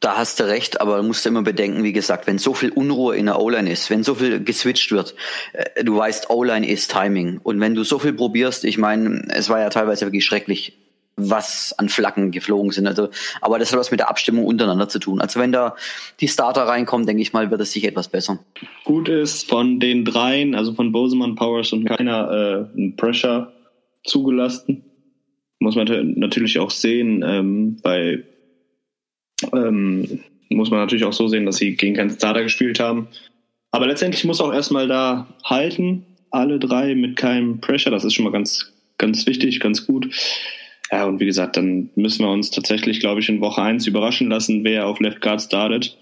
Da 0.00 0.16
hast 0.16 0.40
du 0.40 0.48
recht, 0.48 0.80
aber 0.80 0.96
du 0.96 1.04
musst 1.04 1.24
immer 1.26 1.42
bedenken, 1.42 1.84
wie 1.84 1.92
gesagt, 1.92 2.26
wenn 2.26 2.38
so 2.38 2.54
viel 2.54 2.70
Unruhe 2.70 3.14
in 3.16 3.26
der 3.26 3.40
O-Line 3.40 3.70
ist, 3.70 3.88
wenn 3.88 4.02
so 4.02 4.16
viel 4.16 4.42
geswitcht 4.42 4.90
wird, 4.90 5.14
äh, 5.52 5.84
du 5.84 5.96
weißt, 5.96 6.28
O-Line 6.28 6.66
ist 6.66 6.90
Timing. 6.90 7.38
Und 7.40 7.60
wenn 7.60 7.76
du 7.76 7.84
so 7.84 8.00
viel 8.00 8.12
probierst, 8.12 8.64
ich 8.64 8.78
meine, 8.78 9.22
es 9.28 9.48
war 9.48 9.60
ja 9.60 9.68
teilweise 9.68 10.04
wirklich 10.06 10.24
schrecklich, 10.24 10.76
was 11.30 11.74
an 11.78 11.88
Flaggen 11.88 12.30
geflogen 12.30 12.70
sind. 12.70 12.86
Also, 12.86 13.08
aber 13.40 13.58
das 13.58 13.72
hat 13.72 13.78
was 13.78 13.90
mit 13.90 14.00
der 14.00 14.10
Abstimmung 14.10 14.46
untereinander 14.46 14.88
zu 14.88 14.98
tun. 14.98 15.20
Also 15.20 15.40
wenn 15.40 15.52
da 15.52 15.76
die 16.20 16.28
Starter 16.28 16.62
reinkommen, 16.62 17.06
denke 17.06 17.22
ich 17.22 17.32
mal, 17.32 17.50
wird 17.50 17.60
es 17.60 17.72
sich 17.72 17.84
etwas 17.84 18.08
besser. 18.08 18.38
gut 18.84 19.08
ist, 19.08 19.48
von 19.48 19.80
den 19.80 20.04
dreien, 20.04 20.54
also 20.54 20.72
von 20.74 20.92
Boseman, 20.92 21.34
Powers 21.34 21.72
und 21.72 21.84
keiner 21.84 22.68
äh, 22.74 22.76
einen 22.76 22.96
Pressure 22.96 23.52
zugelassen. 24.04 24.84
Muss 25.58 25.76
man 25.76 25.86
nat- 25.86 26.16
natürlich 26.16 26.58
auch 26.58 26.70
sehen, 26.70 27.22
ähm, 27.26 27.76
bei 27.82 28.24
ähm, 29.52 30.20
muss 30.50 30.70
man 30.70 30.80
natürlich 30.80 31.04
auch 31.04 31.12
so 31.12 31.28
sehen, 31.28 31.46
dass 31.46 31.56
sie 31.56 31.76
gegen 31.76 31.96
keinen 31.96 32.10
Starter 32.10 32.42
gespielt 32.42 32.80
haben. 32.80 33.08
Aber 33.70 33.86
letztendlich 33.86 34.24
muss 34.24 34.40
auch 34.40 34.52
erstmal 34.52 34.86
da 34.86 35.28
halten, 35.44 36.04
alle 36.30 36.58
drei 36.58 36.94
mit 36.94 37.16
keinem 37.16 37.60
Pressure. 37.60 37.90
Das 37.90 38.04
ist 38.04 38.14
schon 38.14 38.24
mal 38.24 38.32
ganz, 38.32 38.72
ganz 38.98 39.26
wichtig, 39.26 39.60
ganz 39.60 39.86
gut. 39.86 40.08
Ja, 40.92 41.06
und 41.06 41.20
wie 41.20 41.26
gesagt, 41.26 41.56
dann 41.56 41.88
müssen 41.94 42.24
wir 42.24 42.30
uns 42.30 42.50
tatsächlich, 42.50 43.00
glaube 43.00 43.20
ich, 43.20 43.28
in 43.30 43.40
Woche 43.40 43.62
1 43.62 43.86
überraschen 43.86 44.28
lassen, 44.28 44.62
wer 44.62 44.86
auf 44.86 45.00
Left 45.00 45.22
Guard 45.22 45.40
startet. 45.40 45.96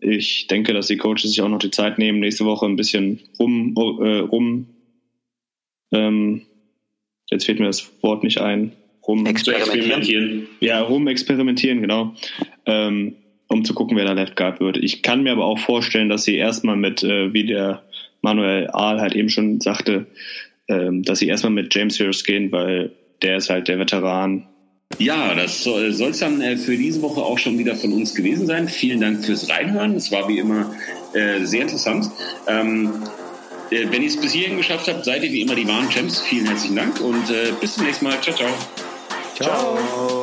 Ich 0.00 0.48
denke, 0.48 0.72
dass 0.72 0.88
die 0.88 0.96
Coaches 0.96 1.30
sich 1.30 1.40
auch 1.40 1.48
noch 1.48 1.60
die 1.60 1.70
Zeit 1.70 1.98
nehmen, 1.98 2.18
nächste 2.18 2.44
Woche 2.44 2.66
ein 2.66 2.74
bisschen 2.74 3.20
rum, 3.38 3.74
äh, 3.76 4.18
rum 4.18 4.66
ähm, 5.92 6.42
jetzt 7.30 7.46
fehlt 7.46 7.60
mir 7.60 7.66
das 7.66 7.92
Wort 8.02 8.24
nicht 8.24 8.40
ein, 8.40 8.72
rum, 9.06 9.24
experimentieren. 9.24 10.48
ja, 10.58 10.80
rum 10.80 11.06
experimentieren, 11.06 11.80
genau, 11.80 12.14
ähm, 12.66 13.14
um 13.46 13.64
zu 13.64 13.72
gucken, 13.72 13.96
wer 13.96 14.04
da 14.04 14.14
Left 14.14 14.34
Guard 14.34 14.58
wird. 14.58 14.78
Ich 14.78 15.02
kann 15.02 15.22
mir 15.22 15.30
aber 15.30 15.44
auch 15.44 15.60
vorstellen, 15.60 16.08
dass 16.08 16.24
sie 16.24 16.36
erstmal 16.36 16.76
mit, 16.76 17.04
äh, 17.04 17.32
wie 17.32 17.46
der 17.46 17.84
Manuel 18.20 18.68
Ahl 18.72 19.00
halt 19.00 19.14
eben 19.14 19.28
schon 19.28 19.60
sagte, 19.60 20.06
ähm, 20.66 21.04
dass 21.04 21.20
sie 21.20 21.28
erstmal 21.28 21.52
mit 21.52 21.72
James 21.72 22.00
Harris 22.00 22.24
gehen, 22.24 22.50
weil 22.50 22.92
der 23.22 23.36
ist 23.36 23.50
halt 23.50 23.68
der 23.68 23.78
Veteran. 23.78 24.46
Ja, 24.98 25.34
das 25.34 25.64
soll 25.64 25.84
es 25.84 26.18
dann 26.18 26.40
äh, 26.40 26.56
für 26.56 26.76
diese 26.76 27.02
Woche 27.02 27.22
auch 27.22 27.38
schon 27.38 27.58
wieder 27.58 27.76
von 27.76 27.92
uns 27.92 28.14
gewesen 28.14 28.46
sein. 28.46 28.68
Vielen 28.68 29.00
Dank 29.00 29.24
fürs 29.24 29.48
Reinhören. 29.48 29.94
Es 29.96 30.12
war 30.12 30.28
wie 30.28 30.38
immer 30.38 30.74
äh, 31.14 31.44
sehr 31.44 31.62
interessant. 31.62 32.10
Ähm, 32.46 33.02
äh, 33.70 33.86
wenn 33.90 34.02
ihr 34.02 34.08
es 34.08 34.20
bis 34.20 34.32
hierhin 34.32 34.58
geschafft 34.58 34.88
habt, 34.88 35.04
seid 35.04 35.24
ihr 35.24 35.32
wie 35.32 35.40
immer 35.40 35.54
die 35.54 35.66
wahren 35.66 35.88
Champs. 35.90 36.20
Vielen 36.20 36.46
herzlichen 36.46 36.76
Dank 36.76 37.00
und 37.00 37.30
äh, 37.30 37.52
bis 37.60 37.74
zum 37.74 37.84
nächsten 37.84 38.04
Mal. 38.04 38.20
Ciao, 38.20 38.36
ciao. 38.36 38.50
Ciao. 39.34 40.21